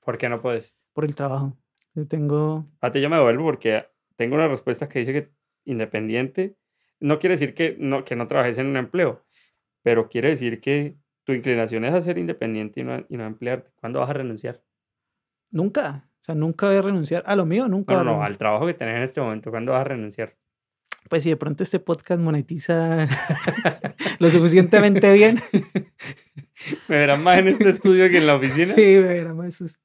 [0.00, 0.74] ¿Por qué no puedes?
[0.94, 1.56] por el trabajo.
[1.94, 2.66] Yo tengo...
[2.80, 3.86] A ti yo me devuelvo porque
[4.16, 5.30] tengo una respuesta que dice que
[5.64, 6.56] independiente
[6.98, 9.24] no quiere decir que no, que no trabajes en un empleo,
[9.82, 13.26] pero quiere decir que tu inclinación es a ser independiente y no, y no a
[13.28, 13.70] emplearte.
[13.76, 14.62] ¿Cuándo vas a renunciar?
[15.50, 16.08] Nunca.
[16.20, 17.22] O sea, nunca voy a renunciar.
[17.26, 17.92] A lo mío, nunca.
[17.94, 18.32] No, voy a no, no, renunciar.
[18.32, 20.36] al trabajo que tenés en este momento, ¿cuándo vas a renunciar?
[21.08, 23.08] Pues si de pronto este podcast monetiza
[24.18, 25.40] lo suficientemente bien.
[26.88, 28.74] ¿Me verán más en este estudio que en la oficina?
[28.74, 29.48] Sí, era más.
[29.54, 29.80] eso es-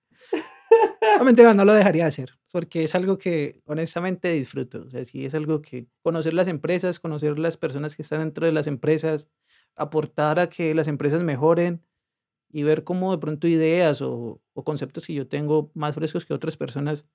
[1.18, 4.84] No, mentira, no lo dejaría de hacer, porque es algo que honestamente disfruto.
[4.88, 8.46] O sea, sí, es algo que conocer las empresas, conocer las personas que están dentro
[8.46, 9.30] de las empresas,
[9.76, 11.86] aportar a que las empresas mejoren
[12.52, 16.34] y ver cómo de pronto ideas o, o conceptos que yo tengo más frescos que
[16.34, 17.06] otras personas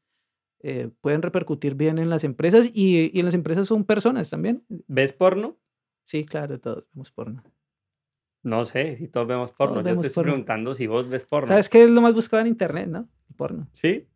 [0.61, 4.65] eh, pueden repercutir bien en las empresas y, y en las empresas son personas también.
[4.87, 5.57] ¿Ves porno?
[6.05, 7.43] Sí, claro, todos vemos porno.
[8.43, 9.77] No sé si todos vemos porno.
[9.77, 10.33] Yo vemos te estoy porno.
[10.33, 11.49] preguntando si vos ves porno.
[11.49, 13.09] ¿Sabes qué es lo más buscado en internet, no?
[13.29, 13.69] El porno.
[13.73, 14.07] Sí.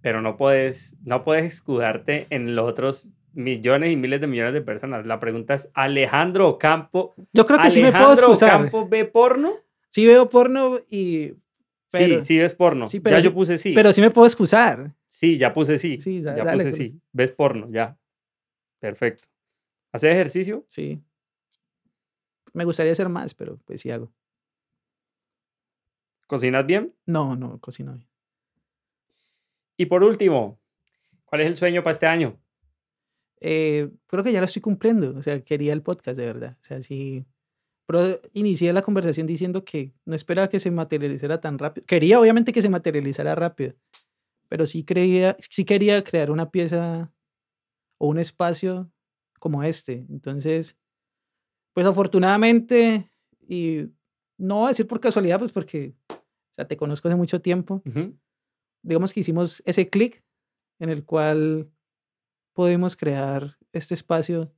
[0.00, 4.62] Pero no puedes, no puedes escudarte en los otros millones y miles de millones de
[4.62, 5.04] personas.
[5.06, 8.54] La pregunta es, ¿Alejandro Ocampo, Yo creo que sí me puedo Alejandro excusar.
[8.54, 9.54] Ocampo ve porno?
[9.90, 11.34] Sí veo porno y...
[11.90, 12.86] Pero, sí, sí ves porno.
[12.86, 13.72] sí, pero ya yo puse sí.
[13.72, 14.94] pero sí me puedo excusar.
[15.06, 15.98] Sí, ya puse sí.
[16.00, 17.00] Sí, ya dale, puse sí.
[17.12, 17.96] Ves porno, ya.
[18.80, 19.28] Perfecto.
[19.92, 20.66] ¿Haces ejercicio?
[20.68, 21.00] Sí.
[22.52, 24.12] Me gustaría hacer más, pero pues sí hago.
[26.26, 26.94] ¿Cocinas bien?
[27.06, 28.08] No, no, cocino bien.
[29.76, 30.58] Y por último,
[31.24, 32.40] ¿cuál es el sueño para este año?
[33.40, 35.16] Eh, creo que ya lo estoy cumpliendo.
[35.16, 36.56] O sea, quería el podcast, de verdad.
[36.60, 37.24] O sea, sí.
[37.86, 41.86] Pero inicié la conversación diciendo que no esperaba que se materializara tan rápido.
[41.86, 43.74] Quería, obviamente, que se materializara rápido.
[44.48, 47.12] Pero sí, creía, sí quería crear una pieza
[47.98, 48.90] o un espacio
[49.38, 50.04] como este.
[50.10, 50.76] Entonces,
[51.74, 53.10] pues afortunadamente,
[53.46, 53.88] y
[54.38, 57.82] no voy a decir por casualidad, pues porque o sea, te conozco hace mucho tiempo.
[58.82, 60.24] Digamos que hicimos ese clic
[60.78, 61.70] en el cual
[62.54, 64.52] podemos crear este espacio.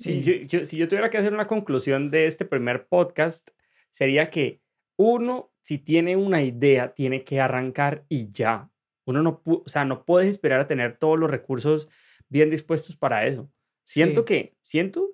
[0.00, 3.50] Si, yo, si yo tuviera que hacer una conclusión de este primer podcast,
[3.90, 4.62] sería que
[4.96, 8.70] uno, si tiene una idea, tiene que arrancar y ya.
[9.04, 11.90] Uno no, o sea, no puedes esperar a tener todos los recursos
[12.28, 13.52] bien dispuestos para eso.
[13.84, 15.10] Siento que, siento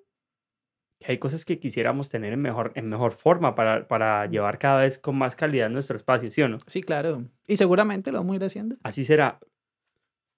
[1.01, 4.83] que hay cosas que quisiéramos tener en mejor, en mejor forma para, para llevar cada
[4.83, 6.59] vez con más calidad nuestro espacio, ¿sí o no?
[6.67, 7.25] Sí, claro.
[7.49, 8.77] Y seguramente lo vamos a ir haciendo.
[8.85, 9.41] Así será.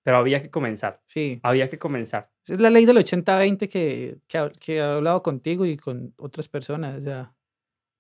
[0.09, 1.03] Pero había que comenzar.
[1.05, 1.39] Sí.
[1.43, 2.31] Había que comenzar.
[2.47, 7.01] Es la ley del 80-20 que, que, que, he hablado contigo y con otras personas.
[7.01, 7.35] O sea,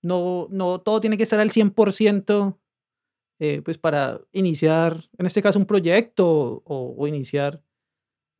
[0.01, 2.56] no, no todo tiene que estar al 100%
[3.40, 7.62] eh, pues para iniciar, en este caso, un proyecto o, o, iniciar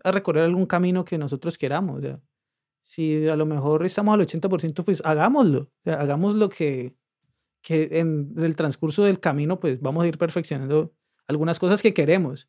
[0.03, 1.99] a recorrer algún camino que nosotros queramos.
[1.99, 2.23] O sea,
[2.83, 5.61] si a lo mejor estamos al 80%, pues hagámoslo.
[5.61, 6.97] O sea, hagamos lo que,
[7.61, 10.95] que en el transcurso del camino, pues vamos a ir perfeccionando
[11.27, 12.49] algunas cosas que queremos.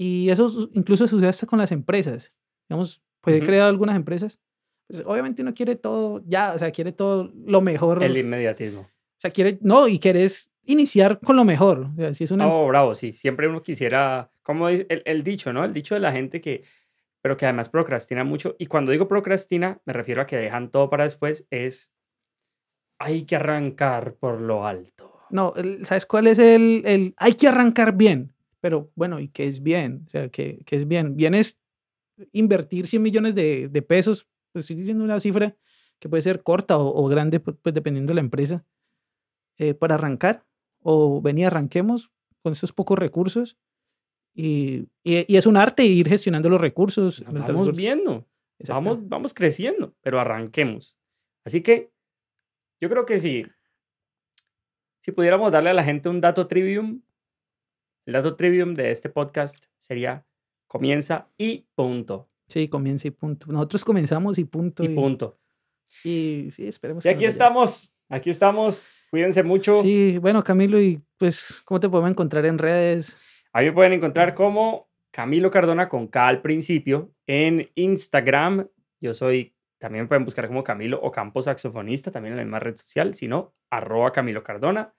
[0.00, 2.32] Y eso incluso sucede hasta con las empresas.
[2.68, 4.38] Digamos, pues he creado algunas empresas.
[4.86, 8.00] Pues obviamente uno quiere todo ya, o sea, quiere todo lo mejor.
[8.04, 8.82] El inmediatismo.
[8.82, 11.90] O sea, quiere, no, y quieres iniciar con lo mejor.
[11.92, 12.46] O sea, si es una...
[12.46, 13.12] Oh, bravo, sí.
[13.12, 15.64] Siempre uno quisiera, como el, el dicho, ¿no?
[15.64, 16.62] El dicho de la gente que,
[17.20, 18.54] pero que además procrastina mucho.
[18.56, 21.92] Y cuando digo procrastina, me refiero a que dejan todo para después, es,
[23.00, 25.18] hay que arrancar por lo alto.
[25.30, 28.32] No, ¿sabes cuál es el, el, hay que arrancar bien?
[28.60, 30.04] Pero bueno, ¿y qué es bien?
[30.06, 31.16] O sea, ¿qué, qué es bien?
[31.16, 31.58] Bien es
[32.32, 35.56] invertir 100 millones de, de, pesos, pues estoy diciendo una cifra
[36.00, 38.64] que puede ser corta o, o grande, pues, dependiendo de la empresa,
[39.58, 40.44] eh, para arrancar.
[40.80, 42.12] O venir, arranquemos
[42.42, 43.58] con esos pocos recursos.
[44.34, 47.24] Y, y, y, es un arte ir gestionando los recursos.
[47.26, 48.26] Vamos viendo,
[48.68, 50.96] vamos, vamos creciendo, pero arranquemos.
[51.44, 51.90] Así que
[52.80, 53.44] yo creo que si,
[55.00, 57.02] si pudiéramos darle a la gente un dato trivium,
[58.08, 60.24] el dato trivium de este podcast sería
[60.66, 62.30] comienza y punto.
[62.48, 63.52] Sí, comienza y punto.
[63.52, 64.82] Nosotros comenzamos y punto.
[64.82, 65.38] Y, y punto.
[66.04, 67.04] Y sí, esperemos.
[67.04, 69.06] Y aquí estamos, aquí estamos.
[69.10, 69.82] Cuídense mucho.
[69.82, 73.14] Sí, bueno, Camilo, y pues, ¿cómo te podemos encontrar en redes?
[73.52, 78.68] A mí me pueden encontrar como Camilo Cardona con K al principio en Instagram.
[79.02, 82.76] Yo soy, también pueden buscar como Camilo o Campo Saxofonista, también en la misma red
[82.78, 84.94] social, sino arroba Camilo Cardona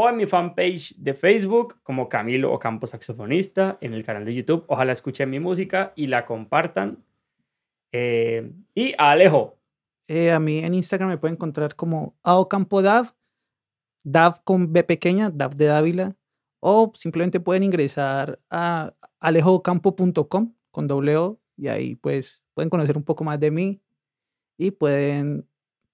[0.00, 4.64] o en mi fanpage de Facebook como Camilo Ocampo Saxofonista, en el canal de YouTube.
[4.68, 7.04] Ojalá escuchen mi música y la compartan.
[7.90, 9.58] Eh, y a Alejo.
[10.06, 13.16] Eh, a mí en Instagram me pueden encontrar como Aocampo Dav,
[14.04, 16.16] Dav con B pequeña, Dav de Dávila,
[16.60, 23.02] o simplemente pueden ingresar a alejocampo.com con doble O y ahí pues pueden conocer un
[23.02, 23.82] poco más de mí
[24.56, 25.48] y pueden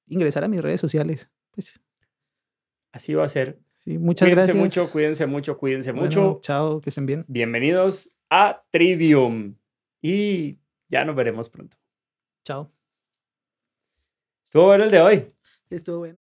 [0.07, 1.31] ingresar a mis redes sociales.
[1.53, 1.81] Pues.
[2.93, 3.64] Así va a ser.
[3.85, 4.57] Sí, muchas cuídense gracias.
[4.57, 6.39] mucho, cuídense mucho, cuídense Bueno, mucho.
[6.41, 7.27] Chao, que estén bien.
[7.29, 9.57] Bienvenidos a Trivium.
[10.01, 10.59] Y
[10.89, 11.77] ya nos veremos pronto.
[12.47, 12.73] Chao.
[14.43, 15.33] Estuvo bueno el de hoy.
[15.69, 16.24] Estuvo bueno.